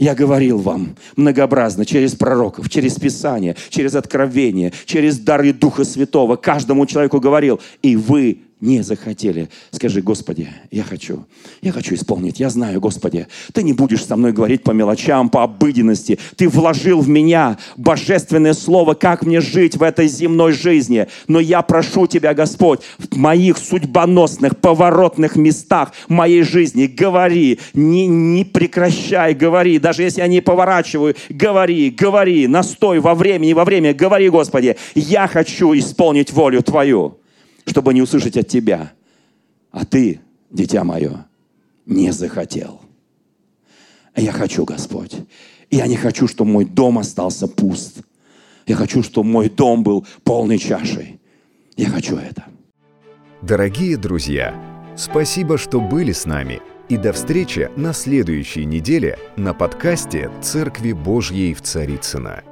Я 0.02 0.16
говорил 0.16 0.58
вам 0.58 0.96
многообразно 1.16 1.86
через 1.86 2.16
пророков, 2.16 2.72
через 2.72 2.96
Писание, 2.96 3.56
через 3.70 3.94
откровение, 3.94 4.74
через 4.86 5.20
дары 5.20 5.54
Духа 5.54 5.84
Святого. 5.84 6.38
Каждому 6.38 6.88
человеку 6.88 7.20
говорил, 7.20 7.60
и 7.84 7.96
вы 7.96 8.40
не 8.62 8.84
захотели. 8.84 9.50
Скажи, 9.72 10.02
Господи, 10.02 10.48
я 10.70 10.84
хочу. 10.84 11.26
Я 11.62 11.72
хочу 11.72 11.96
исполнить. 11.96 12.40
Я 12.40 12.50
знаю, 12.50 12.80
Господи, 12.80 13.28
Ты 13.54 13.64
не 13.64 13.74
будешь 13.74 14.06
со 14.06 14.16
мной 14.16 14.32
говорить 14.32 14.64
по 14.64 14.72
мелочам, 14.72 15.30
по 15.30 15.44
обыденности. 15.44 16.20
Ты 16.36 16.48
вложил 16.48 17.02
в 17.02 17.10
меня 17.10 17.58
божественное 17.76 18.54
слово, 18.54 18.94
как 18.94 19.24
мне 19.26 19.42
жить 19.42 19.76
в 19.76 19.84
этой 19.84 20.08
земной 20.08 20.54
жизни. 20.54 21.08
Но 21.28 21.40
я 21.40 21.64
прошу 21.64 22.06
Тебя, 22.08 22.34
Господь, 22.34 22.82
в 23.00 23.18
моих 23.18 23.58
судьбоносных, 23.58 24.58
поворотных 24.58 25.36
местах 25.36 25.92
моей 26.08 26.44
жизни 26.44 26.86
говори, 26.86 27.60
не, 27.74 28.06
не 28.06 28.46
прекращай, 28.46 29.34
говори. 29.34 29.80
Даже 29.80 30.04
если 30.04 30.22
я 30.22 30.28
не 30.28 30.42
поворачиваю, 30.42 31.16
говори, 31.30 31.90
говори, 31.90 32.48
настой 32.48 33.00
во 33.00 33.16
времени, 33.16 33.54
во 33.54 33.66
время, 33.66 33.94
говори, 33.94 34.30
Господи, 34.30 34.78
я 34.94 35.28
хочу 35.28 35.74
исполнить 35.74 36.32
волю 36.32 36.62
Твою 36.62 37.21
чтобы 37.66 37.94
не 37.94 38.02
услышать 38.02 38.38
от 38.38 38.48
тебя. 38.48 38.94
А 39.72 39.86
ты, 39.86 40.20
дитя 40.50 40.84
мое, 40.84 41.26
не 41.86 42.12
захотел. 42.12 42.82
Я 44.16 44.32
хочу, 44.32 44.66
Господь. 44.66 45.16
Я 45.70 45.88
не 45.88 45.96
хочу, 45.96 46.28
чтобы 46.28 46.52
мой 46.52 46.66
дом 46.66 47.00
остался 47.00 47.48
пуст. 47.48 48.02
Я 48.68 48.76
хочу, 48.76 49.04
чтобы 49.04 49.30
мой 49.30 49.50
дом 49.50 49.84
был 49.84 50.06
полной 50.24 50.58
чашей. 50.58 51.20
Я 51.78 51.90
хочу 51.90 52.18
это. 52.18 52.46
Дорогие 53.42 53.98
друзья, 53.98 54.54
спасибо, 54.98 55.58
что 55.58 55.80
были 55.80 56.12
с 56.12 56.26
нами. 56.26 56.62
И 56.90 56.98
до 56.98 57.14
встречи 57.14 57.72
на 57.78 57.94
следующей 57.94 58.66
неделе 58.66 59.18
на 59.38 59.54
подкасте 59.54 60.30
«Церкви 60.42 60.92
Божьей 60.92 61.54
в 61.54 61.62
Царицына. 61.62 62.44